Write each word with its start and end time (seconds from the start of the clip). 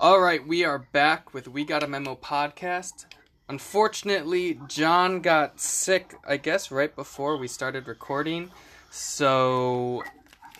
All 0.00 0.18
right, 0.18 0.48
we 0.48 0.64
are 0.64 0.78
back 0.78 1.34
with 1.34 1.46
We 1.46 1.62
Got 1.62 1.82
a 1.82 1.86
Memo 1.86 2.14
podcast. 2.16 3.04
Unfortunately, 3.50 4.58
John 4.66 5.20
got 5.20 5.60
sick, 5.60 6.14
I 6.26 6.38
guess, 6.38 6.70
right 6.70 6.96
before 6.96 7.36
we 7.36 7.46
started 7.46 7.86
recording. 7.86 8.50
So 8.90 10.02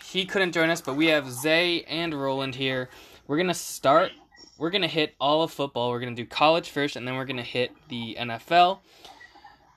he 0.04 0.26
couldn't 0.26 0.52
join 0.52 0.68
us, 0.68 0.82
but 0.82 0.94
we 0.94 1.06
have 1.06 1.30
Zay 1.30 1.84
and 1.84 2.12
Roland 2.12 2.54
here. 2.54 2.90
We're 3.26 3.38
going 3.38 3.48
to 3.48 3.54
start. 3.54 4.12
We're 4.58 4.68
going 4.68 4.82
to 4.82 4.88
hit 4.88 5.14
all 5.18 5.42
of 5.42 5.50
football. 5.50 5.88
We're 5.88 6.00
going 6.00 6.14
to 6.14 6.22
do 6.22 6.28
college 6.28 6.68
first, 6.68 6.94
and 6.94 7.08
then 7.08 7.16
we're 7.16 7.24
going 7.24 7.38
to 7.38 7.42
hit 7.42 7.72
the 7.88 8.18
NFL. 8.20 8.80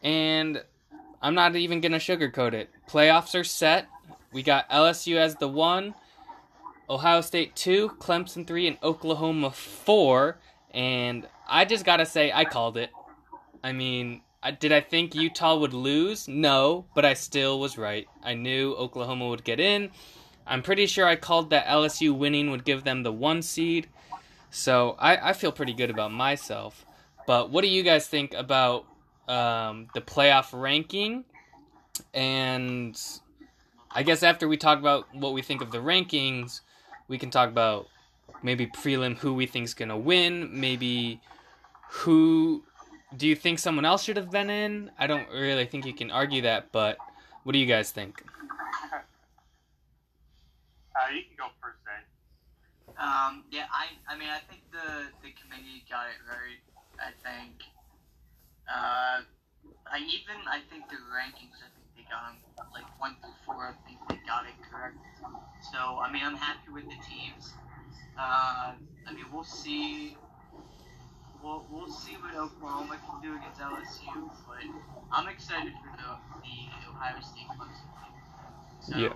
And 0.02 0.62
I'm 1.22 1.36
not 1.36 1.56
even 1.56 1.80
going 1.80 1.94
to 1.94 2.00
sugarcoat 2.00 2.52
it. 2.52 2.70
Playoffs 2.90 3.34
are 3.34 3.46
set. 3.46 3.88
We 4.34 4.44
got 4.44 4.70
LSU 4.70 5.16
as 5.16 5.36
the 5.36 5.48
one. 5.48 5.96
Ohio 6.90 7.22
State 7.22 7.56
2, 7.56 7.98
Clemson 8.00 8.46
3, 8.46 8.68
and 8.68 8.78
Oklahoma 8.84 9.52
4. 9.52 10.38
And 10.72 11.28
I 11.48 11.66
just 11.66 11.86
got 11.86 11.98
to 11.98 12.06
say, 12.06 12.32
I 12.32 12.46
called 12.46 12.78
it. 12.78 12.90
I 13.64 13.72
mean, 13.72 14.22
I, 14.42 14.52
did 14.52 14.72
I 14.72 14.82
think 14.82 15.16
Utah 15.16 15.58
would 15.58 15.74
lose? 15.74 16.28
No, 16.28 16.86
but 16.94 17.06
I 17.06 17.14
still 17.14 17.60
was 17.60 17.78
right. 17.78 18.08
I 18.22 18.34
knew 18.34 18.74
Oklahoma 18.74 19.30
would 19.30 19.44
get 19.44 19.60
in. 19.60 19.92
I'm 20.46 20.62
pretty 20.62 20.86
sure 20.88 21.06
I 21.06 21.16
called 21.16 21.52
that 21.52 21.66
LSU 21.68 22.16
winning 22.16 22.52
would 22.52 22.66
give 22.66 22.84
them 22.84 23.04
the 23.04 23.14
one 23.14 23.42
seed. 23.42 23.88
So 24.52 24.98
I, 25.00 25.30
I 25.30 25.34
feel 25.34 25.52
pretty 25.52 25.74
good 25.74 25.90
about 25.90 26.12
myself. 26.12 26.86
But 27.26 27.50
what 27.50 27.62
do 27.62 27.70
you 27.70 27.84
guys 27.84 28.08
think 28.08 28.34
about 28.34 28.86
um, 29.30 29.88
the 29.94 30.02
playoff 30.02 30.50
ranking? 30.52 31.24
And 32.14 33.00
I 33.90 34.04
guess 34.04 34.24
after 34.24 34.48
we 34.48 34.58
talk 34.58 34.80
about 34.80 35.14
what 35.16 35.34
we 35.34 35.42
think 35.42 35.62
of 35.62 35.72
the 35.72 35.78
rankings, 35.78 36.62
we 37.08 37.18
can 37.18 37.30
talk 37.30 37.50
about 37.50 37.88
maybe 38.42 38.68
prelim 38.68 39.18
who 39.18 39.34
we 39.34 39.46
think's 39.46 39.74
gonna 39.74 39.98
win, 39.98 40.50
maybe 40.60 41.22
who 41.90 42.64
do 43.16 43.28
you 43.28 43.36
think 43.36 43.60
someone 43.60 43.86
else 43.86 44.04
should 44.04 44.18
have 44.18 44.32
been 44.32 44.50
in? 44.50 44.92
I 44.98 45.08
don't 45.08 45.30
really 45.30 45.66
think 45.66 45.86
you 45.86 45.94
can 45.94 46.10
argue 46.10 46.42
that, 46.42 46.72
but 46.72 46.98
what 47.44 47.54
do 47.54 47.60
you 47.60 47.66
guys 47.66 47.92
think? 47.92 48.24
Uh, 50.94 51.10
you 51.10 51.26
can 51.26 51.36
go 51.38 51.50
first, 51.62 51.82
Zay. 51.86 52.06
Um, 53.02 53.44
yeah, 53.50 53.66
I, 53.74 53.98
I 54.06 54.18
mean, 54.18 54.30
I 54.30 54.40
think 54.46 54.62
the, 54.72 55.10
the 55.26 55.34
committee 55.34 55.82
got 55.90 56.06
it 56.14 56.22
right. 56.30 56.62
I 57.02 57.10
think, 57.26 57.66
uh, 58.70 59.26
I 59.90 59.98
even, 59.98 60.38
I 60.46 60.62
think 60.70 60.86
the 60.90 61.02
rankings, 61.10 61.58
I 61.58 61.70
think 61.73 61.73
they 62.04 62.12
got 62.12 62.28
them, 62.28 62.68
like, 62.74 63.00
one 63.00 63.16
through 63.22 63.32
four, 63.46 63.72
I 63.72 63.74
think 63.88 64.00
they 64.10 64.20
got 64.28 64.46
it 64.46 64.56
correct. 64.70 64.98
So, 65.72 65.78
I 65.78 66.12
mean, 66.12 66.24
I'm 66.24 66.36
happy 66.36 66.72
with 66.74 66.84
the 66.86 67.00
teams. 67.08 67.54
Uh, 68.18 68.74
I 68.76 69.14
mean, 69.14 69.26
we'll 69.32 69.44
see, 69.44 70.18
we'll, 71.42 71.66
we'll 71.72 71.90
see 71.92 72.16
what 72.20 72.36
Oklahoma 72.36 73.00
can 73.00 73.22
do 73.22 73.36
against 73.38 73.60
LSU, 73.62 74.30
but 74.48 74.64
I'm 75.12 75.28
excited 75.30 75.74
for 75.82 75.96
the, 75.98 76.10
the 76.44 76.90
Ohio 76.92 77.22
State 77.22 77.48
Clemson 77.56 77.88
game. 77.96 78.16
So, 78.82 78.98
Yeah. 78.98 79.14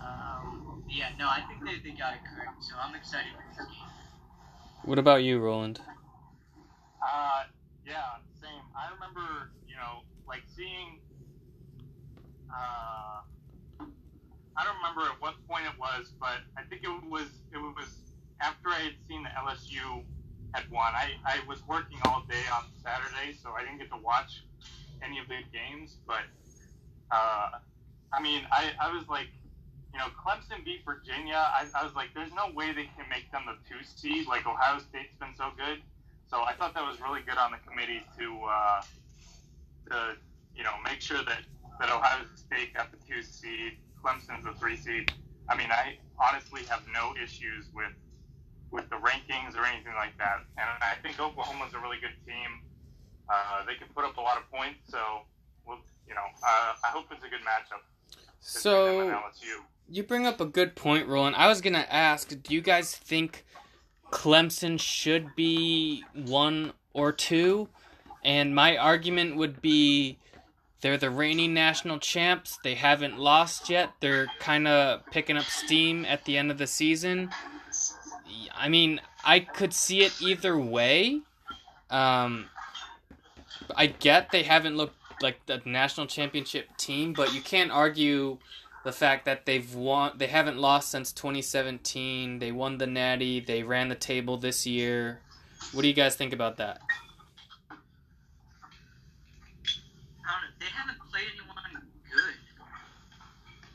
Um, 0.00 0.82
yeah, 0.88 1.10
no, 1.18 1.26
I 1.26 1.42
think 1.46 1.64
they, 1.64 1.78
they 1.88 1.96
got 1.96 2.14
it 2.14 2.20
correct, 2.34 2.62
so 2.64 2.74
I'm 2.80 2.94
excited 2.94 3.32
for 3.36 3.44
this 3.54 3.66
game. 3.66 3.88
What 4.84 4.98
about 4.98 5.22
you, 5.22 5.38
Roland? 5.38 5.80
Uh, 7.02 7.44
yeah, 7.86 8.18
same. 8.40 8.62
I 8.74 8.92
remember, 8.94 9.52
you 9.68 9.76
know, 9.76 10.02
like 10.26 10.42
seeing. 10.56 11.00
Uh, 12.52 13.22
I 14.56 14.64
don't 14.64 14.76
remember 14.76 15.02
at 15.10 15.20
what 15.20 15.34
point 15.48 15.64
it 15.64 15.78
was, 15.78 16.12
but 16.20 16.44
I 16.56 16.62
think 16.68 16.82
it 16.84 17.10
was 17.10 17.28
it 17.52 17.58
was 17.58 17.88
after 18.40 18.68
I 18.68 18.80
had 18.80 18.94
seen 19.08 19.22
the 19.22 19.30
LSU 19.30 20.04
had 20.54 20.70
won. 20.70 20.92
I, 20.94 21.12
I 21.24 21.40
was 21.48 21.66
working 21.66 21.98
all 22.04 22.24
day 22.28 22.44
on 22.52 22.64
Saturday, 22.82 23.32
so 23.32 23.52
I 23.52 23.62
didn't 23.62 23.78
get 23.78 23.90
to 23.90 23.98
watch 24.02 24.44
any 25.02 25.18
of 25.18 25.28
the 25.28 25.40
games. 25.52 25.96
But 26.06 26.28
uh, 27.10 27.58
I 28.12 28.20
mean, 28.22 28.42
I, 28.52 28.72
I 28.80 28.92
was 28.92 29.08
like, 29.08 29.28
you 29.92 29.98
know, 29.98 30.06
Clemson 30.12 30.64
beat 30.64 30.84
Virginia. 30.84 31.36
I, 31.36 31.66
I 31.74 31.84
was 31.84 31.94
like, 31.94 32.08
there's 32.14 32.32
no 32.32 32.52
way 32.54 32.72
they 32.72 32.88
can 32.96 33.08
make 33.08 33.30
them 33.32 33.42
the 33.46 33.56
two 33.68 33.82
seed. 33.84 34.26
Like 34.26 34.46
Ohio 34.46 34.78
State's 34.78 35.14
been 35.18 35.34
so 35.36 35.50
good. 35.56 35.80
So 36.28 36.42
I 36.42 36.54
thought 36.54 36.74
that 36.74 36.84
was 36.84 37.00
really 37.00 37.20
good 37.20 37.36
on 37.36 37.52
the 37.52 37.58
committee 37.68 38.02
to 38.18 38.40
uh, 38.44 38.82
to 39.90 40.16
you 40.56 40.64
know 40.64 40.72
make 40.84 41.00
sure 41.00 41.22
that 41.24 41.40
that 41.80 41.90
Ohio 41.90 42.24
State 42.34 42.74
got 42.74 42.90
the 42.90 42.98
two 43.06 43.22
seed, 43.22 43.78
Clemson's 44.02 44.44
the 44.44 44.52
three 44.52 44.76
seed. 44.76 45.12
I 45.48 45.56
mean, 45.56 45.70
I 45.70 45.98
honestly 46.18 46.62
have 46.68 46.82
no 46.92 47.14
issues 47.22 47.66
with 47.74 47.92
with 48.70 48.88
the 48.88 48.96
rankings 48.96 49.54
or 49.54 49.66
anything 49.66 49.94
like 49.94 50.16
that. 50.16 50.38
And 50.56 50.66
I 50.80 50.94
think 51.02 51.20
Oklahoma's 51.20 51.74
a 51.74 51.78
really 51.78 51.98
good 52.00 52.16
team. 52.26 52.62
Uh, 53.28 53.64
they 53.66 53.74
can 53.74 53.86
put 53.94 54.04
up 54.04 54.16
a 54.16 54.20
lot 54.20 54.38
of 54.38 54.50
points, 54.50 54.80
so 54.90 54.98
we'll, 55.66 55.78
you 56.08 56.14
know, 56.14 56.24
uh, 56.42 56.72
I 56.82 56.88
hope 56.88 57.04
it's 57.10 57.22
a 57.22 57.28
good 57.28 57.40
matchup. 57.40 57.82
between 58.88 59.08
them 59.08 59.22
and 59.24 59.34
So 59.34 59.64
you 59.88 60.02
bring 60.02 60.26
up 60.26 60.40
a 60.40 60.46
good 60.46 60.74
point, 60.74 61.06
Roland. 61.06 61.36
I 61.36 61.48
was 61.48 61.60
gonna 61.60 61.86
ask, 61.90 62.28
do 62.42 62.54
you 62.54 62.62
guys 62.62 62.96
think 62.96 63.44
Clemson 64.10 64.80
should 64.80 65.34
be 65.36 66.02
one 66.14 66.72
or 66.94 67.12
two? 67.12 67.68
And 68.24 68.54
my 68.54 68.76
argument 68.76 69.36
would 69.36 69.60
be 69.60 70.18
they're 70.82 70.98
the 70.98 71.10
reigning 71.10 71.54
national 71.54 72.00
champs. 72.00 72.58
They 72.62 72.74
haven't 72.74 73.16
lost 73.16 73.70
yet. 73.70 73.92
They're 74.00 74.26
kind 74.40 74.66
of 74.66 75.06
picking 75.06 75.36
up 75.36 75.44
steam 75.44 76.04
at 76.04 76.24
the 76.24 76.36
end 76.36 76.50
of 76.50 76.58
the 76.58 76.66
season. 76.66 77.30
I 78.52 78.68
mean, 78.68 79.00
I 79.24 79.40
could 79.40 79.72
see 79.72 80.00
it 80.02 80.20
either 80.20 80.58
way. 80.58 81.20
Um, 81.88 82.46
I 83.76 83.86
get 83.86 84.32
they 84.32 84.42
haven't 84.42 84.76
looked 84.76 84.96
like 85.22 85.46
the 85.46 85.62
national 85.64 86.08
championship 86.08 86.76
team, 86.76 87.12
but 87.12 87.32
you 87.32 87.40
can't 87.40 87.70
argue 87.70 88.38
the 88.84 88.92
fact 88.92 89.24
that 89.26 89.46
they've 89.46 89.74
won 89.76 90.12
they 90.16 90.26
haven't 90.26 90.58
lost 90.58 90.90
since 90.90 91.12
2017 91.12 92.40
they 92.40 92.50
won 92.50 92.78
the 92.78 92.86
natty 92.88 93.38
they 93.38 93.62
ran 93.62 93.88
the 93.88 93.94
table 93.94 94.36
this 94.36 94.66
year 94.66 95.20
what 95.72 95.82
do 95.82 95.88
you 95.88 95.94
guys 95.94 96.16
think 96.16 96.32
about 96.32 96.56
that 96.56 96.80
I 100.24 100.40
don't 100.40 100.42
know. 100.42 100.56
They 100.60 100.66
haven't 100.66 100.98
played 101.10 101.26
anyone 101.34 101.88
good. 102.10 102.34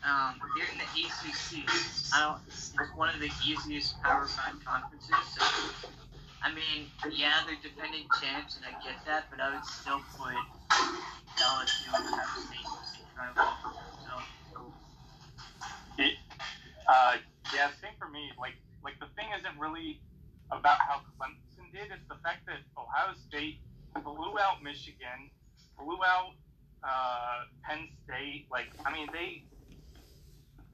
Um, 0.08 0.40
they're 0.56 0.72
in 0.72 0.80
the 0.80 0.88
ACC. 1.04 1.68
I 2.16 2.24
don't. 2.24 2.40
It's 2.48 2.96
one 2.96 3.14
of 3.14 3.20
the 3.20 3.30
easiest 3.44 4.02
Power 4.02 4.26
Five 4.26 4.56
conferences. 4.64 5.20
So, 5.36 5.44
I 6.42 6.54
mean, 6.56 6.88
yeah, 7.12 7.44
they're 7.46 7.60
defending 7.60 8.08
champs, 8.22 8.56
and 8.56 8.64
I 8.64 8.72
get 8.80 8.96
that, 9.06 9.28
but 9.30 9.42
I 9.42 9.54
would 9.54 9.66
still 9.66 10.00
put 10.16 10.32
LSU 10.72 11.92
and 11.92 12.08
Ohio 12.08 12.40
State 12.40 12.64
in 13.04 13.36
of. 13.36 13.52
So, 14.56 14.74
It, 15.98 16.16
uh, 16.88 17.18
yeah, 17.54 17.68
same 17.82 17.92
for 18.00 18.08
me. 18.08 18.32
Like, 18.40 18.56
like 18.84 18.96
the 19.00 19.12
thing 19.20 19.28
isn't 19.38 19.60
really 19.60 20.00
about 20.52 20.80
how 20.80 21.02
Clemson 21.20 21.68
did. 21.74 21.92
It's 21.92 22.08
the 22.08 22.16
fact 22.24 22.46
that 22.48 22.64
Ohio 22.78 23.14
State 23.28 23.60
blew 24.04 24.40
out 24.40 24.64
Michigan, 24.64 25.36
blew 25.78 26.00
out 26.06 26.32
uh, 26.84 27.44
Penn 27.68 27.90
State. 28.06 28.48
Like, 28.50 28.72
I 28.86 28.94
mean, 28.94 29.08
they 29.12 29.44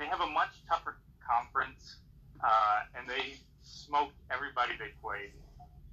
they 0.03 0.09
have 0.09 0.21
a 0.21 0.27
much 0.27 0.51
tougher 0.67 0.97
conference, 1.25 1.97
uh, 2.43 2.97
and 2.97 3.07
they 3.07 3.35
smoked 3.61 4.15
everybody 4.31 4.73
they 4.77 4.91
played. 5.01 5.31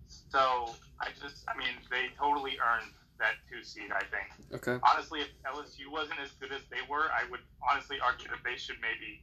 So 0.09 0.75
I 1.01 1.09
just, 1.23 1.45
I 1.49 1.57
mean, 1.57 1.75
they 1.91 2.09
totally 2.19 2.59
earned 2.59 2.91
that 3.19 3.35
two 3.49 3.63
seed. 3.63 3.91
I 3.95 4.03
think. 4.11 4.27
okay 4.55 4.79
Honestly, 4.83 5.21
if 5.21 5.29
LSU 5.47 5.91
wasn't 5.93 6.19
as 6.21 6.31
good 6.41 6.53
as 6.53 6.63
they 6.71 6.83
were, 6.89 7.11
I 7.13 7.31
would 7.31 7.41
honestly 7.71 7.99
argue 8.03 8.29
that 8.29 8.39
they 8.45 8.57
should 8.57 8.77
maybe 8.83 9.23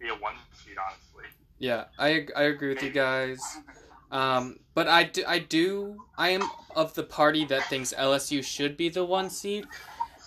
be 0.00 0.08
a 0.08 0.14
one 0.14 0.34
seed. 0.64 0.76
Honestly. 0.78 1.24
yeah 1.58 1.84
i, 1.98 2.26
I 2.36 2.44
agree 2.44 2.70
with 2.74 2.82
you 2.82 2.90
guys 2.90 3.40
um, 4.10 4.58
but 4.74 4.86
I 4.88 5.04
do, 5.04 5.24
I 5.26 5.38
do 5.38 6.02
i 6.18 6.30
am 6.30 6.42
of 6.74 6.94
the 6.94 7.04
party 7.04 7.44
that 7.46 7.64
thinks 7.64 7.94
lsu 7.94 8.42
should 8.42 8.76
be 8.76 8.88
the 8.88 9.04
one 9.04 9.30
seed 9.30 9.66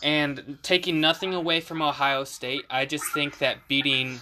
and 0.03 0.57
taking 0.61 0.99
nothing 1.01 1.33
away 1.33 1.59
from 1.59 1.81
ohio 1.81 2.23
state 2.23 2.63
i 2.69 2.85
just 2.85 3.05
think 3.13 3.38
that 3.39 3.67
beating 3.67 4.19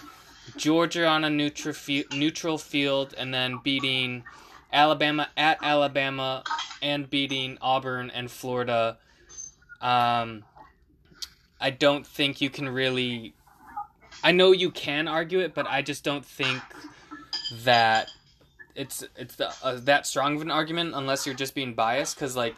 georgia 0.56 1.06
on 1.06 1.24
a 1.24 1.30
neutral, 1.30 1.74
neutral 2.12 2.58
field 2.58 3.14
and 3.18 3.32
then 3.32 3.58
beating 3.62 4.24
alabama 4.72 5.28
at 5.36 5.58
alabama 5.62 6.42
and 6.82 7.10
beating 7.10 7.58
auburn 7.60 8.10
and 8.10 8.30
florida 8.30 8.96
um, 9.80 10.44
i 11.60 11.70
don't 11.70 12.06
think 12.06 12.40
you 12.40 12.50
can 12.50 12.68
really 12.68 13.34
I 14.22 14.32
know 14.32 14.52
you 14.52 14.70
can 14.70 15.08
argue 15.08 15.40
it, 15.40 15.54
but 15.54 15.66
I 15.68 15.82
just 15.82 16.04
don't 16.04 16.24
think 16.24 16.60
that 17.64 18.10
it's 18.74 19.04
it's 19.16 19.36
the, 19.36 19.52
uh, 19.62 19.78
that 19.84 20.06
strong 20.06 20.36
of 20.36 20.42
an 20.42 20.50
argument 20.50 20.94
unless 20.94 21.26
you're 21.26 21.34
just 21.34 21.54
being 21.54 21.74
biased. 21.74 22.16
Because 22.16 22.36
like, 22.36 22.56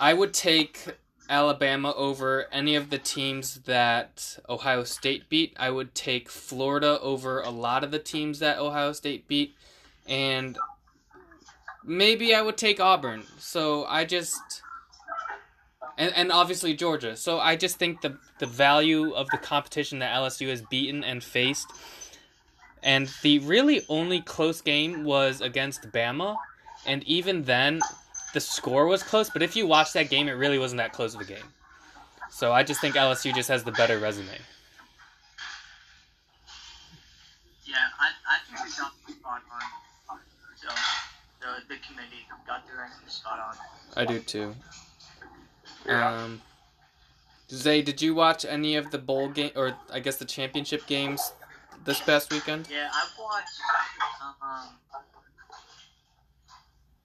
I 0.00 0.12
would 0.12 0.34
take 0.34 0.88
Alabama 1.32 1.94
over 1.96 2.46
any 2.52 2.74
of 2.74 2.90
the 2.90 2.98
teams 2.98 3.60
that 3.62 4.38
Ohio 4.48 4.84
State 4.84 5.30
beat. 5.30 5.56
I 5.58 5.70
would 5.70 5.94
take 5.94 6.28
Florida 6.28 7.00
over 7.00 7.40
a 7.40 7.48
lot 7.48 7.82
of 7.82 7.90
the 7.90 7.98
teams 7.98 8.38
that 8.40 8.58
Ohio 8.58 8.92
State 8.92 9.26
beat, 9.26 9.54
and 10.06 10.58
maybe 11.82 12.34
I 12.34 12.42
would 12.42 12.58
take 12.58 12.80
Auburn. 12.80 13.22
So 13.38 13.86
I 13.86 14.04
just 14.04 14.62
and 15.96 16.12
and 16.14 16.30
obviously 16.30 16.74
Georgia. 16.74 17.16
So 17.16 17.40
I 17.40 17.56
just 17.56 17.78
think 17.78 18.02
the 18.02 18.18
the 18.38 18.46
value 18.46 19.12
of 19.12 19.26
the 19.30 19.38
competition 19.38 20.00
that 20.00 20.14
LSU 20.14 20.50
has 20.50 20.60
beaten 20.60 21.02
and 21.02 21.24
faced 21.24 21.66
and 22.82 23.08
the 23.22 23.38
really 23.38 23.82
only 23.88 24.20
close 24.20 24.60
game 24.60 25.04
was 25.04 25.40
against 25.40 25.90
Bama 25.92 26.36
and 26.84 27.02
even 27.04 27.44
then 27.44 27.80
the 28.32 28.40
score 28.40 28.86
was 28.86 29.02
close, 29.02 29.30
but 29.30 29.42
if 29.42 29.56
you 29.56 29.66
watch 29.66 29.92
that 29.92 30.10
game 30.10 30.28
it 30.28 30.32
really 30.32 30.58
wasn't 30.58 30.78
that 30.78 30.92
close 30.92 31.14
of 31.14 31.20
a 31.20 31.24
game. 31.24 31.44
So 32.30 32.52
I 32.52 32.62
just 32.62 32.80
think 32.80 32.94
LSU 32.94 33.34
just 33.34 33.48
has 33.48 33.62
the 33.62 33.72
better 33.72 33.98
resume. 33.98 34.26
Yeah, 37.64 37.76
I, 38.00 38.08
I 38.26 38.38
think 38.46 38.64
we 38.64 38.70
got 38.78 38.92
spot 39.18 39.42
on. 39.52 40.18
So 40.56 40.68
the 41.40 41.74
the 41.74 41.80
committee 41.86 42.26
got 42.46 42.66
the 42.66 42.76
ranking 42.78 43.08
spot 43.08 43.38
on. 43.38 43.56
I 43.96 44.04
do 44.06 44.18
too. 44.20 44.54
Um, 45.86 46.40
Zay, 47.50 47.82
did 47.82 48.00
you 48.00 48.14
watch 48.14 48.44
any 48.44 48.76
of 48.76 48.90
the 48.90 48.98
bowl 48.98 49.28
game 49.28 49.50
or 49.54 49.76
I 49.92 50.00
guess 50.00 50.16
the 50.16 50.24
championship 50.24 50.86
games 50.86 51.32
this 51.84 52.00
past 52.00 52.32
weekend? 52.32 52.68
Yeah, 52.70 52.88
I 52.92 53.04
watched. 53.20 53.60
Um, 54.40 54.68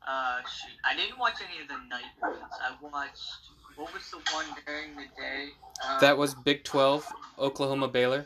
uh, 0.07 0.37
shoot, 0.41 0.71
I 0.83 0.95
didn't 0.95 1.19
watch 1.19 1.35
any 1.47 1.61
of 1.61 1.67
the 1.67 1.77
night 1.89 2.03
ones. 2.21 2.37
I 2.61 2.75
watched. 2.81 3.49
What 3.75 3.93
was 3.93 4.09
the 4.09 4.17
one 4.33 4.45
during 4.65 4.95
the 4.95 5.03
day? 5.21 5.49
Um, 5.87 5.97
That 6.01 6.17
was 6.17 6.33
Big 6.33 6.63
Twelve, 6.63 7.05
Oklahoma 7.37 7.87
Baylor. 7.87 8.25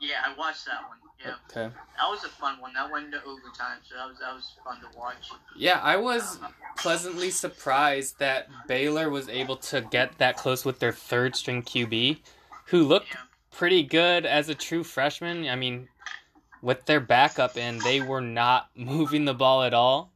Yeah, 0.00 0.16
I 0.24 0.38
watched 0.38 0.66
that 0.66 0.82
one. 0.88 0.98
Yeah, 1.20 1.34
Okay. 1.50 1.74
that 1.96 2.08
was 2.08 2.22
a 2.22 2.28
fun 2.28 2.60
one. 2.60 2.72
That 2.74 2.88
went 2.92 3.06
into 3.06 3.18
overtime, 3.24 3.78
so 3.88 3.96
that 3.96 4.06
was 4.08 4.18
that 4.20 4.32
was 4.34 4.54
fun 4.64 4.80
to 4.80 4.96
watch. 4.96 5.30
Yeah, 5.56 5.80
I 5.82 5.96
was 5.96 6.38
pleasantly 6.76 7.30
surprised 7.30 8.20
that 8.20 8.48
Baylor 8.68 9.10
was 9.10 9.28
able 9.28 9.56
to 9.56 9.80
get 9.80 10.16
that 10.18 10.36
close 10.36 10.64
with 10.64 10.78
their 10.78 10.92
third 10.92 11.34
string 11.34 11.62
QB, 11.64 12.18
who 12.66 12.84
looked 12.84 13.08
Yeah, 13.08 13.22
pretty 13.50 13.82
good 13.82 14.24
as 14.24 14.48
a 14.48 14.54
true 14.54 14.84
freshman. 14.84 15.48
I 15.48 15.56
mean, 15.56 15.88
with 16.62 16.84
their 16.86 17.00
backup 17.00 17.56
in, 17.56 17.78
they 17.78 18.00
were 18.00 18.20
not 18.20 18.68
moving 18.76 19.24
the 19.24 19.34
ball 19.34 19.64
at 19.64 19.74
all. 19.74 20.12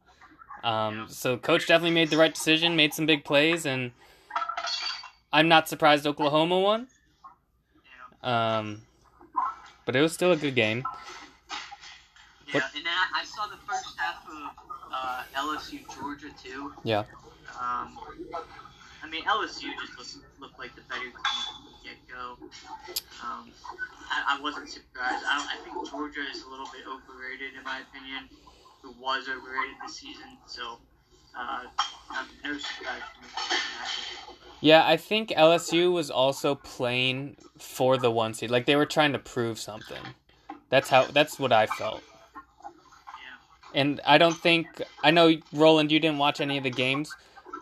Um, 0.63 1.07
so 1.09 1.37
coach 1.37 1.67
definitely 1.67 1.93
made 1.93 2.09
the 2.09 2.17
right 2.17 2.33
decision, 2.33 2.75
made 2.75 2.93
some 2.93 3.05
big 3.05 3.25
plays, 3.25 3.65
and 3.65 3.91
I'm 5.31 5.47
not 5.47 5.67
surprised 5.67 6.07
Oklahoma 6.07 6.59
won. 6.59 6.87
Um, 8.21 8.83
but 9.85 9.95
it 9.95 10.01
was 10.01 10.13
still 10.13 10.31
a 10.31 10.37
good 10.37 10.55
game. 10.55 10.83
yeah. 12.53 12.61
And 12.75 12.85
then 12.85 12.93
I, 12.93 13.21
I 13.21 13.25
saw 13.25 13.47
the 13.47 13.57
first 13.67 13.97
half 13.99 14.25
of 14.25 14.63
uh, 14.93 15.23
LSU 15.35 15.83
Georgia 15.99 16.29
too. 16.41 16.71
Yeah. 16.83 17.03
Um, 17.59 17.99
I 19.03 19.09
mean 19.09 19.23
LSU 19.23 19.67
just 19.81 19.97
looked, 19.97 20.39
looked 20.39 20.59
like 20.59 20.73
the 20.75 20.81
better 20.87 21.03
team 21.03 21.11
from 21.11 21.65
the 21.67 21.89
get 21.89 21.97
go. 22.07 22.37
Um, 23.21 23.51
I, 24.09 24.37
I 24.37 24.41
wasn't 24.41 24.69
surprised. 24.69 25.25
I, 25.27 25.37
don't, 25.37 25.49
I 25.49 25.57
think 25.63 25.89
Georgia 25.89 26.21
is 26.31 26.43
a 26.43 26.49
little 26.49 26.67
bit 26.67 26.87
overrated 26.87 27.57
in 27.57 27.63
my 27.63 27.81
opinion. 27.81 28.29
Who 28.83 28.93
was 28.99 29.27
overrated 29.27 29.75
this 29.83 29.95
season, 29.95 30.37
so 30.45 30.77
uh, 31.35 31.63
I'm 32.11 32.27
no 32.43 32.57
surprise 32.57 33.01
to 33.15 33.21
me. 33.21 33.27
that 33.39 33.55
happened. 33.79 34.37
Yeah, 34.61 34.87
I 34.87 34.97
think 34.97 35.29
LSU 35.29 35.91
was 35.91 36.11
also 36.11 36.55
playing 36.55 37.37
for 37.57 37.97
the 37.97 38.11
one 38.11 38.33
seed. 38.33 38.51
Like 38.51 38.65
they 38.65 38.75
were 38.75 38.85
trying 38.85 39.13
to 39.13 39.19
prove 39.19 39.59
something. 39.59 40.01
That's 40.69 40.89
how. 40.89 41.05
That's 41.05 41.39
what 41.39 41.51
I 41.51 41.65
felt. 41.65 42.01
Yeah. 42.63 43.81
And 43.81 44.01
I 44.05 44.17
don't 44.17 44.37
think 44.37 44.81
I 45.03 45.11
know 45.11 45.35
Roland. 45.51 45.91
You 45.91 45.99
didn't 45.99 46.17
watch 46.17 46.39
any 46.39 46.57
of 46.57 46.63
the 46.63 46.69
games, 46.69 47.13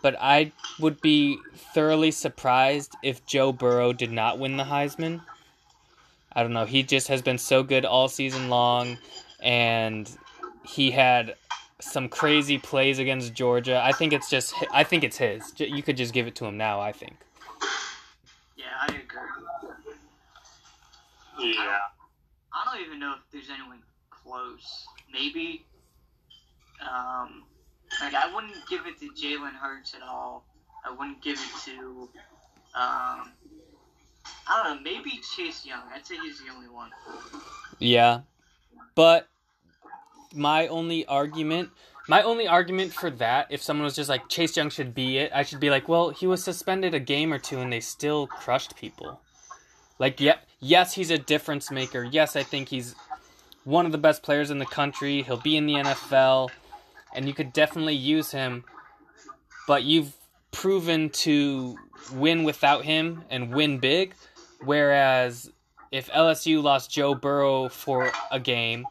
but 0.01 0.15
I 0.19 0.51
would 0.79 1.01
be 1.01 1.38
thoroughly 1.56 2.12
surprised 2.12 2.95
if 3.03 3.25
Joe 3.25 3.51
Burrow 3.51 3.94
did 3.94 4.12
not 4.12 4.39
win 4.39 4.57
the 4.57 4.63
Heisman. 4.63 5.21
I 6.33 6.44
don't 6.44 6.53
know. 6.53 6.65
He 6.65 6.83
just 6.83 7.07
has 7.09 7.21
been 7.21 7.38
so 7.38 7.63
good 7.63 7.85
all 7.85 8.07
season 8.07 8.50
long, 8.50 8.97
and 9.41 10.09
he 10.63 10.92
had 10.92 11.36
some 11.80 12.10
crazy 12.10 12.58
plays 12.58 13.00
against 13.00 13.34
Georgia. 13.34 13.81
I 13.84 13.92
think 13.92 14.13
it's 14.13 14.30
just. 14.30 14.54
I 14.72 14.84
think 14.84 15.04
it's 15.04 15.18
his. 15.18 15.54
You 15.58 15.84
could 15.84 15.98
just 15.98 16.13
give 16.13 16.28
it 16.28 16.36
to 16.36 16.46
him 16.46 16.58
now. 16.58 16.80
I 16.80 16.92
think. 16.92 17.16
Yeah, 18.56 18.66
I 18.81 18.88
agree. 18.88 19.04
Yeah. 21.54 21.80
I 22.54 22.66
don't 22.66 22.86
even 22.86 23.00
know 23.00 23.13
if 23.13 23.22
there's 23.31 23.50
anyone 23.50 23.80
close. 24.10 24.86
Maybe. 25.12 25.66
Um, 26.81 27.44
like 28.00 28.14
I 28.14 28.34
wouldn't 28.34 28.56
give 28.69 28.86
it 28.86 29.00
to 29.00 29.10
Jalen 29.10 29.54
Hurts 29.54 29.94
at 29.96 30.02
all. 30.04 30.46
I 30.86 30.92
wouldn't 30.92 31.22
give 31.22 31.38
it 31.38 31.66
to. 31.66 32.10
Um, 32.74 33.31
I 34.48 34.64
don't 34.64 34.75
know. 34.75 34.81
Maybe 34.92 35.19
Chase 35.36 35.66
Young. 35.66 35.84
I'd 35.94 36.06
say 36.06 36.18
he's 36.18 36.40
the 36.40 36.52
only 36.54 36.69
one. 36.69 36.90
Yeah. 37.80 38.22
But 38.96 39.28
my 40.33 40.68
only 40.68 41.06
argument 41.06 41.69
my 42.07 42.24
only 42.24 42.48
argument 42.48 42.94
for 42.94 43.10
that, 43.12 43.48
if 43.51 43.62
someone 43.62 43.86
was 43.86 43.95
just 43.95 44.10
like 44.10 44.28
Chase 44.28 44.57
Young 44.57 44.69
should 44.69 44.94
be 44.94 45.18
it, 45.18 45.31
I 45.33 45.44
should 45.44 45.60
be 45.60 45.69
like, 45.69 45.88
well, 45.88 46.10
he 46.10 46.25
was 46.25 46.44
suspended 46.44 46.94
a 46.94 47.00
game 47.00 47.31
or 47.31 47.38
two 47.38 47.60
and 47.60 47.72
they 47.72 47.80
still 47.80 48.28
crushed 48.28 48.75
people. 48.75 49.22
Like, 50.00 50.19
yeah, 50.19 50.38
yes, 50.60 50.94
he's 50.95 51.12
a 51.12 51.18
difference 51.19 51.69
maker. 51.69 52.04
Yes, 52.04 52.36
I 52.36 52.42
think 52.42 52.69
he's 52.69 52.95
one 53.63 53.86
of 53.86 53.92
the 53.92 53.98
best 53.98 54.24
players 54.24 54.50
in 54.50 54.57
the 54.57 54.66
country. 54.66 55.22
He'll 55.22 55.38
be 55.38 55.56
in 55.56 55.68
the 55.68 55.75
NFL, 55.75 56.50
and 57.13 57.28
you 57.28 57.33
could 57.36 57.54
definitely 57.54 57.95
use 57.95 58.31
him. 58.31 58.63
But 59.68 59.83
you've 59.83 60.13
proven 60.51 61.12
to 61.12 61.78
win 62.13 62.44
without 62.44 62.83
him 62.83 63.24
and 63.30 63.54
win 63.54 63.78
big. 63.78 64.16
Whereas 64.63 65.51
if 65.92 66.10
LSU 66.10 66.63
lost 66.63 66.89
Joe 66.89 67.13
Burrow 67.13 67.69
for 67.69 68.12
a 68.31 68.39
game, 68.39 68.88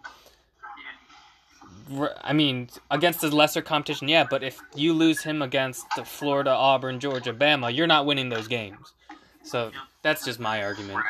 I 2.23 2.33
mean, 2.33 2.69
against 2.91 3.21
the 3.21 3.35
lesser 3.35 3.63
competition, 3.63 4.09
yeah, 4.09 4.27
but 4.29 4.43
if 4.43 4.61
you 4.75 4.93
lose 4.93 5.23
him 5.23 5.43
against 5.43 5.87
Florida, 6.05 6.51
Auburn, 6.51 7.01
Georgia, 7.01 7.33
Bama, 7.33 7.75
you're 7.75 7.87
not 7.87 8.07
winning 8.07 8.29
those 8.29 8.47
games. 8.47 8.93
So 9.43 9.73
that's 10.03 10.25
just 10.25 10.39
my 10.39 10.63
argument. 10.63 11.01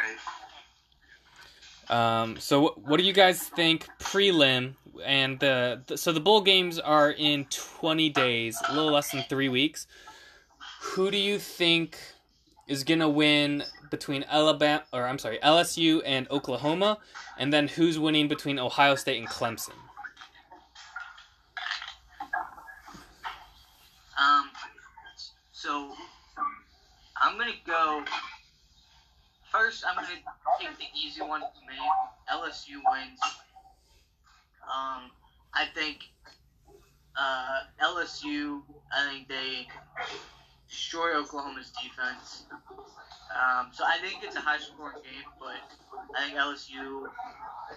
Um, 1.88 2.36
so 2.38 2.68
wh- 2.68 2.88
what 2.88 2.98
do 2.98 3.04
you 3.04 3.12
guys 3.12 3.42
think 3.42 3.88
prelim 3.98 4.74
and 5.04 5.40
the, 5.40 5.82
the 5.86 5.98
so 5.98 6.12
the 6.12 6.20
bowl 6.20 6.40
games 6.40 6.78
are 6.78 7.10
in 7.10 7.46
20 7.46 8.08
days, 8.10 8.56
a 8.68 8.74
little 8.74 8.92
less 8.92 9.10
than 9.10 9.24
3 9.24 9.48
weeks. 9.48 9.86
Who 10.82 11.10
do 11.10 11.18
you 11.18 11.38
think 11.38 11.98
is 12.68 12.84
going 12.84 13.00
to 13.00 13.08
win 13.08 13.64
between 13.90 14.24
Alabama 14.28 14.84
or 14.92 15.06
I'm 15.06 15.18
sorry, 15.18 15.40
LSU 15.42 16.00
and 16.06 16.30
Oklahoma 16.30 16.98
and 17.36 17.52
then 17.52 17.66
who's 17.66 17.98
winning 17.98 18.28
between 18.28 18.58
Ohio 18.58 18.94
State 18.94 19.18
and 19.18 19.28
Clemson? 19.28 19.74
Um, 24.20 24.50
so 25.52 25.92
I'm 27.16 27.38
gonna 27.38 27.52
go 27.66 28.04
first. 29.50 29.84
I'm 29.86 29.94
gonna 29.94 30.08
take 30.60 30.76
the 30.76 30.98
easy 30.98 31.22
one 31.22 31.40
for 31.40 31.70
me. 31.70 31.78
LSU 32.30 32.80
wins. 32.90 33.18
Um, 34.64 35.10
I 35.54 35.64
think 35.74 36.00
uh, 37.18 37.60
LSU. 37.82 38.60
I 38.92 39.10
think 39.10 39.28
they 39.28 39.66
destroy 40.68 41.16
Oklahoma's 41.16 41.72
defense. 41.82 42.44
Um, 43.30 43.68
so 43.72 43.84
I 43.84 43.98
think 44.02 44.22
it's 44.22 44.36
a 44.36 44.40
high 44.40 44.58
scoring 44.58 44.96
game, 45.02 45.30
but 45.38 45.56
I 46.16 46.26
think 46.26 46.36
LSU 46.36 47.06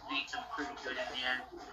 beats 0.10 0.34
them 0.34 0.44
pretty 0.56 0.72
good 0.84 0.98
in 0.98 0.98
the 0.98 1.24
end. 1.24 1.64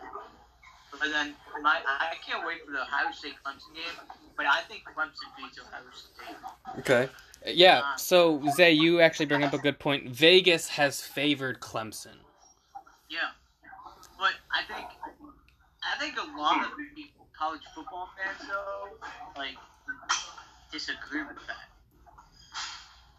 But 0.98 1.10
then 1.10 1.34
my 1.62 1.80
I 1.86 2.14
can't 2.26 2.46
wait 2.46 2.64
for 2.64 2.72
the 2.72 2.82
Ohio 2.82 3.12
State 3.12 3.34
Clemson 3.44 3.74
game, 3.74 4.18
but 4.36 4.46
I 4.46 4.60
think 4.62 4.82
Clemson 4.84 5.30
beats 5.36 5.58
Ohio 5.58 5.82
State. 5.94 6.80
Okay. 6.80 7.08
Yeah, 7.46 7.80
uh, 7.84 7.96
so 7.96 8.42
Zay, 8.50 8.72
you 8.72 9.00
actually 9.00 9.26
bring 9.26 9.42
up 9.44 9.54
a 9.54 9.58
good 9.58 9.78
point. 9.78 10.10
Vegas 10.10 10.68
has 10.68 11.00
favored 11.00 11.60
Clemson. 11.60 12.20
Yeah, 13.08 13.32
but 14.18 14.34
I 14.52 14.62
think 14.68 14.88
I 15.82 15.98
think 15.98 16.16
a 16.18 16.38
lot 16.38 16.64
of 16.64 16.72
the 16.76 17.04
college 17.36 17.62
football 17.74 18.10
fans 18.16 18.46
though 18.48 18.90
like 19.36 19.56
disagree 20.70 21.22
with 21.22 21.40
that. 21.46 21.68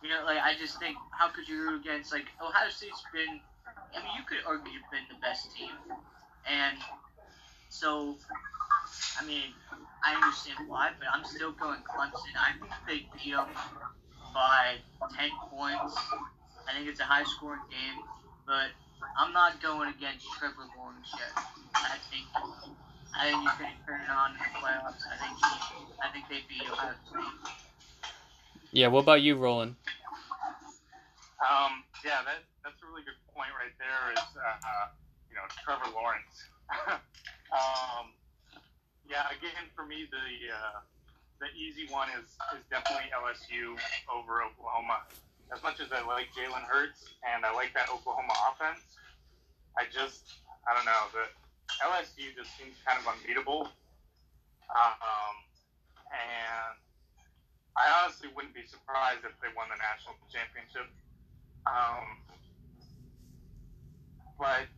You 0.03 0.09
know, 0.09 0.23
like 0.25 0.37
I 0.37 0.53
just 0.59 0.79
think 0.79 0.97
how 1.11 1.29
could 1.29 1.47
you 1.47 1.61
root 1.61 1.81
against 1.81 2.11
like 2.11 2.25
Ohio 2.41 2.69
State's 2.69 3.03
been 3.11 3.39
I 3.95 4.03
mean 4.03 4.13
you 4.17 4.23
could 4.29 4.45
argue 4.45 4.71
you've 4.71 4.91
been 4.91 5.09
the 5.09 5.19
best 5.19 5.55
team. 5.55 5.73
And 6.49 6.77
so 7.71 8.15
I 9.19 9.25
mean 9.25 9.55
I 10.03 10.15
understand 10.15 10.67
why, 10.67 10.91
but 10.99 11.07
I'm 11.13 11.23
still 11.23 11.51
going 11.51 11.79
Clemson. 11.87 12.35
I 12.35 12.53
think 12.59 12.73
they 12.87 12.99
beat 13.17 13.33
them 13.33 13.47
by 14.33 14.81
10 15.15 15.29
points. 15.49 15.95
I 16.67 16.73
think 16.73 16.89
it's 16.89 16.99
a 16.99 17.05
high 17.05 17.23
scoring 17.23 17.61
game, 17.69 18.01
but 18.45 18.73
I'm 19.17 19.33
not 19.33 19.61
going 19.61 19.89
against 19.89 20.25
Trevor 20.37 20.65
Lawrence 20.77 21.09
yet. 21.13 21.45
I 21.75 21.97
think 22.09 22.25
I 23.13 23.29
think 23.29 23.41
he's 23.41 23.57
going 23.59 23.71
to 23.71 23.81
turn 23.85 24.01
it 24.01 24.09
on 24.09 24.31
in 24.31 24.39
the 24.39 24.51
playoffs. 24.57 25.03
I 25.05 25.15
think 25.19 25.35
he, 25.37 25.51
I 26.01 26.07
think 26.11 26.25
they 26.29 26.41
beat 26.47 26.65
Ohio 26.69 26.95
State. 27.05 28.09
Yeah, 28.71 28.87
what 28.87 29.03
about 29.03 29.21
you, 29.21 29.35
Roland? 29.35 29.75
Um, 31.43 31.83
yeah, 32.05 32.23
that 32.23 32.41
that's 32.63 32.79
a 32.81 32.87
really 32.87 33.03
good 33.03 33.19
point 33.35 33.51
right 33.53 33.75
there. 33.77 34.13
Is 34.13 34.23
uh, 34.37 34.47
uh, 34.47 34.85
you 35.29 35.35
know 35.35 35.45
Trevor 35.63 35.91
Lawrence. 35.93 36.49
um, 37.51 38.15
yeah, 39.07 39.27
again 39.35 39.67
for 39.75 39.85
me 39.85 40.07
the 40.07 40.27
uh, 40.51 40.79
the 41.43 41.49
easy 41.57 41.91
one 41.91 42.07
is 42.15 42.31
is 42.55 42.63
definitely 42.71 43.11
LSU 43.11 43.75
over 44.07 44.43
Oklahoma. 44.43 45.03
As 45.51 45.59
much 45.63 45.83
as 45.83 45.91
I 45.91 45.99
like 46.07 46.31
Jalen 46.31 46.63
Hurts 46.63 47.11
and 47.27 47.43
I 47.43 47.51
like 47.51 47.75
that 47.75 47.91
Oklahoma 47.91 48.31
offense, 48.47 48.79
I 49.75 49.83
just 49.91 50.39
I 50.63 50.71
don't 50.71 50.87
know 50.87 51.11
the 51.11 51.27
LSU 51.83 52.31
just 52.35 52.55
seems 52.55 52.75
kind 52.87 52.99
of 52.99 53.07
unbeatable. 53.07 53.67
Um, 54.71 55.35
and 56.07 56.75
I 57.75 57.83
honestly 57.99 58.29
wouldn't 58.31 58.55
be 58.55 58.63
surprised 58.63 59.27
if 59.27 59.35
they 59.43 59.51
won 59.55 59.67
the 59.67 59.79
national 59.79 60.15
championship. 60.31 60.87
Um, 61.67 62.23
but 64.39 64.71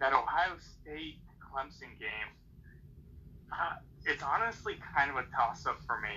that 0.00 0.12
Ohio 0.12 0.58
State 0.58 1.22
Clemson 1.56 1.98
game, 1.98 2.28
uh, 3.50 3.76
it's 4.04 4.22
honestly 4.22 4.76
kind 4.94 5.10
of 5.10 5.16
a 5.16 5.24
toss 5.34 5.66
up 5.66 5.78
for 5.86 6.00
me. 6.00 6.08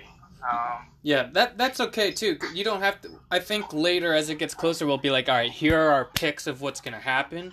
Um, 0.42 0.86
Yeah, 1.02 1.28
that 1.32 1.58
that's 1.58 1.80
okay 1.80 2.10
too. 2.12 2.38
You 2.54 2.64
don't 2.64 2.80
have 2.80 3.00
to. 3.02 3.10
I 3.30 3.38
think 3.40 3.72
later, 3.72 4.14
as 4.14 4.30
it 4.30 4.38
gets 4.38 4.54
closer, 4.54 4.86
we'll 4.86 4.98
be 4.98 5.10
like, 5.10 5.28
all 5.28 5.34
right, 5.34 5.50
here 5.50 5.78
are 5.78 5.92
our 5.92 6.04
picks 6.06 6.46
of 6.46 6.60
what's 6.60 6.80
gonna 6.80 6.98
happen. 6.98 7.52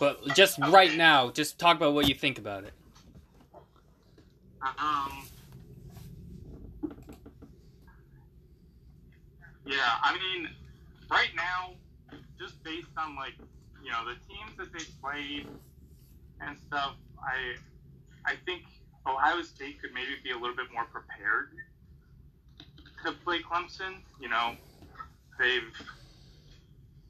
But 0.00 0.34
just 0.34 0.58
right 0.58 0.94
now, 0.96 1.30
just 1.30 1.58
talk 1.58 1.76
about 1.76 1.94
what 1.94 2.08
you 2.08 2.14
think 2.14 2.38
about 2.38 2.64
it. 2.64 2.72
Um. 4.62 5.26
Yeah, 9.66 9.76
I 10.02 10.14
mean, 10.18 10.50
right 11.10 11.30
now, 11.36 11.74
just 12.38 12.62
based 12.64 12.88
on 12.98 13.14
like 13.16 13.34
you 13.84 13.90
know 13.90 14.04
the 14.04 14.14
teams 14.28 14.56
that 14.58 14.72
they 14.72 14.84
played 15.00 15.46
and 16.40 16.56
stuff, 16.66 16.96
I 17.18 17.56
I 18.26 18.34
think 18.44 18.62
Ohio 19.06 19.42
State 19.42 19.80
could 19.80 19.92
maybe 19.92 20.16
be 20.22 20.30
a 20.30 20.38
little 20.38 20.56
bit 20.56 20.66
more 20.72 20.84
prepared 20.84 21.50
to 23.04 23.12
play 23.24 23.40
Clemson. 23.42 24.00
You 24.20 24.28
know, 24.28 24.56
they've 25.38 25.72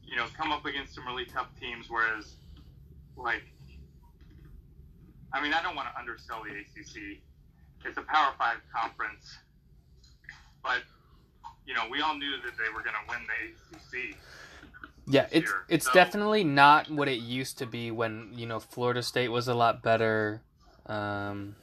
you 0.03 0.15
know 0.15 0.25
come 0.37 0.51
up 0.51 0.65
against 0.65 0.95
some 0.95 1.05
really 1.07 1.25
tough 1.25 1.47
teams, 1.59 1.87
whereas 1.89 2.35
like 3.17 3.43
I 5.33 5.41
mean 5.41 5.53
I 5.53 5.61
don't 5.61 5.75
want 5.75 5.87
to 5.93 5.99
undersell 5.99 6.43
the 6.43 6.51
ACC 6.51 7.21
it's 7.85 7.97
a 7.97 8.01
Power 8.01 8.33
Five 8.37 8.57
conference, 8.75 9.37
but 10.63 10.81
you 11.65 11.73
know 11.73 11.83
we 11.89 12.01
all 12.01 12.17
knew 12.17 12.31
that 12.43 12.57
they 12.57 12.69
were 12.73 12.81
going 12.81 12.97
to 12.97 13.05
win 13.07 13.21
the 13.29 13.77
ACC. 13.77 14.17
Yeah, 15.07 15.27
it's 15.31 15.49
Sure. 15.49 15.65
it's 15.69 15.85
So- 15.85 15.93
definitely 15.93 16.43
not 16.43 16.89
what 16.89 17.07
it 17.07 17.19
used 17.19 17.57
to 17.59 17.65
be 17.65 17.91
when 17.91 18.31
you 18.33 18.45
know 18.47 18.59
Florida 18.59 19.03
State 19.03 19.29
was 19.29 19.47
a 19.47 19.53
lot 19.53 19.81
better. 19.83 20.41
Um, 20.87 21.55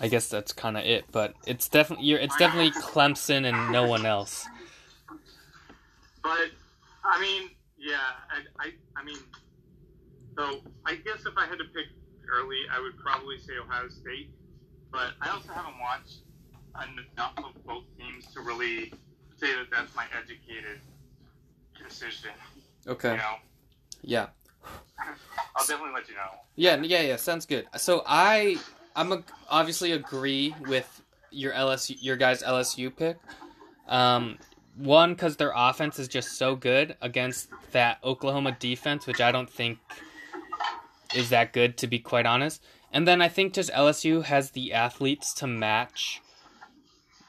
I 0.00 0.08
guess 0.08 0.28
that's 0.28 0.52
kind 0.52 0.76
of 0.76 0.84
it, 0.84 1.06
but 1.10 1.34
it's 1.46 1.68
definitely 1.68 2.12
it's 2.12 2.36
definitely 2.36 2.70
Clemson 2.82 3.46
and 3.48 3.72
no 3.72 3.86
one 3.86 4.04
else. 4.04 4.46
But 6.22 6.50
I 7.04 7.20
mean, 7.20 7.50
yeah, 7.78 7.96
I, 8.30 8.66
I, 8.66 8.72
I 8.96 9.04
mean, 9.04 9.18
so 10.36 10.60
I 10.84 10.96
guess 10.96 11.24
if 11.24 11.36
I 11.38 11.46
had 11.46 11.58
to 11.58 11.64
pick 11.64 11.86
early, 12.28 12.60
I 12.70 12.80
would 12.80 12.98
probably 12.98 13.38
say 13.38 13.54
Ohio 13.58 13.88
State. 13.88 14.30
But 14.90 15.12
I 15.20 15.30
also 15.30 15.52
haven't 15.52 15.78
watched 15.80 16.18
enough 16.74 17.32
of 17.38 17.64
both 17.64 17.84
teams 17.96 18.26
to 18.34 18.40
really 18.40 18.92
say 19.36 19.54
that 19.54 19.66
that's 19.70 19.94
my 19.94 20.06
educated 20.18 20.80
decision. 21.84 22.30
Okay. 22.86 23.12
You 23.12 23.16
know, 23.16 23.34
Yeah. 24.02 24.26
I'll 25.56 25.66
definitely 25.66 25.94
let 25.94 26.08
you 26.08 26.14
know. 26.14 26.30
Yeah, 26.54 26.76
yeah, 26.82 27.02
yeah. 27.02 27.16
Sounds 27.16 27.46
good. 27.46 27.66
So 27.76 28.02
I, 28.06 28.56
I'm 28.94 29.12
a, 29.12 29.22
obviously 29.48 29.92
agree 29.92 30.54
with 30.66 31.02
your 31.30 31.52
LSU, 31.52 31.96
your 32.00 32.16
guys' 32.16 32.42
LSU 32.42 32.94
pick. 32.94 33.18
Um, 33.88 34.38
one 34.76 35.14
because 35.14 35.36
their 35.36 35.52
offense 35.54 35.98
is 35.98 36.08
just 36.08 36.36
so 36.36 36.54
good 36.56 36.96
against 37.00 37.48
that 37.72 37.98
Oklahoma 38.04 38.56
defense, 38.58 39.06
which 39.06 39.20
I 39.20 39.32
don't 39.32 39.48
think 39.50 39.78
is 41.14 41.30
that 41.30 41.52
good 41.52 41.76
to 41.78 41.86
be 41.86 41.98
quite 41.98 42.26
honest. 42.26 42.62
And 42.92 43.06
then 43.06 43.20
I 43.22 43.28
think 43.28 43.54
just 43.54 43.70
LSU 43.72 44.24
has 44.24 44.50
the 44.50 44.72
athletes 44.72 45.32
to 45.34 45.46
match 45.46 46.20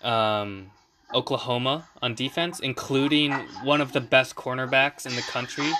um, 0.01 0.71
Oklahoma 1.13 1.87
on 2.01 2.15
defense, 2.15 2.59
including 2.59 3.31
one 3.63 3.81
of 3.81 3.93
the 3.93 4.01
best 4.01 4.35
cornerbacks 4.35 5.05
in 5.05 5.15
the 5.15 5.21
country. 5.21 5.71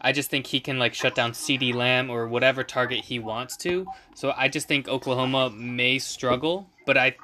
I 0.00 0.12
just 0.12 0.28
think 0.28 0.46
he 0.46 0.60
can 0.60 0.78
like 0.78 0.92
shut 0.92 1.14
down 1.14 1.32
CeeDee 1.32 1.74
Lamb 1.74 2.10
or 2.10 2.28
whatever 2.28 2.62
target 2.62 3.04
he 3.04 3.18
wants 3.18 3.56
to. 3.58 3.86
So 4.14 4.34
I 4.36 4.48
just 4.48 4.68
think 4.68 4.86
Oklahoma 4.86 5.50
may 5.50 5.98
struggle, 5.98 6.68
but 6.84 6.98
I 6.98 7.16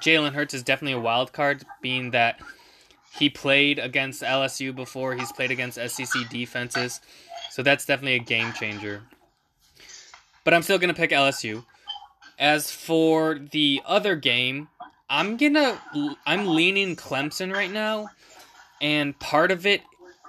Jalen 0.00 0.32
Hurts 0.32 0.54
is 0.54 0.62
definitely 0.62 0.92
a 0.92 1.00
wild 1.00 1.32
card, 1.32 1.64
being 1.82 2.12
that 2.12 2.38
he 3.18 3.28
played 3.28 3.80
against 3.80 4.22
LSU 4.22 4.74
before. 4.74 5.14
He's 5.14 5.32
played 5.32 5.50
against 5.50 5.76
SEC 5.76 6.28
defenses, 6.30 7.00
so 7.50 7.62
that's 7.62 7.84
definitely 7.84 8.14
a 8.14 8.20
game 8.20 8.52
changer. 8.52 9.02
But 10.44 10.54
I'm 10.54 10.62
still 10.62 10.78
gonna 10.78 10.94
pick 10.94 11.10
LSU. 11.10 11.64
As 12.38 12.70
for 12.70 13.38
the 13.38 13.80
other 13.84 14.14
game, 14.14 14.68
I'm 15.14 15.36
gonna 15.36 15.80
I'm 16.26 16.44
leaning 16.44 16.96
Clemson 16.96 17.54
right 17.54 17.70
now, 17.70 18.08
and 18.82 19.16
part 19.20 19.52
of 19.52 19.64
it, 19.64 19.80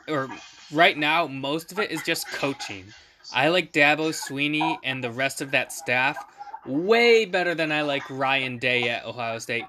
or 0.08 0.30
right 0.72 0.96
now, 0.96 1.26
most 1.26 1.72
of 1.72 1.80
it 1.80 1.90
is 1.90 2.04
just 2.04 2.28
coaching. 2.28 2.86
I 3.34 3.50
like 3.50 3.74
Dabo 3.74 4.14
Swinney 4.14 4.78
and 4.84 5.04
the 5.04 5.10
rest 5.10 5.42
of 5.42 5.50
that 5.52 5.74
staff 5.74 6.24
way 6.68 7.26
better 7.26 7.56
than 7.56 7.72
I 7.72 7.82
like 7.82 8.08
Ryan 8.12 8.60
Day 8.60 8.90
at 8.90 9.06
Ohio 9.06 9.40
State. 9.40 9.66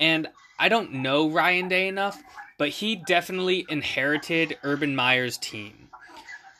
And 0.00 0.28
I 0.58 0.68
don't 0.68 0.92
know 0.92 1.30
Ryan 1.30 1.68
Day 1.68 1.88
enough, 1.88 2.22
but 2.58 2.68
he 2.68 2.94
definitely 2.94 3.64
inherited 3.70 4.58
Urban 4.62 4.94
Meyer's 4.94 5.38
team. 5.38 5.88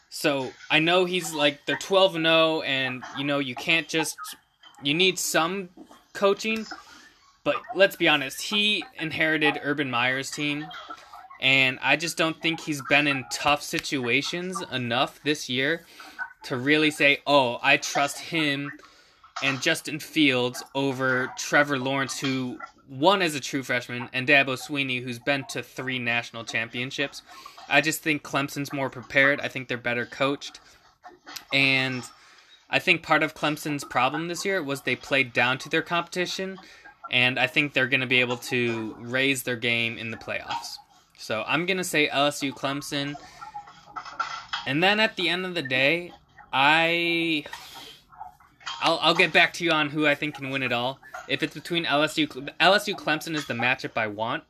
So 0.09 0.51
I 0.71 0.79
know 0.79 1.05
he's 1.05 1.35
like 1.35 1.67
they're 1.67 1.77
12 1.77 2.17
and 2.17 2.25
0 2.25 2.63
and 2.63 3.05
you 3.19 3.25
know 3.25 3.39
you 3.39 3.55
can't 3.55 3.87
just 3.87 4.17
you 4.83 4.95
need 4.95 5.19
some 5.19 5.69
coaching, 6.15 6.67
but 7.49 7.63
let's 7.75 7.97
be 7.97 8.07
honest, 8.07 8.43
he 8.43 8.85
inherited 9.01 9.59
Urban 9.63 9.91
Meyer's 9.91 10.31
team 10.31 10.67
and 11.41 11.79
I 11.81 11.97
just 11.97 12.19
don't 12.19 12.39
think 12.43 12.61
he's 12.61 12.83
been 12.83 13.07
in 13.07 13.25
tough 13.33 13.63
situations 13.63 14.63
enough 14.71 15.19
this 15.23 15.49
year 15.49 15.87
to 16.45 16.59
really 16.59 16.91
say, 16.91 17.23
"Oh, 17.27 17.59
I 17.63 17.79
trust 17.79 18.19
him 18.19 18.71
and 19.43 19.63
Justin 19.63 19.99
Fields 19.99 20.63
over 20.75 21.33
Trevor 21.39 21.79
Lawrence, 21.79 22.19
who 22.19 22.59
won 22.87 23.23
as 23.23 23.35
a 23.35 23.41
true 23.41 23.63
freshman, 23.63 24.11
and 24.13 24.29
Dabo 24.29 24.59
Swinney, 24.59 25.03
who's 25.03 25.19
been 25.19 25.45
to 25.51 25.63
three 25.63 25.99
national 25.99 26.45
championships." 26.45 27.23
I 27.67 27.81
just 27.81 28.03
think 28.03 28.23
Clemson's 28.23 28.73
more 28.75 28.91
prepared. 28.91 29.41
I 29.41 29.49
think 29.49 29.69
they're 29.69 29.79
better 29.79 30.05
coached, 30.05 30.61
and 31.51 32.03
I 32.69 32.79
think 32.79 33.03
part 33.03 33.23
of 33.23 33.35
Clemson's 33.35 33.85
problem 33.85 34.29
this 34.29 34.45
year 34.45 34.63
was 34.63 34.83
they 34.83 34.97
played 34.97 35.33
down 35.33 35.57
to 35.59 35.69
their 35.69 35.83
competition, 35.83 36.59
and 37.11 37.39
I 37.39 37.47
think 37.47 37.73
they're 37.73 37.89
going 37.89 38.01
to 38.01 38.07
be 38.07 38.21
able 38.21 38.37
to 38.37 38.97
raise 38.99 39.43
their 39.43 39.57
game 39.57 39.99
in 39.99 40.11
the 40.11 40.17
playoffs. 40.17 40.77
So 41.19 41.45
I'm 41.47 41.67
gonna 41.67 41.85
say 41.85 42.09
LSU 42.09 42.53
Clemson. 42.53 43.15
And 44.67 44.83
then 44.83 45.01
at 45.01 45.17
the 45.17 45.29
end 45.29 45.45
of 45.45 45.55
the 45.55 45.63
day, 45.63 46.13
I 46.53 47.45
I'll 48.81 48.99
I'll 49.03 49.15
get 49.15 49.33
back 49.33 49.53
to 49.55 49.65
you 49.65 49.73
on 49.73 49.91
who 49.91 50.07
I 50.07 50.15
think 50.15 50.37
can 50.37 50.51
win 50.51 50.63
it 50.63 50.73
all. 50.73 51.01
If 51.27 51.43
it's 51.43 51.55
between 51.55 51.85
LSU 51.85 52.29
LSU 52.61 52.95
Clemson 52.95 53.35
is 53.35 53.47
the 53.47 53.55
matchup 53.55 53.99
I 53.99 54.07
want. 54.07 54.45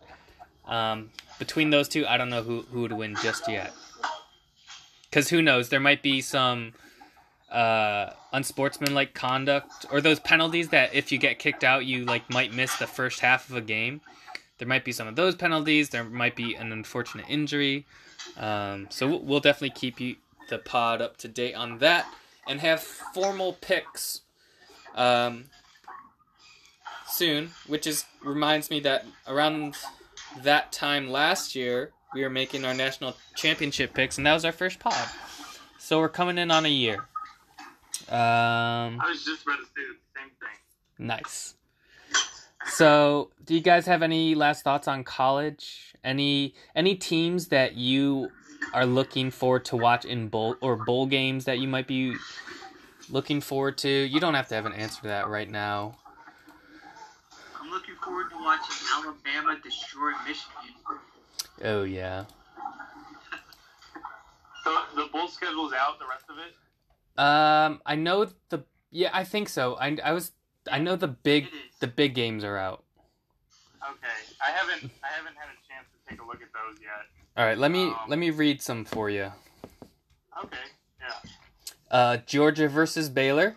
Um, 0.67 1.11
between 1.39 1.71
those 1.71 1.89
two, 1.89 2.07
I 2.07 2.19
don't 2.19 2.29
know 2.29 2.43
who 2.43 2.67
who 2.71 2.83
would 2.83 2.93
win 2.93 3.17
just 3.23 3.49
yet. 3.49 3.73
Cause 5.11 5.31
who 5.31 5.41
knows? 5.41 5.71
There 5.71 5.81
might 5.81 6.03
be 6.03 6.21
some 6.21 6.75
uh, 7.51 8.11
unsportsmanlike 8.33 9.15
conduct 9.15 9.87
or 9.91 10.01
those 10.01 10.21
penalties 10.21 10.69
that 10.69 10.95
if 10.95 11.11
you 11.13 11.19
get 11.19 11.39
kicked 11.39 11.65
out, 11.65 11.87
you 11.87 12.05
like 12.05 12.29
might 12.31 12.53
miss 12.53 12.77
the 12.77 12.87
first 12.87 13.21
half 13.21 13.49
of 13.49 13.57
a 13.57 13.61
game 13.61 14.01
there 14.59 14.69
might 14.69 14.85
be 14.85 14.93
some 14.93 15.09
of 15.09 15.17
those 15.17 15.35
penalties. 15.37 15.89
There 15.89 16.05
might 16.05 16.37
be 16.37 16.55
an 16.55 16.73
unfortunate 16.73 17.27
injury. 17.29 17.87
Um, 18.37 18.89
so 18.91 19.17
we'll- 19.17 19.41
definitely 19.41 19.71
keep 19.71 20.01
you 20.01 20.17
the 20.49 20.59
pod 20.59 21.01
up 21.01 21.17
to 21.19 21.29
date 21.29 21.55
on 21.55 21.79
that 21.79 22.07
and 22.47 22.61
have 22.61 22.81
formal 22.83 23.53
picks 23.55 24.23
um, 24.95 25.45
soon. 27.07 27.53
Which 27.67 27.87
is 27.87 28.05
reminds 28.23 28.69
me 28.71 28.81
that 28.81 29.07
around 29.27 29.77
that 30.43 30.73
time 30.73 31.09
last 31.09 31.55
year 31.55 31.93
we 32.13 32.23
were 32.23 32.31
making 32.31 32.65
our 32.65 32.75
national 32.75 33.17
championship 33.37 33.95
picks, 33.95 34.19
and 34.19 34.27
that 34.27 34.35
was 34.35 34.45
our 34.45 34.53
first 34.53 34.81
pod. 34.81 35.09
So 35.79 36.01
we're 36.01 36.09
coming 36.09 36.39
in 36.39 36.51
on 36.51 36.67
a 36.67 36.71
year. 36.71 37.07
Um, 38.11 39.01
I 39.01 39.11
was 39.11 39.25
just 39.25 39.43
about 39.43 39.59
to 39.59 39.65
say 39.65 39.83
the 39.87 39.97
same 40.17 40.31
thing. 40.41 41.07
nice. 41.07 41.55
So, 42.71 43.31
do 43.45 43.55
you 43.55 43.61
guys 43.61 43.87
have 43.87 44.03
any 44.03 44.35
last 44.35 44.63
thoughts 44.63 44.89
on 44.89 45.05
college? 45.05 45.95
Any 46.05 46.55
any 46.75 46.95
teams 46.95 47.49
that 47.49 47.75
you 47.77 48.31
are 48.73 48.87
looking 48.87 49.31
forward 49.31 49.65
to 49.67 49.77
watch 49.77 50.05
in 50.05 50.29
bowl 50.29 50.57
or 50.61 50.77
bowl 50.77 51.07
games 51.07 51.45
that 51.47 51.59
you 51.59 51.69
might 51.69 51.87
be 51.87 52.15
looking 53.11 53.41
forward 53.41 53.79
to? 53.79 53.89
You 53.89 54.21
don't 54.21 54.35
have 54.35 54.49
to 54.49 54.55
have 54.55 54.67
an 54.67 54.73
answer 54.75 55.01
to 55.03 55.09
that 55.09 55.29
right 55.29 55.51
now. 55.51 55.97
I'm 57.61 57.71
looking 57.71 57.95
forward 58.03 58.31
to 58.31 58.37
watching 58.37 58.77
Alabama 58.95 59.59
destroy 59.63 60.13
Michigan. 60.27 60.75
Oh 61.65 61.83
yeah. 61.85 62.25
So 64.65 64.77
the 64.97 65.07
bowl 65.11 65.29
schedule's 65.29 65.73
out. 65.73 65.99
The 65.99 66.05
rest 66.07 66.25
of 66.29 66.37
it. 66.37 66.55
Um, 67.19 67.83
I 67.85 67.97
know 67.97 68.29
the 68.49 68.65
yeah, 68.91 69.11
I 69.13 69.25
think 69.25 69.49
so. 69.49 69.75
I 69.75 69.97
I 70.03 70.13
was 70.13 70.33
I 70.71 70.79
know 70.79 70.97
the 70.97 71.09
big 71.09 71.49
the 71.81 71.87
big 71.89 72.15
games 72.15 72.45
are 72.45 72.57
out. 72.57 72.85
Okay, 73.83 74.09
I 74.47 74.51
haven't 74.51 74.91
I 75.03 75.09
haven't 75.09 75.37
had 75.37 75.49
a 75.49 75.59
chance 75.69 75.89
to 75.93 76.09
take 76.11 76.23
a 76.23 76.25
look 76.25 76.41
at 76.43 76.49
those 76.53 76.81
yet. 76.81 77.07
All 77.37 77.45
right, 77.45 77.59
let 77.59 77.71
me 77.71 77.89
Um, 77.89 77.97
let 78.09 78.19
me 78.19 78.31
read 78.31 78.63
some 78.63 78.85
for 78.85 79.11
you. 79.11 79.33
Okay, 80.45 80.57
yeah. 81.01 81.31
Uh, 81.91 82.17
Georgia 82.19 82.69
versus 82.69 83.09
Baylor, 83.09 83.57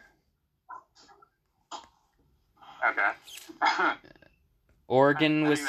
Okay. 2.84 3.12
Oregon 4.88 5.48
was 5.48 5.62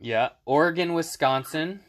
yeah, 0.00 0.30
Oregon 0.46 0.94
Wisconsin, 0.94 1.80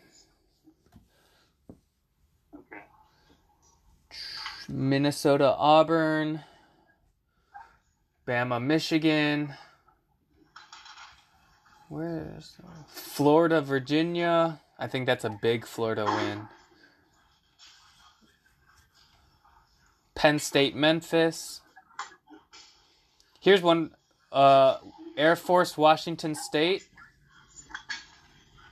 Minnesota 4.70 5.56
Auburn, 5.58 6.42
Bama 8.28 8.62
Michigan. 8.62 9.54
Where's 11.90 12.58
Florida 12.88 13.62
Virginia? 13.62 14.60
I 14.78 14.88
think 14.88 15.06
that's 15.06 15.24
a 15.24 15.30
big 15.42 15.66
Florida 15.66 16.06
win. 16.06 16.48
Penn 20.16 20.40
State 20.40 20.76
Memphis. 20.76 21.62
Here's 23.40 23.62
one 23.62 23.92
uh 24.32 24.78
Air 25.16 25.36
Force 25.36 25.78
Washington 25.78 26.36
State. 26.36 26.88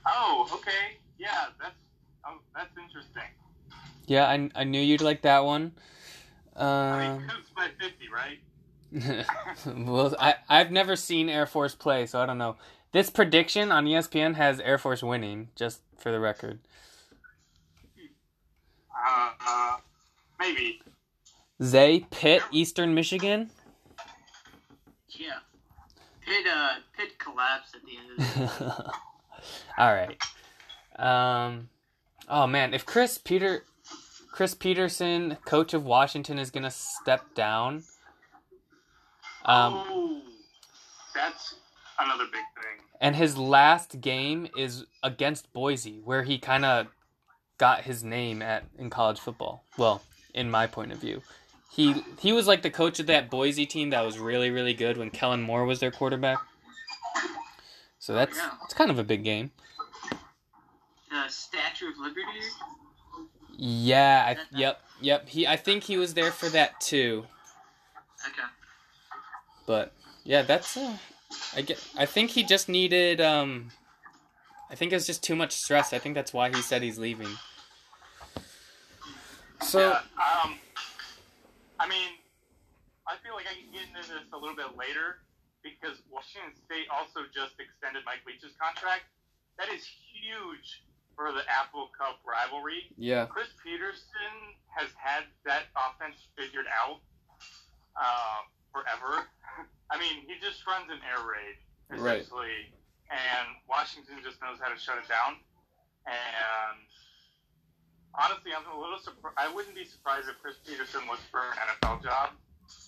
Oh, 0.06 0.48
okay. 0.52 0.98
Yeah, 1.18 1.46
that's 1.60 1.74
oh, 2.26 2.38
that's 2.54 2.76
interesting. 2.76 3.22
Yeah, 4.06 4.26
I, 4.26 4.50
I 4.54 4.64
knew 4.64 4.80
you'd 4.80 5.00
like 5.00 5.22
that 5.22 5.44
one. 5.44 5.72
I 6.56 6.62
Um 6.62 7.18
mean, 7.18 7.28
Cougs 7.28 7.54
by 7.54 7.68
fifty, 7.78 8.08
right? 8.08 8.38
well, 9.86 10.14
I 10.18 10.36
I've 10.48 10.70
never 10.70 10.96
seen 10.96 11.28
Air 11.28 11.46
Force 11.46 11.74
play, 11.74 12.06
so 12.06 12.20
I 12.20 12.26
don't 12.26 12.38
know. 12.38 12.56
This 12.92 13.10
prediction 13.10 13.72
on 13.72 13.84
ESPN 13.84 14.36
has 14.36 14.60
Air 14.60 14.78
Force 14.78 15.02
winning, 15.02 15.48
just 15.54 15.80
for 15.98 16.12
the 16.12 16.20
record. 16.20 16.60
Uh, 18.90 19.30
uh 19.46 19.76
maybe. 20.38 20.80
Zay 21.62 22.06
Pitt, 22.10 22.42
Eastern 22.52 22.94
Michigan. 22.94 23.50
Yeah. 25.08 25.38
Pitt, 26.26 26.46
uh, 26.46 26.74
Pitt 26.96 27.18
collapsed 27.18 27.74
at 27.74 27.82
the 27.84 27.96
end 27.96 28.10
of 28.18 28.58
the 28.58 28.92
All 29.78 29.94
right. 29.94 30.20
Um. 30.98 31.68
Oh 32.28 32.46
man, 32.46 32.74
if 32.74 32.84
Chris 32.84 33.18
Peter, 33.18 33.64
Chris 34.36 34.52
Petersen, 34.52 35.38
coach 35.46 35.72
of 35.72 35.86
Washington, 35.86 36.38
is 36.38 36.50
gonna 36.50 36.70
step 36.70 37.34
down. 37.34 37.84
Um, 39.46 39.72
oh, 39.74 40.22
that's 41.14 41.54
another 41.98 42.24
big 42.24 42.42
thing. 42.54 42.84
and 43.00 43.16
his 43.16 43.38
last 43.38 44.02
game 44.02 44.46
is 44.54 44.84
against 45.02 45.50
Boise, 45.54 46.02
where 46.04 46.22
he 46.22 46.36
kind 46.38 46.66
of 46.66 46.88
got 47.56 47.84
his 47.84 48.04
name 48.04 48.42
at 48.42 48.64
in 48.76 48.90
college 48.90 49.18
football. 49.18 49.64
Well, 49.78 50.02
in 50.34 50.50
my 50.50 50.66
point 50.66 50.92
of 50.92 50.98
view, 50.98 51.22
he 51.70 52.04
he 52.18 52.34
was 52.34 52.46
like 52.46 52.60
the 52.60 52.68
coach 52.68 53.00
of 53.00 53.06
that 53.06 53.30
Boise 53.30 53.64
team 53.64 53.88
that 53.88 54.04
was 54.04 54.18
really 54.18 54.50
really 54.50 54.74
good 54.74 54.98
when 54.98 55.08
Kellen 55.08 55.40
Moore 55.40 55.64
was 55.64 55.80
their 55.80 55.90
quarterback. 55.90 56.36
So 57.98 58.12
that's 58.12 58.36
Yeah. 58.36 58.50
it's 58.64 58.74
kind 58.74 58.90
of 58.90 58.98
a 58.98 59.04
big 59.04 59.24
game. 59.24 59.52
The 61.10 61.26
Statue 61.28 61.88
of 61.88 61.96
Liberty. 61.96 62.44
Yeah, 63.56 64.36
I, 64.36 64.56
yep, 64.56 64.80
yep. 65.00 65.28
He 65.28 65.46
I 65.46 65.56
think 65.56 65.84
he 65.84 65.96
was 65.96 66.14
there 66.14 66.30
for 66.30 66.48
that 66.50 66.78
too. 66.80 67.24
Okay. 68.26 68.48
But 69.66 69.92
yeah, 70.24 70.42
that's 70.42 70.76
uh, 70.76 70.96
I 71.54 71.62
get. 71.62 71.82
I 71.96 72.04
think 72.04 72.30
he 72.30 72.44
just 72.44 72.68
needed. 72.68 73.20
Um, 73.20 73.70
I 74.70 74.74
think 74.74 74.92
it 74.92 74.96
was 74.96 75.06
just 75.06 75.22
too 75.22 75.36
much 75.36 75.52
stress. 75.52 75.92
I 75.92 75.98
think 75.98 76.14
that's 76.14 76.32
why 76.32 76.50
he 76.50 76.60
said 76.60 76.82
he's 76.82 76.98
leaving. 76.98 77.28
So 79.62 79.80
yeah, 79.80 80.00
um, 80.20 80.56
I 81.80 81.88
mean, 81.88 82.10
I 83.08 83.16
feel 83.24 83.34
like 83.34 83.46
I 83.46 83.54
can 83.54 83.72
get 83.72 83.88
into 83.88 84.12
this 84.12 84.28
a 84.32 84.36
little 84.36 84.56
bit 84.56 84.76
later 84.76 85.24
because 85.62 86.02
Washington 86.12 86.52
State 86.66 86.86
also 86.92 87.24
just 87.32 87.56
extended 87.58 88.02
Mike 88.04 88.20
Leach's 88.26 88.54
contract. 88.60 89.04
That 89.58 89.72
is 89.72 89.82
huge 90.12 90.84
for 91.16 91.32
the 91.32 91.42
Apple 91.48 91.88
Cup 91.96 92.20
rivalry. 92.28 92.92
yeah, 93.00 93.24
Chris 93.26 93.48
Petersen 93.64 94.36
has 94.76 94.88
had 95.00 95.24
that 95.48 95.64
offense 95.74 96.16
figured 96.36 96.66
out 96.68 97.00
uh, 97.96 98.44
forever. 98.70 99.24
I 99.90 99.96
mean, 99.98 100.22
he 100.28 100.36
just 100.44 100.66
runs 100.68 100.90
an 100.92 101.00
air 101.08 101.24
raid 101.24 101.56
Right. 101.88 102.20
essentially, 102.20 102.68
and 103.08 103.46
Washington 103.68 104.18
just 104.22 104.42
knows 104.42 104.58
how 104.60 104.68
to 104.68 104.78
shut 104.78 104.98
it 104.98 105.08
down. 105.08 105.38
And 106.04 106.78
honestly, 108.14 108.50
I'm 108.52 108.66
a 108.68 108.76
little 108.78 108.98
surprised. 108.98 109.38
I 109.38 109.48
wouldn't 109.54 109.74
be 109.74 109.84
surprised 109.86 110.28
if 110.28 110.36
Chris 110.42 110.56
Petersen 110.66 111.06
looks 111.08 111.22
for 111.30 111.40
an 111.40 111.56
NFL 111.80 112.02
job. 112.02 112.30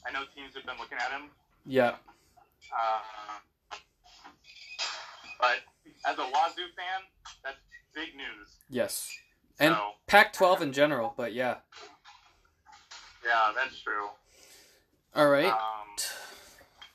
I 0.07 0.13
know 0.13 0.27
teams 0.35 0.53
have 0.59 0.67
been 0.67 0.77
looking 0.79 0.99
at 0.99 1.11
him, 1.15 1.31
yeah, 1.65 1.95
uh, 2.75 3.77
but 5.41 5.63
as 6.05 6.19
a 6.19 6.27
Wazoo 6.27 6.67
fan, 6.75 7.07
that's 7.47 7.63
big 7.99 8.15
news. 8.17 8.49
yes, 8.71 9.11
and 9.59 9.75
so, 9.75 9.81
Pac-12 10.07 10.61
in 10.63 10.73
general. 10.73 11.15
But 11.17 11.33
yeah, 11.33 11.57
yeah, 13.25 13.53
that's 13.57 13.81
true. 13.81 14.09
all 15.15 15.29
right. 15.29 15.47
Um, 15.47 15.59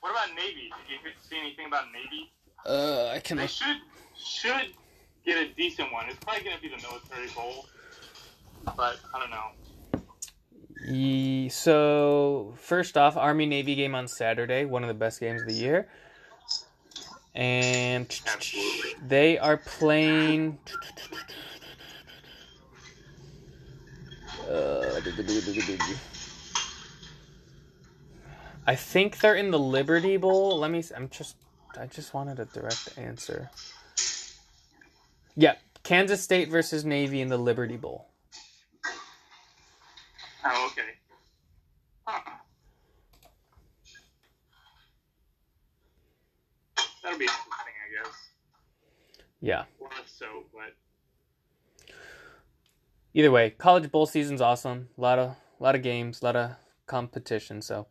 what 0.00 0.10
about 0.10 0.34
Navy? 0.36 0.70
Did 0.88 1.00
you 1.04 1.10
see 1.20 1.38
anything 1.38 1.66
about 1.66 1.84
Navy? 1.92 2.32
Uh, 2.66 3.08
I 3.14 3.20
can. 3.20 3.36
They 3.36 3.46
should 3.46 3.76
should 4.16 4.72
get 5.24 5.36
a 5.38 5.52
decent 5.54 5.92
one. 5.92 6.06
It's 6.08 6.18
probably 6.24 6.44
going 6.44 6.56
to 6.56 6.62
be 6.62 6.68
the 6.68 6.80
military 6.82 7.28
bowl, 7.34 7.66
but 8.76 8.96
I 9.14 9.18
don't 9.18 9.30
know. 9.30 10.02
Ye- 10.86 11.48
So 11.48 12.54
first 12.58 12.96
off, 12.96 13.16
Army 13.16 13.46
Navy 13.46 13.74
game 13.74 13.94
on 13.94 14.06
Saturday, 14.08 14.64
one 14.64 14.82
of 14.84 14.88
the 14.88 14.94
best 14.94 15.20
games 15.20 15.42
of 15.42 15.48
the 15.48 15.54
year, 15.54 15.88
and 17.34 18.20
Absolutely. 18.26 18.90
they 19.06 19.38
are 19.38 19.56
playing. 19.56 20.58
Uh, 24.48 25.00
I 28.66 28.76
think 28.76 29.18
they're 29.20 29.34
in 29.34 29.50
the 29.50 29.58
Liberty 29.58 30.16
Bowl. 30.16 30.58
Let 30.58 30.70
me. 30.70 30.82
I'm 30.96 31.08
just. 31.08 31.36
I 31.78 31.86
just 31.86 32.14
wanted 32.14 32.38
a 32.38 32.44
direct 32.46 32.96
answer. 32.96 33.50
Yeah, 35.36 35.56
Kansas 35.82 36.22
State 36.22 36.48
versus 36.48 36.84
Navy 36.84 37.20
in 37.20 37.28
the 37.28 37.36
Liberty 37.36 37.76
Bowl. 37.76 38.06
Oh, 40.44 40.70
okay. 40.70 40.82
Huh. 42.06 42.43
That'll 47.14 47.26
be 47.26 47.32
interesting, 47.32 47.74
I 47.84 48.04
guess. 48.04 48.28
Yeah. 49.40 49.64
Less 49.80 49.90
so, 50.06 50.26
but 50.52 50.74
either 53.12 53.30
way, 53.30 53.50
college 53.50 53.90
bowl 53.92 54.06
season's 54.06 54.40
awesome. 54.40 54.88
A 54.98 55.00
lot 55.00 55.18
of 55.18 55.36
lot 55.60 55.76
of 55.76 55.82
games, 55.82 56.22
a 56.22 56.24
lot 56.24 56.36
of 56.36 56.50
competition. 56.86 57.62
So, 57.62 57.86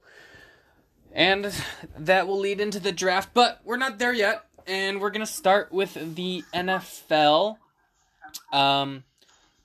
and 1.14 1.54
that 1.98 2.28
will 2.28 2.38
lead 2.38 2.60
into 2.60 2.80
the 2.80 2.92
draft, 2.92 3.30
but 3.34 3.62
we're 3.64 3.78
not 3.78 3.98
there 3.98 4.14
yet, 4.14 4.44
and 4.68 5.00
we're 5.00 5.12
gonna 5.12 5.26
start 5.26 5.72
with 5.72 6.16
the 6.16 6.44
NFL. 6.54 7.58
Um, 8.52 9.06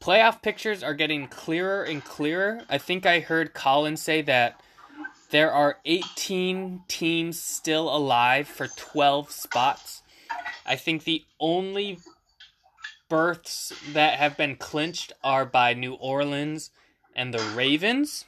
playoff 0.01 0.41
pictures 0.41 0.85
are 0.85 0.95
getting 0.95 1.27
clearer 1.27 1.83
and 1.83 2.05
clearer. 2.05 2.63
I 2.71 2.79
think 2.79 3.07
I 3.07 3.19
heard 3.21 3.55
Colin 3.55 3.97
say 3.97 4.23
that 4.23 4.61
there 5.31 5.53
are 5.53 5.79
18 5.85 6.83
teams 6.89 7.41
still 7.41 7.95
alive 7.95 8.49
for 8.49 8.67
12 8.69 9.31
spots. 9.31 10.03
I 10.65 10.77
think 10.77 11.05
the 11.05 11.25
only 11.39 11.99
berths 13.09 13.73
that 13.93 14.19
have 14.19 14.37
been 14.37 14.57
clinched 14.57 15.13
are 15.23 15.45
by 15.45 15.75
New 15.75 15.95
Orleans 15.95 16.71
and 17.15 17.33
the 17.33 17.43
Ravens. 17.55 18.25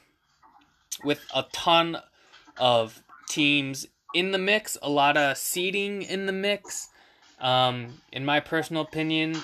with 1.03 1.21
a 1.33 1.45
ton 1.51 1.97
of 2.57 3.01
teams 3.27 3.87
in 4.13 4.31
the 4.31 4.37
mix, 4.37 4.77
a 4.83 4.89
lot 4.89 5.17
of 5.17 5.37
seeding 5.37 6.03
in 6.03 6.25
the 6.27 6.33
mix. 6.33 6.89
Um, 7.39 8.01
in 8.11 8.23
my 8.23 8.39
personal 8.39 8.83
opinion, 8.83 9.35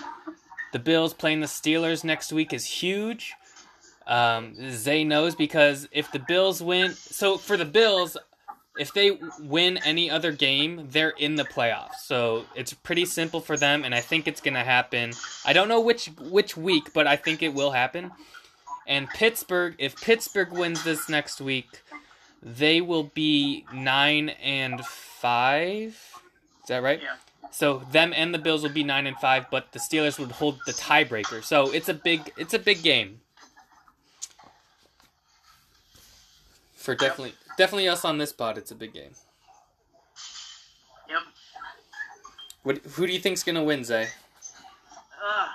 the 0.72 0.80
Bills 0.80 1.14
playing 1.14 1.40
the 1.40 1.48
Steelers 1.48 2.04
next 2.04 2.32
week 2.32 2.54
is 2.54 2.66
huge. 2.66 3.34
Um, 4.08 4.56
Zay 4.72 5.04
knows 5.04 5.36
because 5.36 5.88
if 5.92 6.12
the 6.12 6.20
Bills 6.20 6.64
win, 6.64 6.94
so 6.94 7.38
for 7.38 7.58
the 7.58 7.66
Bills, 7.66 8.18
if 8.80 8.94
they 8.94 9.20
win 9.40 9.78
any 9.78 10.10
other 10.10 10.32
game, 10.32 10.88
they're 10.92 11.10
in 11.10 11.36
the 11.36 11.44
playoffs. 11.44 11.96
So 12.06 12.46
it's 12.56 12.74
pretty 12.74 13.06
simple 13.06 13.42
for 13.42 13.58
them, 13.58 13.84
and 13.84 13.94
I 13.94 14.00
think 14.00 14.28
it's 14.28 14.40
gonna 14.40 14.64
happen. 14.64 15.12
I 15.46 15.54
don't 15.54 15.68
know 15.68 15.82
which 15.82 16.08
which 16.20 16.56
week, 16.56 16.94
but 16.94 17.06
I 17.06 17.18
think 17.18 17.44
it 17.44 17.54
will 17.54 17.72
happen. 17.72 18.12
And 18.88 19.10
Pittsburgh, 19.10 19.76
if 19.78 20.00
Pittsburgh 20.00 20.54
wins 20.54 20.84
this 20.86 21.10
next 21.10 21.42
week, 21.42 21.82
they 22.42 22.80
will 22.80 23.12
be 23.14 23.66
nine 23.74 24.30
and 24.30 24.86
five. 24.86 26.00
Is 26.62 26.70
that 26.70 26.82
right? 26.82 27.02
Yeah. 27.02 27.16
So 27.52 27.80
them 27.92 28.14
and 28.16 28.34
the 28.34 28.40
Bills 28.40 28.64
will 28.64 28.70
be 28.70 28.84
nine 28.84 29.08
and 29.08 29.18
five, 29.18 29.48
but 29.50 29.74
the 29.74 29.80
Steelers 29.80 30.20
would 30.20 30.32
hold 30.32 30.60
the 30.66 30.74
tiebreaker. 30.74 31.44
So 31.44 31.72
it's 31.72 31.90
a 31.90 31.94
big 31.94 32.32
it's 32.38 32.54
a 32.54 32.60
big 32.60 32.82
game. 32.84 33.20
For 36.88 36.96
definitely 36.96 37.34
definitely 37.58 37.90
us 37.90 38.06
on 38.06 38.18
this 38.18 38.32
pod, 38.32 38.58
it's 38.58 38.72
a 38.72 38.76
big 38.76 38.94
game. 38.94 39.12
Yep. 41.10 41.20
What 42.64 42.78
who 42.78 43.06
do 43.06 43.12
you 43.12 43.20
think's 43.20 43.44
gonna 43.44 43.62
win, 43.62 43.84
Zay? 43.84 44.04
Uh, 45.22 45.48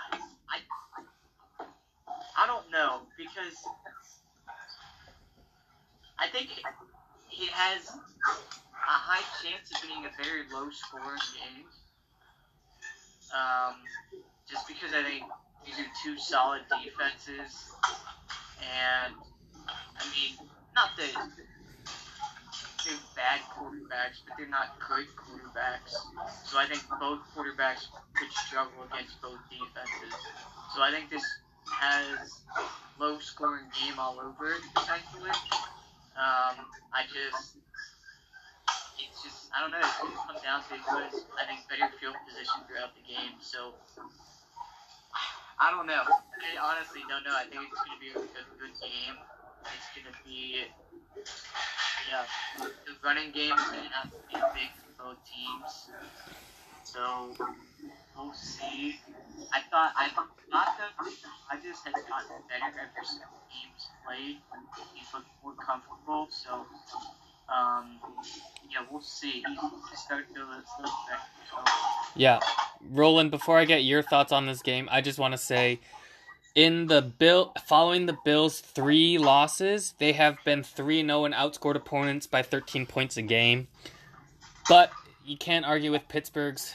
I 0.51 0.59
I 2.37 2.47
don't 2.47 2.71
know 2.71 3.01
because 3.17 3.57
I 6.19 6.29
think 6.29 6.51
it, 6.51 6.65
it 7.31 7.49
has 7.49 7.89
a 7.89 7.97
high 8.85 9.25
chance 9.43 9.71
of 9.75 9.89
being 9.89 10.05
a 10.05 10.23
very 10.23 10.43
low 10.53 10.69
scoring 10.69 11.19
game. 11.33 11.65
Um, 13.35 13.77
just 14.47 14.69
because 14.69 14.93
I 14.93 15.03
think 15.03 15.25
these 15.65 15.79
are 15.81 15.89
two 16.05 16.19
solid 16.19 16.61
defenses, 16.69 17.73
and 18.61 19.15
I 19.67 20.05
mean, 20.15 20.37
not 20.75 20.91
that 20.97 21.13
they're 22.85 22.99
bad 23.15 23.41
quarterbacks, 23.55 24.27
but 24.27 24.35
they're 24.37 24.49
not 24.49 24.75
good 24.89 25.07
quarterbacks. 25.15 25.95
So 26.45 26.59
I 26.59 26.67
think 26.67 26.83
both 26.99 27.21
quarterbacks 27.35 27.87
could 28.15 28.33
struggle 28.33 28.83
against 28.91 29.21
both 29.23 29.39
defenses. 29.51 30.15
So 30.75 30.83
I 30.83 30.91
think 30.91 31.11
this 31.11 31.25
has 31.71 32.43
low 32.99 33.19
scoring 33.19 33.67
game 33.81 33.99
all 33.99 34.19
over 34.19 34.53
it 34.53 34.63
potentially. 34.75 35.31
Um, 36.13 36.67
I 36.93 37.09
just 37.09 37.57
it's 38.99 39.23
just 39.23 39.49
I 39.57 39.61
don't 39.61 39.71
know. 39.71 39.81
It's 39.81 39.99
going 40.01 40.13
to 40.13 40.23
come 40.27 40.41
down 40.43 40.61
to 40.69 40.75
who 40.77 40.97
I 41.39 41.45
think 41.47 41.65
better 41.69 41.89
field 42.01 42.17
position 42.27 42.67
throughout 42.69 42.93
the 42.99 43.05
game. 43.07 43.39
So 43.41 43.73
I 45.61 45.71
don't 45.71 45.87
know. 45.87 46.03
I 46.03 46.59
honestly 46.59 47.03
don't 47.09 47.25
know. 47.25 47.35
I 47.37 47.47
think 47.47 47.63
it's 47.71 47.81
going 47.81 47.97
to 47.97 48.03
be 48.03 48.11
a 48.11 48.19
good, 48.19 48.49
good 48.59 48.75
game. 48.83 49.17
It's 49.63 49.89
going 49.95 50.07
to 50.11 50.17
be 50.27 50.67
yeah. 52.11 52.25
The 52.59 52.93
running 53.05 53.31
game 53.33 53.55
is 53.55 53.71
going 53.71 53.85
to 53.85 53.95
have 53.95 54.11
to 54.11 54.19
be 54.29 54.35
big 54.35 54.71
for 54.77 55.05
both 55.05 55.19
teams. 55.25 55.91
So 56.85 57.35
we'll 58.17 58.35
see. 58.35 58.97
I 59.53 59.61
thought 59.71 59.93
I 59.97 60.09
thought 60.11 60.29
I 60.53 61.57
just 61.63 61.85
had 61.85 61.95
gotten 61.95 62.43
better 62.49 62.79
ever 62.79 63.05
since 63.05 63.23
teams 63.51 63.89
played. 64.07 64.37
He's 64.95 65.13
looked 65.15 65.29
more 65.43 65.55
comfortable. 65.55 66.29
So 66.31 66.67
um, 67.49 67.99
yeah, 68.71 68.85
we'll 68.91 69.01
see. 69.03 69.45
He's 69.91 69.99
starting 69.99 70.35
to 70.35 70.41
look 70.41 70.65
better. 70.79 71.21
So, 71.51 71.73
Yeah, 72.17 72.41
Roland. 72.91 73.31
Before 73.31 73.59
I 73.59 73.65
get 73.65 73.85
your 73.85 74.03
thoughts 74.03 74.33
on 74.33 74.47
this 74.47 74.63
game, 74.63 74.89
I 74.91 75.01
just 75.01 75.19
want 75.19 75.33
to 75.33 75.39
say, 75.39 75.81
in 76.55 76.87
the 76.87 77.03
bill 77.03 77.53
following 77.67 78.07
the 78.07 78.17
Bills' 78.25 78.61
three 78.61 79.19
losses, 79.19 79.95
they 79.99 80.13
have 80.13 80.39
been 80.45 80.63
three 80.63 81.03
zero 81.03 81.25
and 81.25 81.35
outscored 81.35 81.77
opponents 81.77 82.27
by 82.27 82.43
thirteen 82.43 82.87
points 82.87 83.17
a 83.17 83.23
game. 83.23 83.69
But 84.69 84.91
you 85.25 85.37
can't 85.37 85.65
argue 85.65 85.91
with 85.91 86.09
Pittsburgh's 86.09 86.75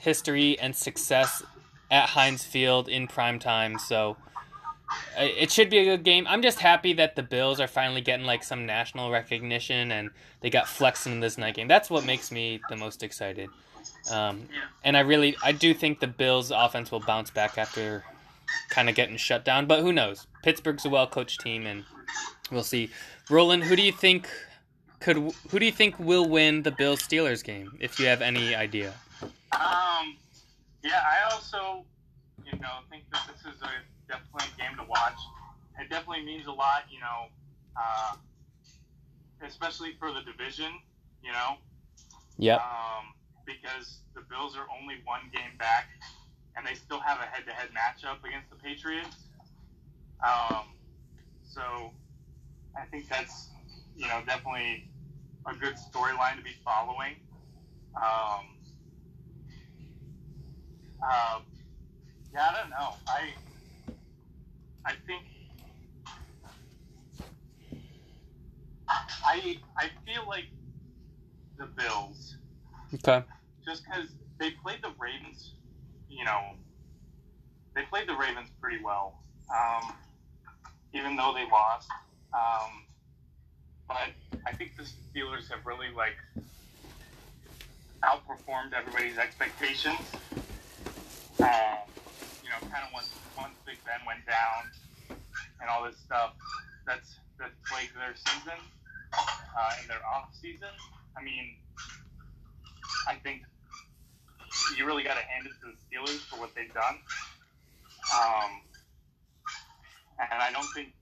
history 0.00 0.58
and 0.58 0.74
success 0.74 1.42
at 1.90 2.10
Heinz 2.10 2.44
Field 2.44 2.88
in 2.88 3.06
prime 3.06 3.38
time. 3.38 3.78
So 3.78 4.16
uh, 5.18 5.22
it 5.22 5.50
should 5.50 5.70
be 5.70 5.78
a 5.78 5.84
good 5.84 6.02
game. 6.02 6.26
I'm 6.28 6.42
just 6.42 6.58
happy 6.58 6.92
that 6.94 7.16
the 7.16 7.22
Bills 7.22 7.60
are 7.60 7.68
finally 7.68 8.00
getting 8.00 8.26
like 8.26 8.42
some 8.42 8.66
national 8.66 9.10
recognition 9.10 9.92
and 9.92 10.10
they 10.40 10.50
got 10.50 10.68
flexing 10.68 11.12
in 11.12 11.20
this 11.20 11.38
night 11.38 11.54
game. 11.54 11.68
That's 11.68 11.88
what 11.88 12.04
makes 12.04 12.32
me 12.32 12.60
the 12.68 12.76
most 12.76 13.02
excited. 13.02 13.50
Um, 14.10 14.48
and 14.82 14.96
I 14.96 15.00
really, 15.00 15.36
I 15.42 15.52
do 15.52 15.72
think 15.74 16.00
the 16.00 16.06
Bills' 16.06 16.50
offense 16.50 16.90
will 16.90 17.00
bounce 17.00 17.30
back 17.30 17.58
after 17.58 18.04
kind 18.68 18.88
of 18.88 18.94
getting 18.94 19.16
shut 19.16 19.44
down. 19.44 19.66
But 19.66 19.80
who 19.80 19.92
knows? 19.92 20.26
Pittsburgh's 20.42 20.84
a 20.84 20.88
well-coached 20.88 21.40
team, 21.40 21.66
and 21.66 21.84
we'll 22.50 22.62
see. 22.64 22.90
Roland, 23.30 23.64
who 23.64 23.76
do 23.76 23.82
you 23.82 23.92
think 23.92 24.28
could? 25.00 25.16
Who 25.50 25.58
do 25.58 25.64
you 25.66 25.72
think 25.72 25.98
will 25.98 26.28
win 26.28 26.62
the 26.62 26.70
Bills 26.72 27.00
Steelers 27.02 27.42
game? 27.44 27.72
If 27.80 27.98
you 27.98 28.06
have 28.06 28.22
any 28.22 28.54
idea. 28.54 28.94
Um, 29.22 30.16
yeah, 30.82 31.00
I 31.06 31.32
also, 31.32 31.84
you 32.44 32.58
know, 32.58 32.80
think 32.90 33.04
that 33.12 33.22
this 33.28 33.40
is 33.54 33.60
a 33.62 33.70
definitely 34.08 34.48
a 34.56 34.60
game 34.60 34.76
to 34.78 34.84
watch. 34.84 35.18
It 35.78 35.88
definitely 35.90 36.24
means 36.24 36.46
a 36.46 36.52
lot, 36.52 36.84
you 36.90 37.00
know, 37.00 37.26
uh, 37.76 38.16
especially 39.46 39.94
for 39.98 40.12
the 40.12 40.20
division, 40.22 40.72
you 41.22 41.32
know, 41.32 41.56
Yeah. 42.38 42.56
um, 42.56 43.14
because 43.46 44.00
the 44.14 44.20
Bills 44.22 44.56
are 44.56 44.66
only 44.80 44.96
one 45.04 45.22
game 45.32 45.56
back, 45.58 45.88
and 46.56 46.66
they 46.66 46.74
still 46.74 47.00
have 47.00 47.18
a 47.18 47.26
head-to-head 47.26 47.68
matchup 47.70 48.26
against 48.26 48.50
the 48.50 48.56
Patriots. 48.56 49.28
Um, 50.24 50.66
so 51.48 51.92
I 52.76 52.86
think 52.90 53.08
that's, 53.08 53.48
you 53.96 54.06
know, 54.06 54.20
definitely 54.26 54.88
a 55.46 55.54
good 55.54 55.74
storyline 55.74 56.36
to 56.36 56.42
be 56.42 56.54
following. 56.64 57.16
Um, 57.96 58.46
uh, 61.02 61.40
yeah, 62.32 62.48
I 62.50 62.60
don't 62.60 62.70
know. 62.70 62.94
I 63.08 63.30
I 64.86 64.92
think 65.06 65.22
I 68.88 69.58
I 69.78 69.90
feel 70.06 70.26
like 70.28 70.46
the 71.58 71.66
Bills 71.76 72.36
Okay. 72.94 73.24
just 73.66 73.84
because 73.84 74.08
they 74.38 74.50
played 74.62 74.78
the 74.82 74.92
Ravens, 74.98 75.54
you 76.12 76.24
know, 76.24 76.40
they 77.74 77.82
played 77.82 78.06
the 78.06 78.14
Ravens 78.14 78.48
pretty 78.60 78.82
well, 78.84 79.18
um, 79.50 79.94
even 80.94 81.16
though 81.16 81.32
they 81.34 81.48
lost. 81.50 81.88
Um, 82.34 82.84
but 83.88 84.12
I 84.46 84.52
think 84.52 84.76
the 84.76 84.84
Steelers 84.84 85.48
have 85.50 85.64
really 85.64 85.88
like 85.96 86.16
outperformed 88.04 88.72
everybody's 88.76 89.16
expectations. 89.18 89.98
Um, 91.40 91.88
you 92.42 92.50
know, 92.50 92.60
kind 92.70 92.84
of 92.86 92.92
once 92.92 93.10
once 93.36 93.54
Big 93.66 93.78
Ben 93.86 94.00
went 94.06 94.26
down 94.26 94.68
and 95.60 95.70
all 95.70 95.82
this 95.84 95.96
stuff, 95.96 96.34
that's 96.86 97.16
that's 97.38 97.54
plagued 97.66 97.96
their 97.96 98.14
season 98.14 98.60
uh, 99.16 99.72
in 99.80 99.88
their 99.88 100.02
off 100.14 100.28
season. 100.40 100.72
I 101.16 101.22
mean, 101.22 101.56
I 103.08 103.14
think 103.16 103.42
you 104.76 104.86
really 104.86 105.02
got 105.02 105.16
to 105.16 105.22
hand 105.24 105.46
it 105.46 105.52
to 105.60 105.72
the 105.72 105.76
Steelers 105.84 106.20
for 106.28 106.38
what 106.40 106.54
they've 106.54 106.72
done. 106.74 106.98
Um, 108.14 108.50
and 110.18 110.42
I 110.42 110.50
don't 110.52 110.66
think 110.74 110.92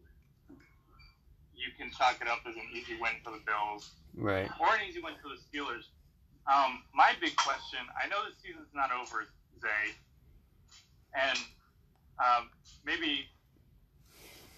you 1.55 1.69
can 1.79 1.91
chalk 1.91 2.19
it 2.21 2.29
up 2.29 2.41
as 2.49 2.55
an 2.57 2.63
easy 2.75 2.95
win 3.01 3.13
for 3.25 3.31
the 3.33 3.41
Bills 3.45 3.91
Right. 4.17 4.49
or 4.61 4.75
an 4.75 4.81
easy 4.89 5.01
win 5.03 5.15
for 5.23 5.29
the 5.29 5.41
Steelers. 5.41 5.85
Um, 6.51 6.83
my 6.95 7.13
big 7.21 7.37
question 7.37 7.81
I 8.03 8.09
know 8.09 8.17
the 8.25 8.35
season's 8.43 8.73
not 8.75 8.91
over, 8.93 9.27
Zay, 9.61 9.93
and 11.15 11.39
um, 12.19 12.49
maybe 12.85 13.27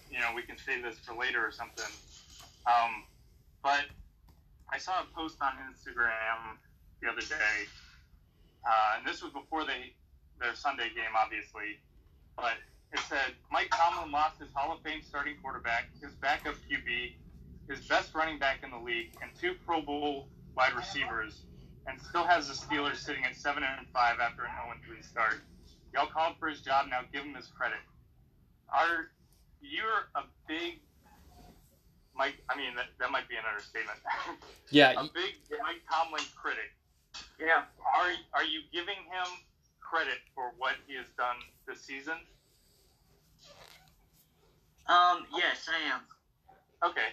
you 0.09 0.19
know 0.19 0.29
we 0.35 0.43
can 0.43 0.57
save 0.57 0.81
this 0.83 0.97
for 0.99 1.13
later 1.13 1.45
or 1.45 1.51
something. 1.51 1.91
Um, 2.65 3.03
but 3.61 3.83
I 4.71 4.77
saw 4.77 5.01
a 5.01 5.05
post 5.13 5.35
on 5.41 5.53
Instagram 5.69 6.57
the 7.01 7.09
other 7.11 7.21
day, 7.21 7.67
uh, 8.65 8.97
and 8.97 9.07
this 9.07 9.21
was 9.21 9.31
before 9.31 9.65
they 9.65 9.93
their 10.39 10.55
Sunday 10.55 10.89
game, 10.95 11.13
obviously. 11.17 11.79
But 12.35 12.57
it 12.91 12.99
said 13.07 13.33
Mike 13.51 13.71
Tomlin 13.71 14.11
lost 14.11 14.39
his 14.39 14.49
Hall 14.53 14.75
of 14.75 14.81
Fame 14.81 15.01
starting 15.01 15.35
quarterback, 15.41 15.89
his 16.01 16.13
backup 16.15 16.55
QB, 16.69 17.13
his 17.69 17.85
best 17.87 18.13
running 18.13 18.39
back 18.39 18.59
in 18.63 18.71
the 18.71 18.77
league, 18.77 19.11
and 19.21 19.31
two 19.39 19.55
Pro 19.65 19.81
Bowl 19.81 20.27
wide 20.55 20.73
receivers, 20.73 21.41
and 21.87 21.99
still 22.01 22.23
has 22.23 22.47
the 22.47 22.53
Steelers 22.53 22.97
sitting 22.97 23.23
at 23.25 23.35
seven 23.35 23.63
and 23.63 23.87
five 23.93 24.19
after 24.19 24.43
an 24.43 24.51
0 24.85 24.95
3 24.95 25.01
start. 25.01 25.41
Y'all 25.93 26.07
called 26.07 26.35
for 26.39 26.49
his 26.49 26.61
job, 26.61 26.87
now 26.89 27.01
give 27.11 27.23
him 27.23 27.35
his 27.35 27.47
credit. 27.47 27.79
Are 28.69 29.09
you're 29.61 30.09
a 30.15 30.23
big 30.47 30.79
Mike. 32.15 32.35
I 32.49 32.57
mean, 32.57 32.75
that, 32.75 32.87
that 32.99 33.11
might 33.11 33.27
be 33.29 33.35
an 33.35 33.43
understatement. 33.47 33.97
Yeah, 34.69 34.91
a 34.97 35.03
big 35.03 35.37
Mike 35.61 35.81
Tomlin 35.89 36.23
critic. 36.35 36.73
Yeah. 37.39 37.63
Are 37.95 38.11
are 38.33 38.43
you 38.43 38.61
giving 38.71 38.97
him 38.97 39.27
credit 39.79 40.19
for 40.35 40.51
what 40.57 40.75
he 40.87 40.95
has 40.95 41.07
done 41.17 41.37
this 41.67 41.81
season? 41.81 42.17
Um. 44.87 45.25
Yes, 45.35 45.69
I 45.69 45.93
am. 45.93 46.01
Okay. 46.89 47.09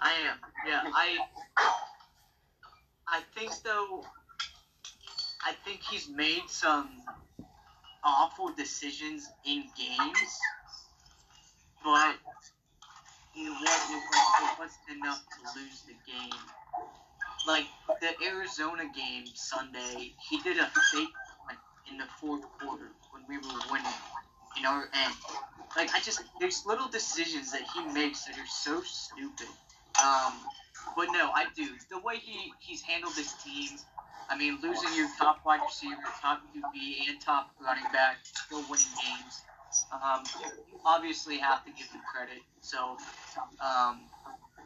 I 0.00 0.12
am. 0.28 0.38
Yeah. 0.66 0.82
I. 0.86 1.18
I 3.06 3.20
think 3.34 3.52
though. 3.64 4.04
I 5.44 5.52
think 5.64 5.80
he's 5.82 6.08
made 6.08 6.48
some 6.48 6.88
awful 8.04 8.50
decisions 8.56 9.28
in 9.44 9.64
games, 9.76 10.38
but 11.84 12.14
it 13.36 13.50
wasn't, 13.50 14.02
it 14.42 14.58
wasn't 14.58 14.98
enough 14.98 15.22
to 15.30 15.60
lose 15.60 15.82
the 15.86 15.94
game. 16.10 16.40
Like 17.48 17.64
the 18.02 18.10
Arizona 18.26 18.82
game 18.94 19.24
Sunday, 19.32 20.12
he 20.28 20.38
did 20.42 20.58
a 20.58 20.66
fake 20.92 21.08
punt 21.46 21.58
in 21.90 21.96
the 21.96 22.04
fourth 22.20 22.42
quarter 22.60 22.90
when 23.10 23.22
we 23.26 23.38
were 23.38 23.58
winning 23.72 23.98
in 24.58 24.66
our 24.66 24.82
end. 24.82 25.14
Like 25.74 25.88
I 25.94 26.00
just 26.00 26.20
there's 26.40 26.66
little 26.66 26.88
decisions 26.88 27.50
that 27.52 27.62
he 27.62 27.80
makes 27.94 28.26
that 28.26 28.36
are 28.36 28.46
so 28.46 28.82
stupid. 28.82 29.48
Um, 29.98 30.34
but 30.94 31.08
no, 31.10 31.30
I 31.32 31.46
do 31.56 31.66
the 31.90 31.98
way 32.00 32.16
he 32.18 32.52
he's 32.60 32.82
handled 32.82 33.14
his 33.14 33.32
team. 33.42 33.78
I 34.28 34.36
mean, 34.36 34.58
losing 34.62 34.94
your 34.94 35.08
top 35.18 35.40
wide 35.46 35.60
receiver, 35.64 35.96
top 36.20 36.42
QB, 36.54 37.08
and 37.08 37.18
top 37.18 37.48
running 37.64 37.90
back, 37.94 38.18
still 38.24 38.60
winning 38.68 38.92
games. 39.00 39.40
Um, 39.90 40.22
you 40.70 40.78
obviously 40.84 41.38
have 41.38 41.64
to 41.64 41.70
give 41.70 41.86
him 41.86 42.02
credit. 42.12 42.42
So, 42.60 42.98
um, 43.64 44.00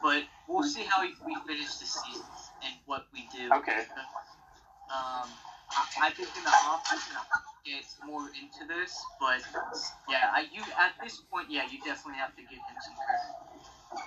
but 0.03 0.25
we'll 0.49 0.65
see 0.65 0.83
how 0.83 1.03
we 1.03 1.15
we 1.25 1.37
finish 1.47 1.77
the 1.77 1.87
season 1.87 2.25
and 2.65 2.75
what 2.87 3.07
we 3.13 3.29
do. 3.35 3.51
Okay. 3.53 3.79
Um, 4.91 5.29
I, 5.71 5.87
I 6.03 6.11
think 6.11 6.29
in 6.37 6.45
the 6.45 6.51
offense, 6.51 7.03
get 7.65 7.85
more 8.07 8.29
into 8.29 8.67
this, 8.67 9.01
but 9.21 9.41
yeah, 10.09 10.31
I, 10.33 10.47
you 10.53 10.63
at 10.79 10.93
this 11.03 11.23
point, 11.31 11.47
yeah, 11.49 11.63
you 11.71 11.79
definitely 11.85 12.19
have 12.19 12.35
to 12.37 12.43
give 12.43 12.51
him 12.51 12.77
some 12.81 12.95
credit. 12.95 14.05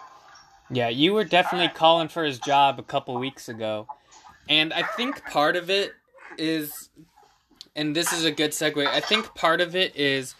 Yeah, 0.72 0.90
you 0.90 1.14
were 1.14 1.24
definitely 1.24 1.70
calling 1.70 2.08
for 2.08 2.24
his 2.24 2.40
job 2.40 2.80
a 2.80 2.84
couple 2.84 3.18
weeks 3.18 3.50
ago. 3.50 3.88
And 4.50 4.74
I 4.74 4.84
think 4.84 5.24
part 5.26 5.56
of 5.56 5.70
it 5.70 5.94
is 6.38 6.90
and 7.76 7.96
this 7.96 8.14
is 8.14 8.26
a 8.26 8.32
good 8.32 8.52
segue. 8.52 8.88
I 8.88 9.02
think 9.02 9.36
part 9.36 9.62
of 9.62 9.76
it 9.76 9.96
is 9.96 10.36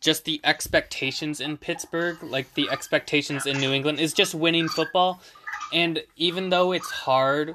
just 0.00 0.24
the 0.24 0.40
expectations 0.44 1.40
in 1.40 1.56
Pittsburgh, 1.56 2.22
like 2.22 2.52
the 2.54 2.68
expectations 2.70 3.46
in 3.46 3.58
New 3.58 3.72
England 3.72 4.00
is 4.00 4.12
just 4.12 4.34
winning 4.34 4.68
football. 4.68 5.20
And 5.74 6.04
even 6.16 6.50
though 6.50 6.70
it's 6.72 6.90
hard 6.90 7.54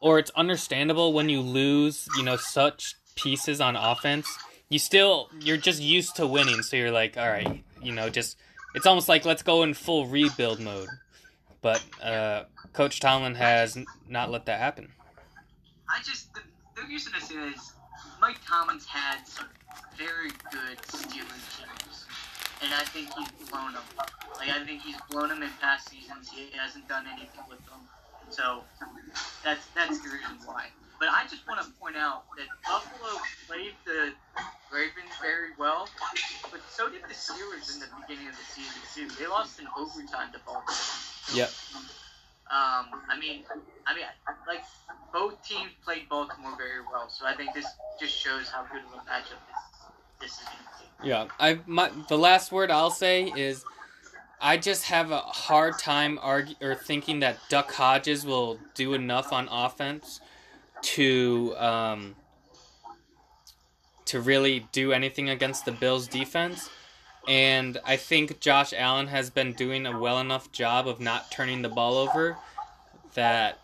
or 0.00 0.18
it's 0.18 0.30
understandable 0.30 1.12
when 1.12 1.28
you 1.28 1.40
lose, 1.40 2.08
you 2.16 2.24
know, 2.24 2.36
such 2.36 2.96
pieces 3.14 3.60
on 3.60 3.76
offense, 3.76 4.26
you 4.68 4.80
still 4.80 5.30
you're 5.40 5.56
just 5.56 5.80
used 5.80 6.16
to 6.16 6.26
winning, 6.26 6.62
so 6.62 6.76
you're 6.76 6.90
like, 6.90 7.16
all 7.16 7.28
right, 7.28 7.62
you 7.82 7.92
know, 7.92 8.10
just 8.10 8.36
it's 8.74 8.86
almost 8.86 9.08
like 9.08 9.24
let's 9.24 9.42
go 9.42 9.62
in 9.62 9.74
full 9.74 10.06
rebuild 10.06 10.58
mode. 10.60 10.88
But 11.62 11.84
uh, 12.02 12.44
Coach 12.72 12.98
Tomlin 13.00 13.36
has 13.36 13.78
not 14.08 14.30
let 14.30 14.46
that 14.46 14.58
happen. 14.58 14.92
I 15.88 16.02
just 16.02 16.34
the, 16.34 16.40
the 16.76 16.86
reason 16.88 17.12
I 17.14 17.20
say 17.20 17.36
that 17.36 17.54
is 17.54 17.72
Mike 18.20 18.38
Tomlin's 18.46 18.86
had 18.86 19.26
some 19.26 19.46
very 19.96 20.30
good 20.50 20.78
Steelers 20.82 21.58
teams, 21.58 22.06
and 22.62 22.72
I 22.74 22.84
think 22.92 23.08
he's 23.16 23.48
blown 23.48 23.72
them. 23.72 23.82
Like 24.36 24.50
I 24.50 24.64
think 24.64 24.82
he's 24.82 24.96
blown 25.10 25.28
them 25.28 25.42
in 25.42 25.50
past 25.60 25.88
seasons. 25.90 26.30
He 26.30 26.48
hasn't 26.56 26.88
done 26.88 27.04
anything 27.06 27.44
with 27.48 27.60
them, 27.66 27.80
so 28.28 28.64
that's 29.44 29.66
that's 29.74 30.00
the 30.00 30.08
reason 30.08 30.36
why. 30.44 30.66
But 30.98 31.08
I 31.08 31.24
just 31.30 31.48
want 31.48 31.64
to 31.64 31.70
point 31.80 31.96
out 31.96 32.24
that 32.36 32.48
Buffalo 32.68 33.16
played 33.48 33.72
the 33.86 34.12
Ravens 34.68 35.16
very 35.20 35.56
well, 35.58 35.88
but 36.52 36.60
so 36.68 36.90
did 36.90 37.02
the 37.08 37.16
Steelers 37.16 37.72
in 37.72 37.80
the 37.80 37.88
beginning 38.04 38.28
of 38.28 38.36
the 38.36 38.46
season 38.52 38.80
too. 38.92 39.08
They 39.16 39.26
lost 39.26 39.58
in 39.58 39.66
overtime 39.78 40.28
to 40.32 40.40
Baltimore. 40.44 40.76
Yep. 41.32 41.50
Um, 42.50 43.00
I 43.08 43.16
mean, 43.18 43.44
I 43.86 43.94
mean, 43.94 44.04
like 44.46 44.64
both 45.12 45.40
teams 45.46 45.70
played 45.84 46.08
Baltimore 46.08 46.52
very 46.58 46.84
well, 46.92 47.08
so 47.08 47.24
I 47.24 47.34
think 47.34 47.54
this 47.54 47.66
just 47.98 48.12
shows 48.12 48.48
how 48.48 48.66
good 48.70 48.82
of 48.84 48.92
a 48.92 49.02
matchup 49.08 49.40
this 49.48 49.69
Yeah, 51.02 51.28
I 51.38 51.60
my 51.66 51.90
the 52.08 52.18
last 52.18 52.52
word 52.52 52.70
I'll 52.70 52.90
say 52.90 53.32
is 53.36 53.64
I 54.40 54.56
just 54.56 54.84
have 54.86 55.10
a 55.10 55.18
hard 55.18 55.78
time 55.78 56.18
argue 56.22 56.54
or 56.60 56.74
thinking 56.74 57.20
that 57.20 57.38
Duck 57.48 57.72
Hodges 57.72 58.24
will 58.24 58.58
do 58.74 58.94
enough 58.94 59.32
on 59.32 59.48
offense 59.50 60.20
to 60.82 61.54
um, 61.56 62.16
to 64.06 64.20
really 64.20 64.66
do 64.72 64.92
anything 64.92 65.28
against 65.28 65.64
the 65.64 65.72
Bills 65.72 66.08
defense. 66.08 66.68
And 67.28 67.78
I 67.84 67.96
think 67.96 68.40
Josh 68.40 68.72
Allen 68.72 69.08
has 69.08 69.30
been 69.30 69.52
doing 69.52 69.86
a 69.86 69.98
well 69.98 70.18
enough 70.18 70.50
job 70.52 70.88
of 70.88 71.00
not 71.00 71.30
turning 71.30 71.62
the 71.62 71.68
ball 71.68 71.96
over 71.96 72.36
that 73.14 73.58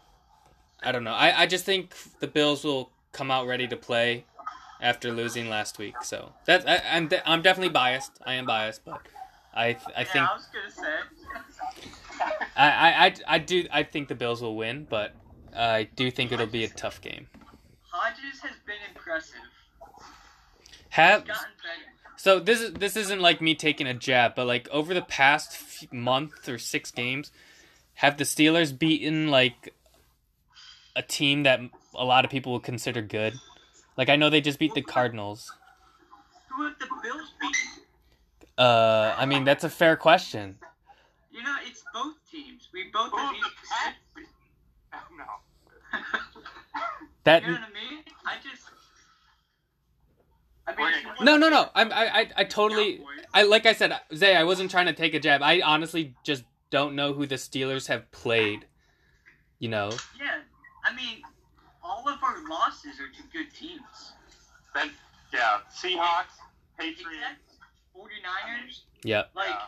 I 0.83 0.93
don't 0.93 1.05
know. 1.05 1.13
I, 1.13 1.43
I 1.43 1.47
just 1.47 1.65
think 1.65 1.95
the 2.21 2.27
Bills 2.27 2.65
will 2.65 2.91
come 3.13 3.31
out 3.31 3.47
ready 3.47 3.67
to 3.67 3.77
play 3.77 4.25
after 4.81 5.11
losing 5.13 5.49
last 5.49 5.79
week. 5.79 6.03
So 6.03 6.33
that's 6.45 6.65
I, 6.67 6.83
I'm 6.91 7.09
de- 7.09 7.29
I'm 7.29 7.43
definitely 7.43 7.71
biased. 7.73 8.13
I 8.25 8.35
am 8.35 8.47
biased, 8.47 8.85
but 8.85 9.03
I 9.55 9.73
th- 9.75 9.97
I 9.97 10.01
yeah, 10.03 10.05
think 10.05 10.31
I 10.31 10.35
was 10.35 10.47
gonna 10.53 10.71
say. 10.71 10.97
I, 12.57 12.71
I, 12.71 13.07
I, 13.07 13.15
I 13.29 13.39
do 13.39 13.67
I 13.73 13.83
think 13.83 14.09
the 14.09 14.15
Bills 14.15 14.43
will 14.43 14.57
win, 14.57 14.87
but 14.89 15.15
I 15.55 15.85
do 15.85 16.11
think 16.11 16.33
it'll 16.33 16.47
be 16.47 16.65
a 16.65 16.69
tough 16.69 17.01
game. 17.01 17.29
Hodges 17.91 18.41
has 18.41 18.57
been 18.67 18.77
impressive. 18.95 19.37
Have 20.91 21.23
He's 21.23 21.29
gotten 21.29 21.53
better. 21.63 22.17
so 22.17 22.39
this 22.41 22.61
is 22.61 22.73
this 22.75 22.97
isn't 22.97 23.21
like 23.21 23.41
me 23.41 23.55
taking 23.55 23.87
a 23.87 23.95
jab, 23.95 24.35
but 24.35 24.47
like 24.47 24.69
over 24.71 24.95
the 24.95 25.03
past 25.03 25.53
f- 25.53 25.93
month 25.93 26.49
or 26.49 26.59
six 26.59 26.91
games, 26.91 27.31
have 27.95 28.17
the 28.17 28.25
Steelers 28.25 28.77
beaten 28.77 29.31
like 29.31 29.75
a 30.95 31.03
team 31.03 31.43
that 31.43 31.61
a 31.95 32.05
lot 32.05 32.25
of 32.25 32.31
people 32.31 32.53
would 32.55 32.63
consider 32.63 33.03
good? 33.03 33.35
Like 33.97 34.09
I 34.09 34.17
know 34.17 34.31
they 34.31 34.41
just 34.41 34.59
beat 34.59 34.75
the 34.75 34.83
Cardinals. 34.83 35.53
Who 36.51 36.65
have 36.65 36.79
the 36.79 36.87
Bills 37.03 37.33
beaten? 37.41 37.85
Uh, 38.59 39.15
I 39.17 39.27
mean 39.27 39.45
that's 39.45 39.65
a 39.65 39.69
fair 39.71 39.97
question. 39.97 40.59
You 41.31 41.43
know, 41.43 41.57
it's 41.67 41.83
both 41.93 42.15
teams. 42.31 42.69
We 42.73 42.85
both 42.93 43.11
Who 43.11 43.19
have 43.19 43.27
have 43.27 43.35
the 43.35 44.21
each 44.21 44.31
Pats? 44.93 45.09
No. 45.19 45.25
That 47.25 47.43
You 47.43 47.49
know 47.49 47.55
what 47.55 47.63
I 47.63 47.91
mean? 47.91 48.03
I 48.25 48.35
just. 48.43 48.63
I 50.69 50.75
mean, 50.75 50.87
Okay. 50.87 50.99
if 50.99 51.19
you 51.21 51.25
no 51.25 51.37
no 51.37 51.49
no. 51.49 51.71
I'm 51.75 51.93
I 51.93 52.21
I, 52.21 52.31
I 52.37 52.45
totally. 52.45 53.01
I 53.35 53.43
like 53.43 53.67
I 53.67 53.73
said, 53.73 53.93
Zay. 54.15 54.35
I 54.37 54.45
wasn't 54.45 54.71
trying 54.71 54.87
to 54.87 54.93
take 54.93 55.15
a 55.15 55.21
jab. 55.21 55.43
I 55.43 55.61
honestly 55.61 56.15
just 56.25 56.45
don't 56.71 56.95
know 56.95 57.13
who 57.13 57.27
the 57.27 57.35
Steelers 57.35 57.89
have 57.89 58.11
played. 58.13 58.67
You 59.59 59.69
know. 59.69 59.91
Yeah, 60.19 60.39
I 60.85 60.95
mean, 60.95 61.23
all 61.87 62.09
of 62.09 62.19
our 62.23 62.43
losses 62.49 62.99
are 63.01 63.09
to 63.09 63.23
good 63.33 63.53
teams. 63.55 64.13
Then, 64.75 64.91
yeah, 65.33 65.59
Seahawks, 65.73 66.35
Patriots. 66.79 67.05
Exactly. 67.05 67.43
49ers, 67.97 68.81
Yep. 69.05 69.31
like, 69.35 69.49
Yeah. 69.49 69.67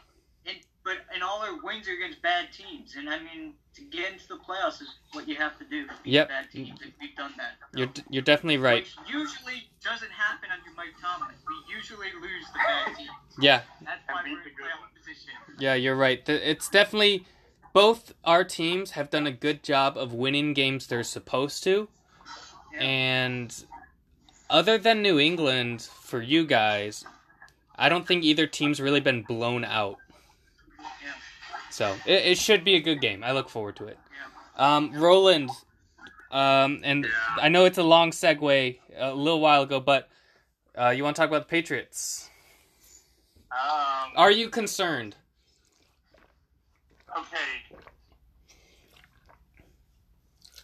and 0.53 0.59
but 0.85 0.99
and 1.15 1.23
all 1.23 1.41
our 1.43 1.57
wins 1.63 1.89
are 1.89 1.93
against 1.93 2.21
bad 2.23 2.53
teams. 2.53 2.97
And 2.97 3.09
I 3.09 3.19
mean, 3.19 3.55
to 3.75 3.83
get 3.83 4.13
into 4.13 4.27
the 4.29 4.37
playoffs 4.37 4.81
is 4.83 4.89
what 5.13 5.27
you 5.29 5.37
have 5.37 5.59
to 5.59 5.65
do. 5.65 5.83
is 5.85 5.91
beat 6.03 6.13
Yep. 6.13 6.29
Bad 6.29 6.51
teams, 6.51 6.81
and 6.83 6.93
we've 7.01 7.17
done 7.17 7.33
that. 7.39 7.57
You're 7.75 7.91
you're 8.11 8.23
definitely 8.23 8.59
right. 8.59 8.85
Which 8.85 8.97
usually 9.09 9.71
doesn't 9.83 10.11
happen 10.11 10.51
under 10.51 10.71
Mike 10.77 10.95
Tomlin. 11.01 11.35
We 11.47 11.75
usually 11.75 12.13
lose 12.21 12.47
the 12.53 12.59
bad 12.59 12.97
teams. 12.97 13.11
Yeah. 13.41 13.63
That's 13.83 14.01
why 14.09 14.23
we're 14.25 14.29
in 14.39 14.43
good 14.45 14.53
playoff 14.57 14.81
ones. 14.81 14.93
position. 14.99 15.33
Yeah, 15.59 15.75
you're 15.75 15.97
right. 15.97 16.27
It's 16.29 16.69
definitely 16.69 17.27
both 17.73 18.13
our 18.25 18.45
teams 18.45 18.91
have 18.93 19.09
done 19.11 19.27
a 19.27 19.33
good 19.33 19.63
job 19.63 19.97
of 19.97 20.13
winning 20.13 20.53
games 20.55 20.87
they're 20.87 21.03
supposed 21.03 21.63
to. 21.65 21.89
Yeah. 22.79 22.85
And 22.87 23.65
other 24.51 24.79
than 24.79 25.03
New 25.03 25.19
England 25.19 25.83
for 25.83 26.23
you 26.23 26.47
guys, 26.47 27.05
I 27.77 27.89
don't 27.89 28.07
think 28.07 28.25
either 28.25 28.47
team's 28.47 28.81
really 28.81 29.01
been 29.01 29.23
blown 29.23 29.65
out. 29.65 29.97
Yeah. 30.79 31.13
So, 31.71 31.95
it, 32.07 32.27
it 32.27 32.39
should 32.39 32.65
be 32.65 32.77
a 32.77 32.81
good 32.81 33.01
game. 33.01 33.23
I 33.23 33.33
look 33.33 33.49
forward 33.49 33.77
to 33.77 33.87
it. 33.87 33.99
Um, 34.57 34.93
Roland, 34.93 35.51
um, 36.33 36.81
and 36.83 37.07
I 37.41 37.49
know 37.49 37.65
it's 37.65 37.79
a 37.79 37.83
long 37.83 38.11
segue 38.11 38.79
a 38.97 39.15
little 39.15 39.41
while 39.41 39.63
ago, 39.63 39.79
but 39.79 40.09
uh, 40.77 40.91
you 40.91 41.05
want 41.05 41.15
to 41.15 41.21
talk 41.23 41.29
about 41.29 41.43
the 41.43 41.51
Patriots? 41.51 42.29
Um, 43.53 44.13
Are 44.17 44.31
you 44.31 44.49
concerned? 44.49 45.17
okay. 47.17 47.37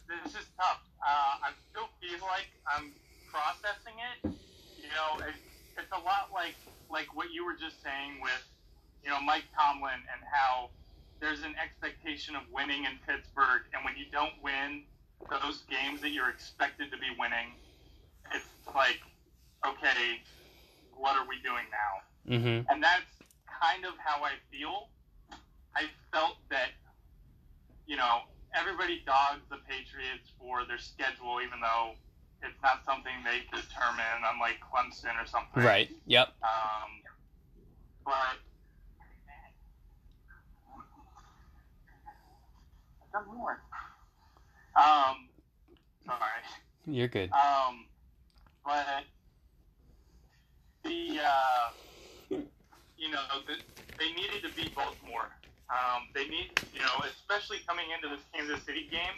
This 0.09 0.35
is 0.35 0.47
tough. 0.57 0.83
Uh, 1.01 1.47
I 1.47 1.51
still 1.51 1.64
feel 2.05 2.21
like 2.29 2.53
I'm 2.69 2.93
processing 3.25 3.97
it. 3.97 4.37
You 4.77 4.91
know, 4.93 5.25
it, 5.25 5.35
it's 5.81 5.93
a 5.93 6.03
lot 6.05 6.29
like 6.33 6.57
like 6.91 7.09
what 7.17 7.33
you 7.33 7.45
were 7.45 7.57
just 7.57 7.83
saying 7.83 8.21
with, 8.21 8.45
you 9.03 9.11
know, 9.11 9.21
Mike 9.21 9.49
Tomlin 9.57 10.05
and 10.13 10.21
how 10.29 10.71
there's 11.21 11.43
an 11.43 11.55
expectation 11.57 12.37
of 12.37 12.43
winning 12.53 12.85
in 12.85 13.01
Pittsburgh, 13.09 13.65
and 13.73 13.85
when 13.85 13.97
you 13.97 14.05
don't 14.13 14.37
win 14.43 14.85
those 15.31 15.65
games 15.71 16.03
that 16.03 16.11
you're 16.11 16.29
expected 16.29 16.91
to 16.93 16.99
be 16.99 17.09
winning, 17.19 17.57
it's 18.35 18.45
like, 18.75 19.01
okay, 19.67 20.21
what 20.93 21.17
are 21.17 21.27
we 21.27 21.41
doing 21.41 21.65
now? 21.73 22.37
Mm-hmm. 22.37 22.71
And 22.71 22.83
that's 22.83 23.09
kind 23.49 23.87
of 23.87 23.95
how 23.97 24.23
I 24.23 24.33
feel. 24.53 24.89
I 25.75 25.89
felt 26.13 26.37
that, 26.51 26.77
you 27.87 27.97
know, 27.97 28.29
everybody 28.55 29.03
dogs 29.05 29.43
the 29.51 29.59
Patriots 29.69 30.31
for 30.39 30.65
their 30.67 30.79
schedule, 30.79 31.41
even 31.45 31.61
though 31.61 31.95
it's 32.43 32.61
not 32.63 32.85
something 32.85 33.13
they 33.25 33.43
determine, 33.51 34.23
unlike 34.33 34.61
Clemson 34.63 35.21
or 35.21 35.27
something. 35.27 35.63
Right. 35.63 35.91
Yep. 36.07 36.29
Um, 36.43 36.91
but 38.05 38.39
more. 43.27 43.61
Um, 44.77 45.29
sorry. 46.05 46.43
You're 46.87 47.09
good. 47.09 47.31
Um, 47.33 47.87
but 48.65 49.05
the 50.83 51.21
uh, 51.25 52.37
you 52.97 53.11
know 53.11 53.21
the, 53.47 53.55
they 53.99 54.13
needed 54.13 54.43
to 54.43 54.55
beat 54.57 54.75
Baltimore. 54.75 55.31
Um, 55.71 56.09
they 56.15 56.29
need 56.29 56.51
you 56.73 56.81
know 56.81 57.05
especially 57.11 57.59
coming 57.67 57.87
into 57.95 58.15
this 58.15 58.25
Kansas 58.35 58.63
City 58.65 58.87
game 58.91 59.17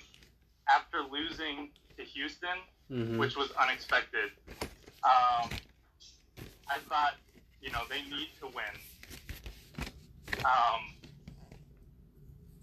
after 0.73 0.99
losing 1.11 1.71
to 1.99 2.05
Houston, 2.05 2.59
Mm-hmm. 2.91 3.19
which 3.19 3.35
was 3.37 3.51
unexpected. 3.61 4.31
Um, 5.03 5.51
I 6.71 6.79
thought 6.89 7.15
you 7.61 7.73
know 7.73 7.81
they 7.91 8.03
need 8.03 8.29
to 8.41 8.47
win. 8.47 8.75
Um, 10.45 10.83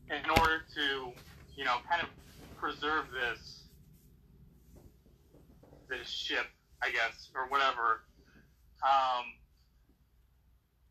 in 0.09 0.29
order 0.39 0.63
to 0.75 1.11
you 1.57 1.65
know 1.65 1.77
kind 1.89 2.01
of 2.01 2.09
preserve 2.57 3.05
this 3.11 3.63
this 5.89 6.07
ship, 6.07 6.45
I 6.81 6.89
guess, 6.91 7.29
or 7.35 7.47
whatever. 7.49 8.01
Um, 8.81 9.25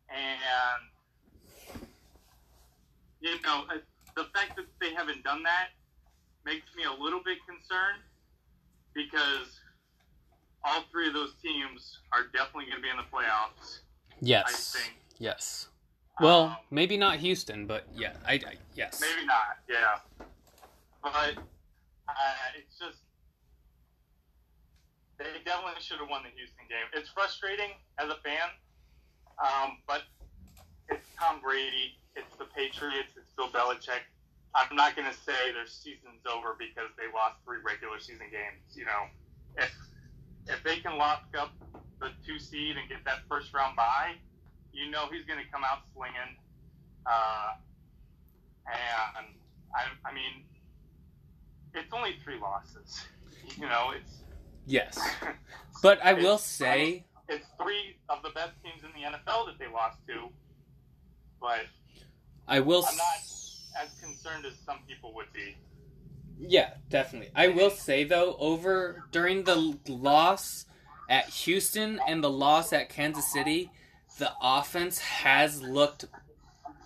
and 0.09 0.81
you 3.23 3.41
know, 3.43 3.63
the 4.15 4.25
fact 4.35 4.55
that 4.57 4.65
they 4.81 4.93
haven't 4.93 5.23
done 5.23 5.41
that 5.43 5.69
makes 6.45 6.67
me 6.75 6.83
a 6.83 7.01
little 7.01 7.21
bit 7.23 7.37
concerned 7.47 8.03
because 8.93 9.59
all 10.63 10.83
three 10.91 11.07
of 11.07 11.13
those 11.13 11.33
teams 11.41 11.99
are 12.11 12.23
definitely 12.33 12.65
going 12.65 12.77
to 12.77 12.81
be 12.83 12.89
in 12.89 12.97
the 12.97 13.03
playoffs. 13.03 13.79
Yes. 14.19 14.75
I 14.75 14.79
think. 14.79 14.93
Yes. 15.19 15.67
Well, 16.19 16.43
Um, 16.43 16.57
maybe 16.69 16.97
not 16.97 17.17
Houston, 17.19 17.65
but 17.65 17.87
yeah, 17.95 18.13
I, 18.27 18.33
I 18.33 18.55
yes. 18.75 19.01
Maybe 19.01 19.25
not, 19.25 19.57
yeah. 19.67 20.25
But 21.01 21.37
uh, 22.07 22.13
it's 22.57 22.77
just 22.77 22.99
they 25.17 25.25
definitely 25.45 25.81
should 25.81 25.99
have 25.99 26.09
won 26.09 26.23
the 26.23 26.29
Houston 26.29 26.65
game. 26.69 26.85
It's 26.93 27.09
frustrating 27.09 27.71
as 27.97 28.09
a 28.09 28.15
fan, 28.23 28.49
um, 29.41 29.77
but 29.87 30.03
it's 30.89 31.07
Tom 31.19 31.39
Brady, 31.41 31.97
it's 32.15 32.35
the 32.35 32.45
Patriots, 32.45 33.13
it's 33.17 33.31
Bill 33.35 33.49
Belichick. 33.49 34.03
I'm 34.55 34.75
not 34.75 34.95
going 34.95 35.09
to 35.09 35.17
say 35.17 35.51
their 35.53 35.65
season's 35.65 36.21
over 36.29 36.55
because 36.57 36.93
they 36.97 37.09
lost 37.13 37.41
three 37.43 37.57
regular 37.65 37.99
season 37.99 38.29
games. 38.29 38.61
You 38.75 38.85
know, 38.85 39.09
if 39.57 39.73
if 40.47 40.63
they 40.63 40.77
can 40.77 40.97
lock 40.97 41.23
up 41.37 41.51
the 41.99 42.09
two 42.25 42.37
seed 42.37 42.77
and 42.77 42.87
get 42.87 43.03
that 43.05 43.25
first 43.27 43.53
round 43.53 43.75
bye, 43.75 44.13
you 44.71 44.91
know 44.91 45.07
he's 45.11 45.25
going 45.25 45.39
to 45.43 45.49
come 45.51 45.63
out 45.63 45.79
slinging. 45.95 46.37
Uh, 47.05 47.57
and 48.67 49.27
I, 49.75 49.89
I 50.07 50.13
mean, 50.13 50.45
it's 51.73 51.91
only 51.91 52.15
three 52.23 52.39
losses. 52.39 53.01
You 53.57 53.67
know, 53.67 53.91
it's 53.95 54.23
Yes. 54.65 54.99
But 55.81 55.99
I 56.01 56.13
will 56.13 56.37
say, 56.37 57.03
it's 57.27 57.45
three 57.61 57.97
of 58.07 58.23
the 58.23 58.29
best 58.29 58.51
teams 58.63 58.83
in 58.85 58.89
the 58.95 59.05
NFL 59.05 59.47
that 59.47 59.59
they 59.59 59.67
lost 59.67 59.97
to, 60.07 60.29
but 61.41 61.65
I 62.47 62.59
will. 62.59 62.85
I'm 62.87 62.97
not 62.97 63.81
as 63.81 63.93
concerned 64.01 64.45
as 64.45 64.53
some 64.65 64.79
people 64.87 65.13
would 65.13 65.31
be. 65.33 65.55
Yeah, 66.39 66.71
definitely. 66.89 67.29
I 67.35 67.47
will 67.49 67.69
say 67.69 68.03
though, 68.03 68.35
over 68.39 69.05
during 69.11 69.43
the 69.43 69.77
loss 69.87 70.65
at 71.09 71.25
Houston 71.29 71.99
and 72.07 72.23
the 72.23 72.29
loss 72.29 72.73
at 72.73 72.89
Kansas 72.89 73.31
City, 73.31 73.71
the 74.17 74.31
offense 74.41 74.99
has 74.99 75.61
looked 75.61 76.05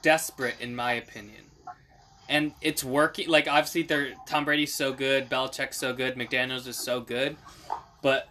desperate 0.01 0.55
in 0.59 0.75
my 0.75 0.93
opinion. 0.93 1.43
And 2.29 2.53
it's 2.61 2.83
working. 2.83 3.29
Like 3.29 3.47
obviously, 3.47 3.83
they're 3.83 4.13
Tom 4.27 4.45
Brady's 4.45 4.73
so 4.73 4.93
good, 4.93 5.29
Belichick's 5.29 5.77
so 5.77 5.93
good, 5.93 6.15
McDaniels 6.15 6.67
is 6.67 6.77
so 6.77 6.99
good, 6.99 7.37
but 8.01 8.29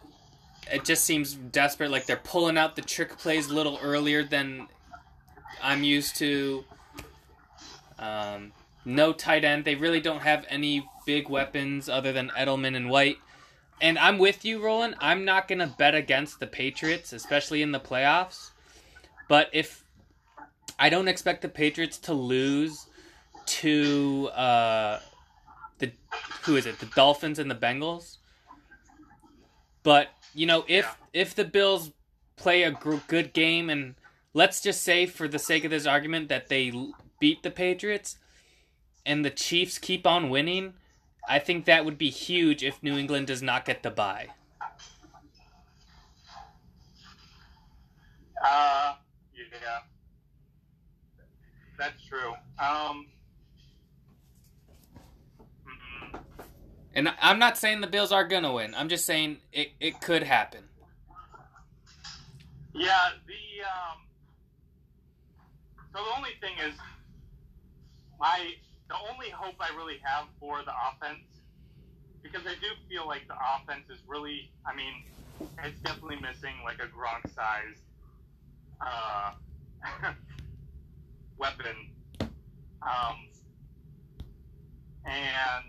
it 0.70 0.84
just 0.84 1.04
seems 1.04 1.34
desperate. 1.34 1.90
Like 1.90 2.06
they're 2.06 2.16
pulling 2.16 2.58
out 2.58 2.76
the 2.76 2.82
trick 2.82 3.16
plays 3.18 3.48
a 3.48 3.54
little 3.54 3.78
earlier 3.82 4.22
than 4.22 4.68
I'm 5.62 5.82
used 5.82 6.16
to. 6.16 6.64
Um, 7.98 8.52
no 8.85 9.12
tight 9.12 9.44
end. 9.44 9.64
They 9.64 9.74
really 9.74 10.00
don't 10.00 10.22
have 10.22 10.46
any 10.48 10.88
big 11.06 11.28
weapons 11.28 11.88
other 11.88 12.12
than 12.12 12.30
Edelman 12.30 12.76
and 12.76 12.88
White. 12.88 13.18
And 13.80 13.98
I'm 13.98 14.18
with 14.18 14.44
you, 14.44 14.62
Roland. 14.62 14.94
I'm 15.00 15.24
not 15.24 15.48
going 15.48 15.59
to 15.59 15.66
bet 15.66 15.94
against 15.94 16.40
the 16.40 16.46
Patriots, 16.46 17.12
especially 17.12 17.62
in 17.62 17.72
the 17.72 17.80
playoffs. 17.80 18.50
But 19.28 19.50
if 19.52 19.85
I 20.78 20.88
don't 20.88 21.09
expect 21.09 21.42
the 21.42 21.48
Patriots 21.48 21.98
to 21.98 22.14
lose 22.14 22.87
to 23.46 24.28
uh, 24.35 25.00
the 25.78 25.90
who 26.42 26.56
is 26.56 26.66
it? 26.66 26.78
The 26.78 26.87
Dolphins 26.87 27.38
and 27.38 27.50
the 27.50 27.54
Bengals. 27.54 28.18
But 29.82 30.09
you 30.35 30.46
know, 30.46 30.64
if 30.68 30.96
if 31.12 31.35
the 31.35 31.44
Bills 31.44 31.92
play 32.37 32.62
a 32.62 32.72
good 33.09 33.32
game, 33.32 33.70
and 33.70 33.94
let's 34.35 34.61
just 34.61 34.82
say, 34.82 35.06
for 35.06 35.28
the 35.28 35.38
sake 35.38 35.64
of 35.64 35.70
this 35.70 35.87
argument, 35.87 36.28
that 36.28 36.48
they 36.48 36.72
beat 37.20 37.42
the 37.42 37.50
Patriots, 37.50 38.16
and 39.05 39.24
the 39.24 39.31
Chiefs 39.31 39.79
keep 39.79 40.07
on 40.07 40.31
winning, 40.31 40.74
I 41.29 41.38
think 41.38 41.64
that 41.64 41.85
would 41.85 41.98
be 41.98 42.11
huge 42.11 42.62
if 42.62 42.83
New 42.83 42.96
England 42.96 43.26
does 43.26 43.42
not 43.42 43.64
get 43.64 43.83
the 43.83 43.90
bye. 43.90 44.29
Uh, 48.44 48.94
yeah, 49.35 49.79
that's 51.79 52.05
true. 52.07 52.35
Um, 52.59 53.07
And 56.96 57.12
I'm 57.20 57.38
not 57.38 57.59
saying 57.59 57.83
the 57.83 57.87
Bills 57.87 58.11
are 58.11 58.26
gonna 58.26 58.55
win. 58.55 58.74
I'm 58.74 58.88
just 58.88 59.05
saying 59.05 59.37
it, 59.52 59.72
it 59.81 60.00
could 60.00 60.22
happen. 60.22 60.64
yeah, 62.72 63.11
the 63.26 63.35
um, 63.62 63.98
so 65.92 66.02
the 66.02 66.16
only 66.16 66.31
thing 66.40 66.55
is, 66.66 66.74
my 68.18 68.52
the 68.88 68.96
only 69.11 69.31
hope 69.31 69.57
I 69.61 69.74
really 69.76 69.98
have 70.05 70.29
for 70.40 70.62
the 70.64 70.72
offense, 70.72 71.24
because 72.22 72.46
I 72.46 72.55
do 72.61 72.68
feel 72.88 73.07
like 73.07 73.22
the 73.29 73.35
offense 73.35 73.87
is 73.90 74.00
really, 74.07 74.50
I 74.66 74.74
mean, 74.76 74.94
it's 75.64 75.81
definitely 75.81 76.20
missing 76.20 76.62
like 76.64 76.79
a 76.81 76.88
Gronk 76.88 77.29
size 77.35 77.83
uh, 78.81 79.33
weapon. 81.38 81.76
Um, 82.83 83.16
and 85.07 85.64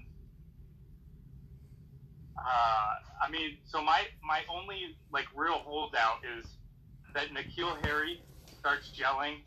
uh, 2.38 2.94
I 3.22 3.30
mean, 3.32 3.58
so 3.66 3.82
my 3.84 4.04
my 4.24 4.44
only 4.50 4.98
like 5.12 5.26
real 5.36 5.60
holdout 5.60 6.20
is 6.38 6.58
that 7.14 7.30
N'Keal 7.30 7.82
Harry 7.82 8.22
starts 8.48 8.92
gelling. 8.98 9.40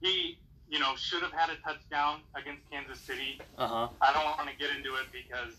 He, 0.00 0.38
you 0.68 0.78
know, 0.78 0.94
should 0.96 1.22
have 1.22 1.32
had 1.32 1.50
a 1.50 1.56
touchdown 1.56 2.20
against 2.34 2.62
Kansas 2.70 2.98
City. 3.00 3.40
Uh 3.58 3.66
huh. 3.66 3.88
I 4.00 4.12
don't 4.12 4.24
want 4.24 4.48
to 4.50 4.56
get 4.56 4.74
into 4.76 4.94
it 4.96 5.06
because 5.12 5.54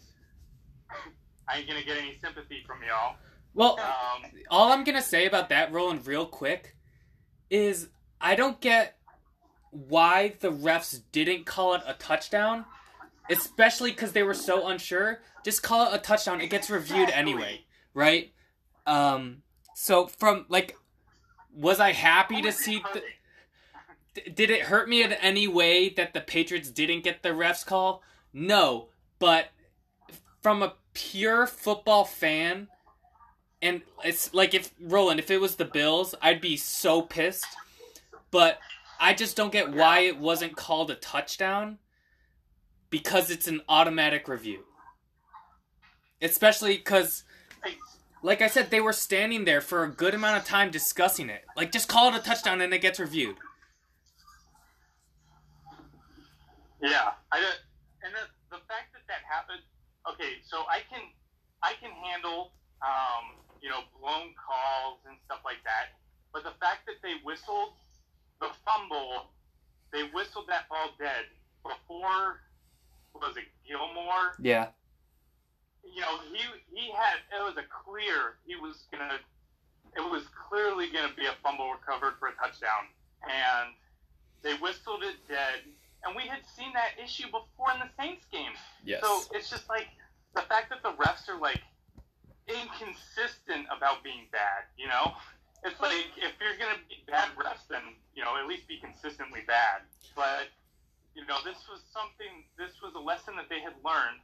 I 1.49 1.59
ain't 1.59 1.67
gonna 1.67 1.83
get 1.83 1.97
any 1.97 2.17
sympathy 2.21 2.63
from 2.65 2.79
y'all. 2.87 3.15
Well, 3.53 3.79
Um, 3.79 4.29
all 4.49 4.71
I'm 4.71 4.83
gonna 4.83 5.01
say 5.01 5.25
about 5.25 5.49
that, 5.49 5.71
Roland, 5.71 6.05
real 6.05 6.25
quick, 6.25 6.75
is 7.49 7.89
I 8.19 8.35
don't 8.35 8.59
get 8.59 8.97
why 9.71 10.35
the 10.39 10.51
refs 10.51 11.01
didn't 11.11 11.45
call 11.45 11.73
it 11.75 11.81
a 11.85 11.93
touchdown, 11.93 12.65
especially 13.29 13.91
because 13.91 14.11
they 14.13 14.23
were 14.23 14.33
so 14.33 14.67
unsure. 14.67 15.21
Just 15.43 15.63
call 15.63 15.91
it 15.91 15.95
a 15.95 15.99
touchdown; 15.99 16.41
it 16.41 16.49
gets 16.49 16.69
reviewed 16.69 17.09
anyway, 17.09 17.61
right? 17.93 18.33
Um, 18.85 19.43
so 19.75 20.07
from 20.07 20.45
like, 20.49 20.75
was 21.53 21.79
I 21.79 21.91
happy 21.91 22.41
to 22.41 22.51
see? 22.51 22.81
The, 22.93 23.01
Did 24.33 24.49
it 24.49 24.63
hurt 24.63 24.87
me 24.87 25.03
in 25.03 25.13
any 25.13 25.47
way 25.47 25.89
that 25.89 26.13
the 26.13 26.21
Patriots 26.21 26.69
didn't 26.69 27.03
get 27.03 27.21
the 27.21 27.29
refs 27.29 27.65
call? 27.65 28.01
No, 28.33 28.87
but 29.19 29.47
from 30.41 30.63
a 30.63 30.75
pure 30.93 31.45
football 31.47 32.05
fan, 32.05 32.67
and 33.61 33.81
it's 34.03 34.33
like 34.33 34.53
if 34.53 34.71
Roland, 34.79 35.19
if 35.19 35.29
it 35.31 35.41
was 35.41 35.55
the 35.55 35.65
Bills, 35.65 36.15
I'd 36.21 36.41
be 36.41 36.55
so 36.55 37.01
pissed. 37.01 37.45
But 38.31 38.59
I 38.99 39.13
just 39.13 39.35
don't 39.35 39.51
get 39.51 39.73
why 39.73 39.99
it 39.99 40.17
wasn't 40.19 40.55
called 40.55 40.91
a 40.91 40.95
touchdown. 40.95 41.79
because 42.89 43.29
it's 43.29 43.47
an 43.47 43.61
automatic 43.67 44.27
review. 44.27 44.63
Especially 46.21 46.77
because, 46.77 47.23
like 48.23 48.41
I 48.41 48.47
said, 48.47 48.69
they 48.69 48.79
were 48.79 48.93
standing 48.93 49.43
there 49.43 49.59
for 49.61 49.83
a 49.83 49.91
good 49.91 50.13
amount 50.13 50.37
of 50.37 50.45
time 50.45 50.71
discussing 50.71 51.29
it. 51.29 51.43
Like, 51.57 51.73
just 51.73 51.89
call 51.89 52.07
it 52.13 52.17
a 52.17 52.23
touchdown 52.23 52.61
and 52.61 52.73
it 52.73 52.79
gets 52.79 52.97
reviewed. 52.99 53.35
Yeah, 56.81 57.13
I 57.31 57.39
don't- 57.41 57.61
and 58.03 58.13
the, 58.13 58.57
the 58.57 58.61
fact 58.67 58.93
that 58.93 59.01
that 59.07 59.23
happened. 59.27 59.61
Okay, 60.09 60.37
so 60.45 60.65
I 60.69 60.81
can 60.89 61.01
I 61.63 61.73
can 61.81 61.89
handle 61.91 62.51
um, 62.81 63.41
you 63.61 63.69
know 63.69 63.81
blown 63.99 64.35
calls 64.37 64.99
and 65.07 65.17
stuff 65.25 65.39
like 65.43 65.63
that, 65.63 65.97
but 66.33 66.43
the 66.43 66.53
fact 66.59 66.85
that 66.85 67.01
they 67.01 67.15
whistled 67.23 67.73
the 68.39 68.49
fumble, 68.63 69.31
they 69.91 70.03
whistled 70.13 70.45
that 70.47 70.69
ball 70.69 70.93
dead 70.99 71.25
before 71.63 72.41
was 73.15 73.37
it 73.37 73.45
Gilmore? 73.67 74.35
Yeah. 74.39 74.67
You 75.83 76.01
know 76.01 76.19
he 76.31 76.43
he 76.75 76.91
had 76.91 77.17
it 77.33 77.41
was 77.43 77.55
a 77.57 77.65
clear 77.71 78.37
he 78.45 78.55
was 78.55 78.83
gonna 78.91 79.17
it 79.95 80.01
was 80.11 80.23
clearly 80.49 80.91
gonna 80.91 81.13
be 81.15 81.25
a 81.25 81.33
fumble 81.41 81.71
recovered 81.71 82.19
for 82.19 82.27
a 82.27 82.35
touchdown, 82.35 82.91
and 83.23 83.73
they 84.43 84.53
whistled 84.61 85.01
it 85.03 85.15
dead. 85.27 85.61
And 86.05 86.15
we 86.15 86.23
had 86.23 86.45
seen 86.45 86.71
that 86.73 87.01
issue 87.03 87.25
before 87.25 87.73
in 87.73 87.79
the 87.79 87.89
Saints 87.99 88.25
game. 88.31 88.53
Yes. 88.85 89.01
So 89.01 89.23
it's 89.33 89.49
just 89.49 89.67
like 89.67 89.87
the 90.35 90.41
fact 90.41 90.69
that 90.69 90.83
the 90.83 90.93
refs 91.01 91.27
are 91.27 91.39
like 91.39 91.61
inconsistent 92.47 93.65
about 93.75 94.03
being 94.03 94.29
bad, 94.31 94.69
you 94.77 94.87
know? 94.87 95.13
It's 95.65 95.81
like 95.81 96.13
if 96.21 96.37
you're 96.37 96.57
gonna 96.61 96.77
be 96.85 97.01
bad 97.09 97.33
refs, 97.33 97.65
then 97.67 97.81
you 98.13 98.21
know 98.23 98.37
at 98.37 98.45
least 98.45 98.67
be 98.67 98.77
consistently 98.77 99.41
bad. 99.47 99.81
But 100.15 100.53
you 101.17 101.25
know 101.25 101.41
this 101.41 101.65
was 101.65 101.81
something. 101.89 102.45
This 102.53 102.77
was 102.85 102.93
a 102.93 103.01
lesson 103.01 103.33
that 103.41 103.49
they 103.49 103.59
had 103.65 103.73
learned 103.81 104.21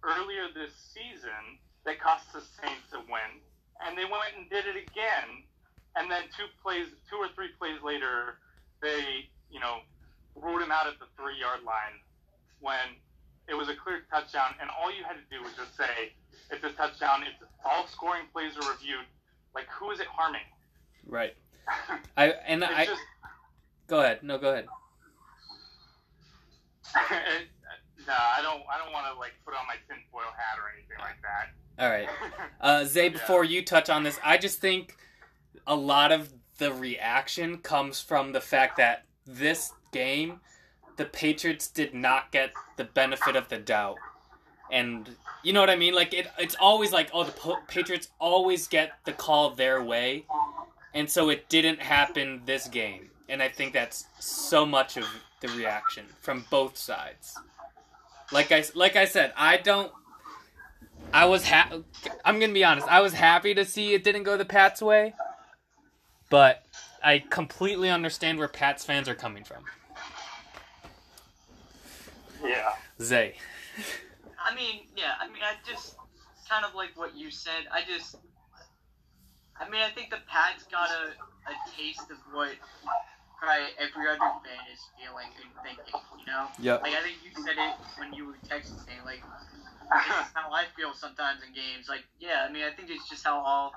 earlier 0.00 0.48
this 0.48 0.72
season 0.72 1.60
that 1.84 2.00
cost 2.00 2.32
the 2.32 2.40
Saints 2.40 2.88
a 2.96 3.04
win, 3.04 3.44
and 3.84 3.98
they 4.00 4.08
went 4.08 4.32
and 4.32 4.48
did 4.48 4.64
it 4.64 4.80
again. 4.80 5.44
And 5.96 6.10
then 6.10 6.24
two 6.32 6.48
plays, 6.62 6.88
two 7.10 7.20
or 7.20 7.28
three 7.36 7.52
plays 7.60 7.84
later, 7.84 8.40
they 8.80 9.28
you 9.52 9.60
know 9.60 9.84
ruled 10.42 10.62
him 10.62 10.70
out 10.70 10.86
at 10.86 10.98
the 10.98 11.06
three 11.16 11.38
yard 11.38 11.62
line 11.64 12.00
when 12.60 12.96
it 13.48 13.54
was 13.54 13.68
a 13.68 13.74
clear 13.74 14.02
touchdown, 14.10 14.54
and 14.60 14.68
all 14.70 14.92
you 14.92 15.04
had 15.04 15.14
to 15.14 15.26
do 15.30 15.42
was 15.42 15.52
just 15.54 15.76
say, 15.76 16.12
"It's 16.50 16.64
a 16.64 16.70
touchdown. 16.72 17.22
It's 17.22 17.42
all 17.64 17.86
scoring 17.86 18.24
plays 18.32 18.56
are 18.56 18.70
reviewed." 18.70 19.06
Like, 19.54 19.66
who 19.70 19.90
is 19.90 20.00
it 20.00 20.06
harming? 20.06 20.46
right. 21.06 21.34
I 22.16 22.28
and 22.46 22.64
I 22.64 22.86
just, 22.86 23.00
go 23.86 24.00
ahead. 24.00 24.22
No, 24.22 24.38
go 24.38 24.52
ahead. 24.52 24.66
it, 27.10 27.48
no, 28.06 28.14
I 28.14 28.40
don't. 28.42 28.62
I 28.72 28.78
don't 28.78 28.92
want 28.92 29.06
to 29.12 29.18
like 29.18 29.32
put 29.44 29.54
on 29.54 29.66
my 29.66 29.76
tinfoil 29.88 30.32
hat 30.36 30.58
or 30.58 30.70
anything 30.74 30.98
like 30.98 31.20
that. 31.22 31.50
All 31.78 31.90
right. 31.90 32.08
Uh, 32.60 32.84
Zay, 32.84 33.08
before 33.08 33.44
you 33.44 33.64
touch 33.64 33.88
on 33.88 34.02
this, 34.02 34.18
I 34.24 34.36
just 34.36 34.60
think 34.60 34.96
a 35.64 35.76
lot 35.76 36.10
of 36.10 36.32
the 36.58 36.72
reaction 36.72 37.58
comes 37.58 38.00
from 38.00 38.32
the 38.32 38.40
fact 38.40 38.78
that 38.78 39.04
this 39.24 39.72
game, 39.92 40.40
the 40.96 41.04
Patriots 41.04 41.68
did 41.68 41.94
not 41.94 42.32
get 42.32 42.52
the 42.76 42.84
benefit 42.84 43.36
of 43.36 43.48
the 43.48 43.58
doubt. 43.58 43.96
And 44.70 45.08
you 45.42 45.52
know 45.52 45.60
what 45.60 45.70
I 45.70 45.76
mean? 45.76 45.94
Like 45.94 46.12
it, 46.12 46.28
it's 46.38 46.56
always 46.60 46.92
like, 46.92 47.10
oh, 47.12 47.24
the 47.24 47.56
Patriots 47.68 48.08
always 48.18 48.68
get 48.68 48.92
the 49.04 49.12
call 49.12 49.50
their 49.50 49.82
way, 49.82 50.26
and 50.92 51.08
so 51.08 51.30
it 51.30 51.48
didn't 51.48 51.80
happen 51.80 52.42
this 52.44 52.68
game. 52.68 53.10
And 53.28 53.42
I 53.42 53.48
think 53.48 53.72
that's 53.72 54.06
so 54.18 54.66
much 54.66 54.96
of 54.96 55.06
the 55.40 55.48
reaction 55.48 56.06
from 56.20 56.44
both 56.50 56.76
sides. 56.76 57.38
Like 58.32 58.52
I, 58.52 58.64
like 58.74 58.96
I 58.96 59.06
said, 59.06 59.32
I 59.36 59.56
don't 59.56 59.92
I 61.12 61.24
was 61.24 61.46
ha- 61.48 61.70
I'm 62.24 62.38
gonna 62.38 62.52
be 62.52 62.64
honest. 62.64 62.86
I 62.88 63.00
was 63.00 63.14
happy 63.14 63.54
to 63.54 63.64
see 63.64 63.94
it 63.94 64.04
didn't 64.04 64.24
go 64.24 64.36
the 64.36 64.44
Pats' 64.44 64.82
way, 64.82 65.14
but 66.30 66.64
I 67.02 67.24
completely 67.30 67.88
understand 67.88 68.38
where 68.38 68.48
Pats 68.48 68.84
fans 68.84 69.08
are 69.08 69.14
coming 69.14 69.44
from. 69.44 69.64
Yeah. 72.48 72.72
Zay, 73.00 73.34
I 74.42 74.54
mean, 74.54 74.82
yeah, 74.96 75.14
I 75.20 75.26
mean, 75.28 75.42
I 75.42 75.54
just 75.68 75.96
kind 76.48 76.64
of 76.64 76.74
like 76.74 76.96
what 76.96 77.14
you 77.16 77.30
said. 77.30 77.68
I 77.72 77.82
just, 77.86 78.16
I 79.60 79.68
mean, 79.68 79.82
I 79.82 79.90
think 79.90 80.10
the 80.10 80.18
Pats 80.26 80.64
got 80.70 80.88
a, 80.90 81.12
a 81.50 81.54
taste 81.76 82.10
of 82.10 82.16
what 82.32 82.52
probably 83.38 83.66
every 83.78 84.08
other 84.08 84.18
fan 84.18 84.64
is 84.72 84.80
feeling 84.98 85.28
and 85.38 85.50
thinking. 85.62 86.00
You 86.18 86.26
know, 86.26 86.46
Yep. 86.60 86.82
like 86.82 86.92
I 86.94 87.02
think 87.02 87.16
you 87.24 87.30
said 87.44 87.56
it 87.58 87.74
when 87.98 88.12
you 88.12 88.26
were 88.26 88.38
texting 88.48 88.86
me. 88.88 88.94
Like, 89.04 89.22
this 89.22 90.06
is 90.26 90.32
how 90.34 90.50
I 90.52 90.64
feel 90.76 90.92
sometimes 90.94 91.40
in 91.46 91.54
games. 91.54 91.88
Like, 91.88 92.04
yeah, 92.18 92.46
I 92.48 92.52
mean, 92.52 92.64
I 92.64 92.70
think 92.74 92.90
it's 92.90 93.08
just 93.08 93.24
how 93.24 93.38
all 93.40 93.72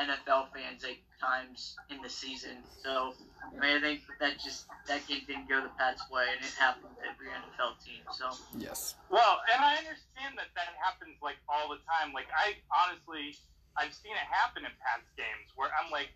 NFL 0.00 0.48
fans 0.56 0.84
eight 0.88 1.04
times 1.20 1.76
in 1.90 2.00
the 2.00 2.08
season. 2.08 2.64
So, 2.82 3.12
I 3.44 3.60
mean, 3.60 3.76
I 3.76 3.80
think 3.80 4.00
that 4.20 4.40
just 4.40 4.66
that 4.88 5.06
game 5.06 5.22
didn't 5.26 5.48
go 5.48 5.60
the 5.60 5.72
Pats' 5.76 6.02
way, 6.10 6.24
and 6.32 6.40
it 6.40 6.54
happens 6.56 6.96
to 6.96 7.02
every 7.04 7.28
NFL 7.28 7.76
team. 7.84 8.00
So. 8.12 8.32
yes, 8.56 8.96
Well, 9.10 9.40
and 9.52 9.60
I 9.60 9.76
understand 9.76 10.40
that 10.40 10.48
that 10.56 10.72
happens 10.80 11.20
like 11.20 11.36
all 11.48 11.68
the 11.68 11.80
time. 11.84 12.16
Like 12.16 12.32
I 12.32 12.56
honestly, 12.72 13.36
I've 13.76 13.92
seen 13.92 14.16
it 14.16 14.28
happen 14.32 14.64
in 14.64 14.72
Pats 14.80 15.08
games 15.16 15.52
where 15.56 15.68
I'm 15.76 15.92
like, 15.92 16.08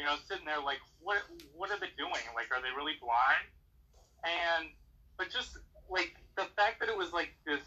you 0.00 0.04
know, 0.04 0.16
sitting 0.24 0.48
there 0.48 0.60
like, 0.64 0.80
what 1.04 1.20
what 1.52 1.68
are 1.70 1.78
they 1.78 1.92
doing? 2.00 2.24
Like, 2.32 2.48
are 2.50 2.64
they 2.64 2.72
really 2.72 2.96
blind? 3.00 3.46
And 4.24 4.72
but 5.20 5.28
just 5.28 5.60
like 5.92 6.16
the 6.36 6.48
fact 6.56 6.80
that 6.80 6.88
it 6.88 6.96
was 6.96 7.12
like 7.12 7.36
this 7.44 7.60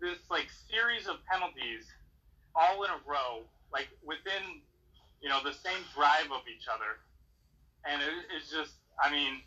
this 0.00 0.18
like 0.30 0.46
series 0.70 1.06
of 1.10 1.18
penalties 1.26 1.90
all 2.54 2.84
in 2.84 2.90
a 2.90 3.00
row, 3.06 3.42
like 3.72 3.88
within 4.04 4.62
you 5.20 5.28
know 5.28 5.40
the 5.44 5.52
same 5.52 5.82
drive 5.94 6.30
of 6.32 6.42
each 6.48 6.66
other, 6.68 7.00
and 7.84 8.02
it, 8.02 8.08
it's 8.36 8.50
just, 8.50 8.74
I 9.02 9.10
mean, 9.10 9.42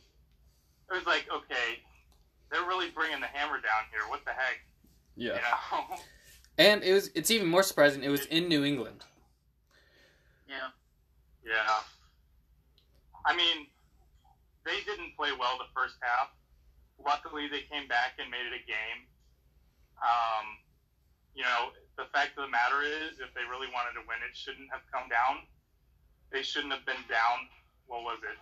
it 0.89 0.93
was 0.93 1.05
like 1.05 1.27
okay, 1.33 1.79
they're 2.51 2.67
really 2.67 2.89
bringing 2.89 3.19
the 3.19 3.27
hammer 3.27 3.61
down 3.61 3.87
here. 3.91 4.07
What 4.09 4.25
the 4.25 4.31
heck? 4.31 4.59
yeah. 5.15 5.35
You 5.35 5.77
know? 5.89 5.97
And 6.57 6.83
it 6.83 6.93
was 6.93 7.09
it's 7.15 7.31
even 7.31 7.47
more 7.47 7.63
surprising. 7.63 8.03
It 8.03 8.09
was 8.09 8.25
in 8.27 8.47
New 8.47 8.63
England. 8.65 9.05
Yeah. 10.47 10.69
yeah. 11.45 11.79
I 13.25 13.35
mean, 13.35 13.65
they 14.65 14.83
didn't 14.85 15.15
play 15.15 15.29
well 15.31 15.57
the 15.57 15.71
first 15.73 15.95
half. 16.01 16.29
Luckily, 17.03 17.47
they 17.47 17.61
came 17.61 17.87
back 17.87 18.19
and 18.19 18.29
made 18.29 18.45
it 18.45 18.53
a 18.53 18.63
game. 18.67 19.07
Um, 20.03 20.45
you 21.33 21.41
know, 21.41 21.71
the 21.97 22.05
fact 22.13 22.37
of 22.37 22.45
the 22.45 22.51
matter 22.51 22.81
is, 22.83 23.19
if 23.19 23.33
they 23.35 23.43
really 23.49 23.67
wanted 23.73 23.93
to 23.99 24.03
win, 24.07 24.17
it 24.23 24.35
shouldn't 24.35 24.69
have 24.71 24.81
come 24.91 25.09
down. 25.09 25.43
They 26.31 26.41
shouldn't 26.41 26.71
have 26.73 26.85
been 26.85 27.03
down. 27.09 27.47
What 27.87 28.03
was 28.03 28.19
it? 28.23 28.39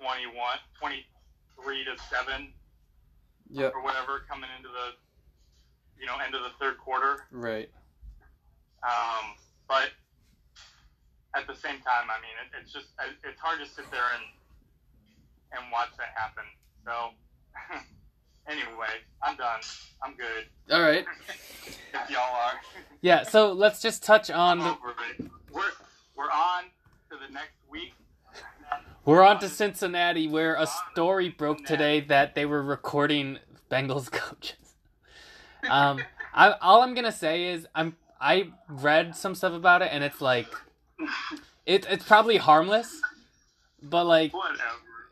21, 0.00 0.34
23 0.78 1.84
to 1.84 1.94
seven 2.10 2.52
Yep. 3.50 3.72
or 3.74 3.82
whatever 3.82 4.20
coming 4.28 4.50
into 4.58 4.68
the, 4.68 4.92
you 5.98 6.04
know, 6.06 6.18
end 6.20 6.34
of 6.34 6.42
the 6.42 6.52
third 6.60 6.76
quarter. 6.76 7.24
Right. 7.32 7.70
Um, 8.84 9.34
but 9.66 9.90
at 11.34 11.46
the 11.46 11.54
same 11.56 11.80
time, 11.80 12.12
I 12.12 12.20
mean, 12.20 12.36
it, 12.44 12.60
it's 12.60 12.72
just 12.72 12.88
it's 13.24 13.40
hard 13.40 13.58
to 13.60 13.66
sit 13.66 13.90
there 13.90 14.04
and 14.14 14.24
and 15.56 15.72
watch 15.72 15.88
that 15.96 16.12
happen. 16.14 16.44
So 16.84 17.16
anyway, 18.48 18.88
I'm 19.22 19.36
done. 19.36 19.60
I'm 20.02 20.14
good. 20.14 20.46
All 20.74 20.82
right. 20.82 21.04
If 21.94 22.10
y'all 22.10 22.20
are, 22.20 22.52
Yeah. 23.00 23.22
So 23.22 23.52
let's 23.52 23.80
just 23.80 24.02
touch 24.02 24.30
on 24.30 24.58
the. 24.58 24.76
We're 25.52 25.62
we're 26.16 26.30
on 26.30 26.64
to 27.10 27.16
the 27.26 27.32
next 27.32 27.56
week. 27.70 27.94
We're 29.04 29.22
on 29.22 29.40
to 29.40 29.48
Cincinnati, 29.48 30.28
where 30.28 30.54
a 30.54 30.66
story 30.66 31.30
broke 31.30 31.64
today 31.64 32.00
that 32.00 32.34
they 32.34 32.44
were 32.44 32.62
recording 32.62 33.38
Bengals 33.70 34.10
coaches. 34.12 34.56
Um, 35.68 36.00
I, 36.34 36.52
all 36.60 36.82
I'm 36.82 36.94
gonna 36.94 37.10
say 37.12 37.46
is 37.46 37.66
I'm 37.74 37.96
I 38.20 38.50
read 38.68 39.16
some 39.16 39.34
stuff 39.34 39.54
about 39.54 39.82
it, 39.82 39.88
and 39.90 40.04
it's 40.04 40.20
like 40.20 40.48
it, 41.64 41.86
it's 41.88 42.04
probably 42.04 42.36
harmless, 42.36 43.00
but 43.82 44.04
like, 44.04 44.34
Whatever. 44.34 44.60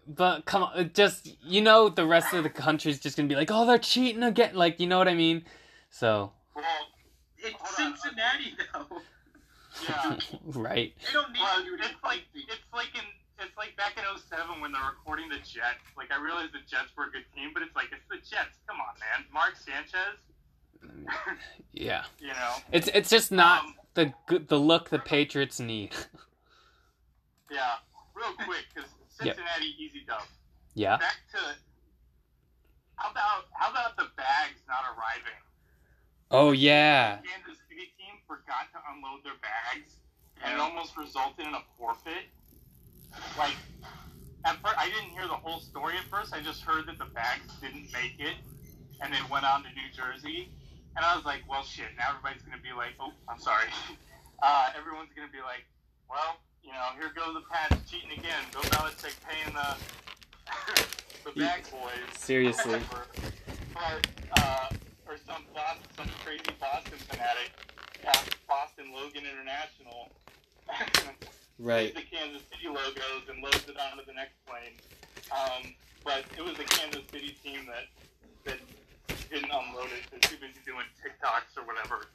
But 0.08 0.44
come 0.44 0.62
on, 0.64 0.90
just 0.94 1.36
you 1.42 1.60
know, 1.60 1.88
the 1.88 2.06
rest 2.06 2.32
of 2.34 2.42
the 2.44 2.50
country's 2.50 3.00
just 3.00 3.16
gonna 3.16 3.28
be 3.28 3.34
like, 3.36 3.50
oh, 3.52 3.66
they're 3.66 3.78
cheating 3.78 4.22
again, 4.22 4.54
like 4.54 4.78
you 4.80 4.86
know 4.86 4.98
what 4.98 5.08
I 5.08 5.14
mean? 5.14 5.44
So 5.90 6.32
Well, 6.54 6.64
It's 7.38 7.54
Hold 7.60 7.88
on. 7.92 7.96
Cincinnati, 7.98 8.56
though. 8.72 9.00
yeah. 9.88 10.16
right, 10.46 10.94
They 11.06 11.12
don't 11.12 11.32
need 11.32 11.40
Well, 11.40 11.62
to 11.64 11.74
it's 11.74 12.02
like 12.04 12.22
it's 12.34 12.72
like 12.72 12.94
in 12.94 13.04
it's 13.38 13.56
like 13.58 13.76
back 13.76 13.96
in 13.98 14.04
07 14.18 14.60
when 14.62 14.72
they're 14.72 14.80
recording 14.88 15.28
the 15.28 15.36
Jets. 15.36 15.84
Like 15.96 16.10
I 16.10 16.18
realized 16.22 16.52
the 16.54 16.64
Jets 16.68 16.96
were 16.96 17.04
a 17.04 17.10
good 17.10 17.24
team, 17.34 17.50
but 17.52 17.62
it's 17.62 17.76
like 17.76 17.88
it's 17.92 18.06
the 18.08 18.16
Jets. 18.16 18.56
Come 18.66 18.76
on, 18.80 18.94
man. 18.98 19.26
Mark 19.32 19.54
Sanchez. 19.56 20.16
yeah. 21.72 22.04
you 22.18 22.28
know. 22.28 22.54
It's 22.72 22.88
it's 22.94 23.10
just 23.10 23.30
not 23.32 23.64
Um, 23.64 23.74
the 23.94 24.12
good 24.26 24.48
the 24.48 24.58
look 24.58 24.88
the 24.90 24.98
Patriots 24.98 25.60
need. 25.60 25.92
Yeah. 27.50 27.74
Real 28.14 28.32
quick, 28.46 28.64
because 28.74 28.88
Yep. 29.22 29.36
Cincinnati 29.36 29.74
easy 29.78 30.04
dub. 30.06 30.22
yeah. 30.74 30.96
Back 30.98 31.16
to 31.32 31.40
How 32.96 33.10
about 33.10 33.46
how 33.52 33.70
about 33.70 33.96
the 33.96 34.08
bags 34.16 34.60
not 34.68 34.84
arriving? 34.96 35.40
Oh 36.30 36.52
yeah. 36.52 37.16
The 37.22 37.28
Kansas 37.28 37.62
City 37.68 37.92
team 37.98 38.20
forgot 38.26 38.68
to 38.72 38.78
unload 38.92 39.24
their 39.24 39.38
bags, 39.40 39.96
and 40.42 40.54
it 40.54 40.60
almost 40.60 40.96
resulted 40.96 41.46
in 41.46 41.54
a 41.54 41.62
forfeit. 41.78 42.28
Like, 43.38 43.54
at 44.44 44.56
first, 44.60 44.76
I 44.76 44.86
didn't 44.90 45.10
hear 45.16 45.26
the 45.28 45.38
whole 45.40 45.60
story 45.60 45.94
at 45.96 46.04
first. 46.10 46.34
I 46.34 46.40
just 46.40 46.60
heard 46.62 46.86
that 46.88 46.98
the 46.98 47.08
bags 47.14 47.48
didn't 47.62 47.88
make 47.92 48.16
it, 48.18 48.36
and 49.00 49.12
they 49.12 49.22
went 49.30 49.44
on 49.44 49.62
to 49.62 49.68
New 49.70 49.88
Jersey. 49.96 50.50
And 50.96 51.04
I 51.04 51.14
was 51.16 51.24
like, 51.24 51.40
well, 51.48 51.62
shit. 51.62 51.88
Now 51.96 52.10
everybody's 52.16 52.42
gonna 52.42 52.60
be 52.62 52.72
like, 52.76 52.92
oh, 53.00 53.12
I'm 53.28 53.38
sorry. 53.40 53.68
Uh, 54.42 54.68
everyone's 54.76 55.08
gonna 55.16 55.32
be 55.32 55.40
like, 55.40 55.64
well, 56.10 56.36
you 56.66 56.72
know, 56.72 56.90
here 56.98 57.12
goes 57.14 57.34
the 57.34 57.46
Pats 57.48 57.78
cheating 57.88 58.10
again. 58.18 58.42
Bill 58.52 58.62
Belichick 58.62 59.14
paying 59.22 59.54
the 59.54 59.76
the 61.24 61.38
bag 61.38 61.62
boys. 61.70 62.10
Seriously. 62.18 62.80
or, 63.76 64.00
uh, 64.38 64.68
or 65.06 65.16
some 65.26 65.44
Boston, 65.54 65.86
some 65.96 66.08
crazy 66.24 66.50
Boston 66.58 66.98
fanatic, 67.06 67.52
uh, 68.06 68.12
Boston 68.48 68.92
Logan 68.92 69.22
International, 69.22 70.10
Right. 71.58 71.94
the 71.94 72.02
Kansas 72.02 72.42
City 72.52 72.68
logos 72.68 73.30
and 73.30 73.42
loads 73.42 73.64
it 73.68 73.76
onto 73.78 74.04
the 74.04 74.12
next 74.12 74.34
plane. 74.44 74.74
Um, 75.32 75.72
but 76.04 76.24
it 76.36 76.44
was 76.44 76.54
the 76.58 76.64
Kansas 76.64 77.02
City 77.10 77.36
team 77.42 77.60
that 77.66 77.86
that 78.44 78.58
didn't 79.30 79.50
unload 79.50 79.90
it. 79.94 80.04
They're 80.10 80.20
too 80.20 80.36
busy 80.36 80.60
doing 80.66 80.84
TikToks 81.02 81.56
or 81.56 81.64
whatever. 81.66 82.06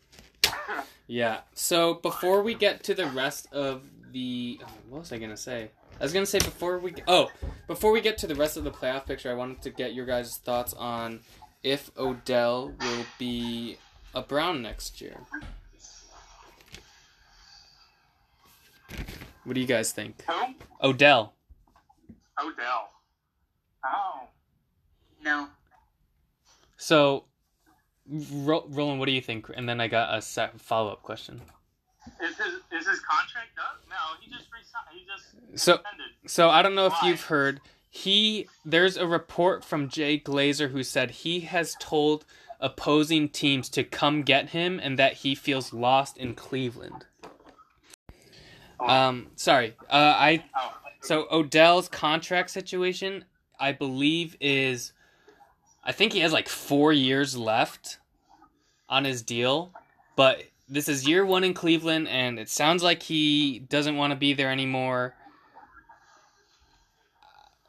Yeah. 1.07 1.41
So 1.53 1.95
before 1.95 2.41
we 2.41 2.53
get 2.53 2.83
to 2.85 2.93
the 2.93 3.07
rest 3.07 3.47
of 3.51 3.83
the, 4.11 4.59
oh, 4.63 4.67
what 4.89 4.99
was 4.99 5.11
I 5.11 5.17
gonna 5.17 5.35
say? 5.37 5.71
I 5.99 6.03
was 6.03 6.13
gonna 6.13 6.25
say 6.25 6.39
before 6.39 6.79
we 6.79 6.93
oh 7.07 7.29
before 7.67 7.91
we 7.91 8.01
get 8.01 8.17
to 8.19 8.27
the 8.27 8.35
rest 8.35 8.57
of 8.57 8.63
the 8.63 8.71
playoff 8.71 9.05
picture, 9.05 9.29
I 9.29 9.33
wanted 9.33 9.61
to 9.63 9.69
get 9.69 9.93
your 9.93 10.05
guys' 10.05 10.37
thoughts 10.37 10.73
on 10.73 11.19
if 11.63 11.91
Odell 11.97 12.73
will 12.79 13.05
be 13.19 13.77
a 14.15 14.21
Brown 14.21 14.61
next 14.61 15.01
year. 15.01 15.17
What 19.43 19.53
do 19.55 19.61
you 19.61 19.67
guys 19.67 19.91
think? 19.91 20.23
Who? 20.27 20.53
Odell. 20.81 21.33
Odell. 22.39 22.89
Oh. 23.85 24.27
No. 25.23 25.47
So, 26.77 27.25
Ro- 28.09 28.65
Roland, 28.67 28.99
what 28.99 29.05
do 29.05 29.11
you 29.11 29.21
think? 29.21 29.47
And 29.55 29.67
then 29.69 29.79
I 29.79 29.87
got 29.87 30.15
a 30.17 30.21
set 30.21 30.59
follow-up 30.59 31.01
question. 31.03 31.41
Is 32.21 32.35
his 32.37 32.53
is 32.71 32.87
his 32.87 32.99
contract 32.99 33.57
up? 33.59 33.81
No, 33.89 33.95
he 34.19 34.31
just 34.31 34.47
resigned. 34.51 34.87
He 34.91 35.05
just 35.05 35.59
So. 35.63 35.79
So 36.25 36.49
I 36.49 36.61
don't 36.61 36.73
know 36.75 36.87
if 36.87 36.95
you've 37.03 37.25
heard. 37.25 37.61
He 37.89 38.47
there's 38.65 38.97
a 38.97 39.05
report 39.05 39.63
from 39.63 39.87
Jay 39.89 40.19
Glazer 40.19 40.71
who 40.71 40.81
said 40.83 41.11
he 41.11 41.41
has 41.41 41.75
told 41.79 42.25
opposing 42.59 43.29
teams 43.29 43.69
to 43.69 43.83
come 43.83 44.23
get 44.23 44.49
him 44.49 44.79
and 44.81 44.97
that 44.97 45.13
he 45.17 45.35
feels 45.35 45.73
lost 45.73 46.17
in 46.17 46.33
Cleveland. 46.33 47.05
Um, 48.79 49.27
sorry. 49.35 49.75
Uh, 49.89 50.15
I 50.17 50.43
Oh. 50.55 50.73
so 51.01 51.27
Odell's 51.31 51.87
contract 51.87 52.49
situation, 52.49 53.25
I 53.59 53.71
believe, 53.73 54.35
is 54.39 54.93
I 55.83 55.91
think 55.91 56.13
he 56.13 56.19
has 56.19 56.31
like 56.33 56.47
four 56.47 56.93
years 56.93 57.35
left 57.37 57.97
on 58.89 59.03
his 59.03 59.21
deal, 59.21 59.71
but 60.15 60.43
this 60.69 60.87
is 60.87 61.07
year 61.07 61.25
one 61.25 61.43
in 61.43 61.53
Cleveland, 61.53 62.07
and 62.07 62.37
it 62.39 62.49
sounds 62.49 62.83
like 62.83 63.03
he 63.03 63.59
doesn't 63.59 63.97
want 63.97 64.11
to 64.11 64.17
be 64.17 64.33
there 64.33 64.51
anymore. 64.51 65.15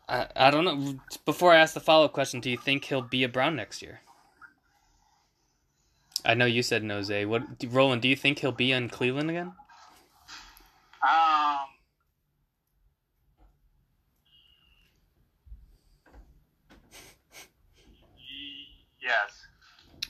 I, 0.09 0.27
I 0.37 0.51
don't 0.51 0.65
know. 0.65 1.01
Before 1.25 1.53
I 1.53 1.59
ask 1.59 1.75
the 1.75 1.81
follow 1.81 2.05
up 2.05 2.13
question, 2.13 2.41
do 2.41 2.51
you 2.51 2.59
think 2.59 2.85
he'll 2.85 3.01
be 3.03 3.25
a 3.25 3.29
Brown 3.29 3.57
next 3.57 3.83
year? 3.83 4.01
I 6.25 6.35
know 6.35 6.45
you 6.45 6.63
said 6.63 6.85
no, 6.85 7.03
Zay. 7.03 7.25
What, 7.25 7.43
Roland? 7.69 8.03
Do 8.03 8.09
you 8.09 8.15
think 8.17 8.39
he'll 8.39 8.53
be 8.53 8.73
in 8.73 8.89
Cleveland 8.89 9.31
again? 9.31 9.53
Um. 11.03 11.67
y- 18.17 18.85
Yes. 19.01 19.47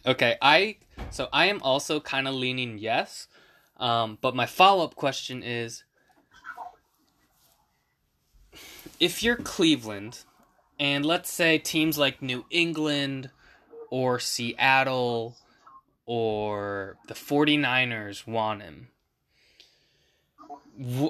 Okay, 0.05 0.37
I 0.43 0.77
so 1.11 1.29
I 1.33 1.47
am 1.47 1.63
also 1.63 2.01
kind 2.01 2.27
of 2.27 2.35
leaning 2.35 2.79
yes, 2.79 3.29
um, 3.77 4.19
but 4.21 4.35
my 4.35 4.47
follow 4.47 4.85
up 4.85 4.97
question 4.97 5.45
is, 5.45 5.85
if 8.99 9.23
you're 9.23 9.37
Cleveland, 9.37 10.25
and 10.79 11.07
let's 11.07 11.31
say 11.31 11.59
teams 11.59 11.99
like 11.99 12.21
New 12.21 12.45
England 12.51 13.31
or 13.91 14.19
Seattle 14.19 15.37
or 16.05 16.97
the 17.07 17.15
49ers 17.15 18.27
want 18.27 18.63
him, 18.63 18.89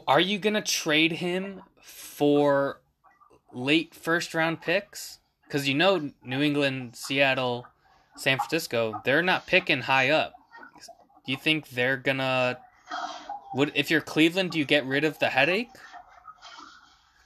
are 0.06 0.20
you 0.20 0.38
gonna 0.38 0.60
trade 0.60 1.12
him 1.12 1.62
for 1.80 2.82
late 3.54 3.94
first 3.94 4.34
round 4.34 4.60
picks? 4.60 5.18
Because 5.46 5.66
you 5.66 5.74
know 5.74 6.10
New 6.22 6.42
England, 6.42 6.94
Seattle. 6.94 7.66
San 8.16 8.38
Francisco, 8.38 9.00
they're 9.04 9.22
not 9.22 9.46
picking 9.46 9.82
high 9.82 10.10
up. 10.10 10.34
Do 11.24 11.32
you 11.32 11.38
think 11.38 11.70
they're 11.70 11.96
gonna 11.96 12.58
would 13.54 13.72
if 13.74 13.90
you're 13.90 14.00
Cleveland, 14.00 14.50
do 14.50 14.58
you 14.58 14.64
get 14.64 14.84
rid 14.84 15.04
of 15.04 15.18
the 15.18 15.28
headache 15.28 15.70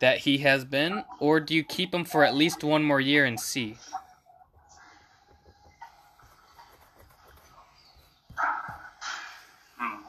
that 0.00 0.18
he 0.18 0.38
has 0.38 0.64
been 0.64 1.04
or 1.20 1.40
do 1.40 1.54
you 1.54 1.64
keep 1.64 1.94
him 1.94 2.04
for 2.04 2.24
at 2.24 2.34
least 2.34 2.62
one 2.62 2.82
more 2.82 3.00
year 3.00 3.24
and 3.24 3.40
see? 3.40 3.76
Hmm. 9.78 10.02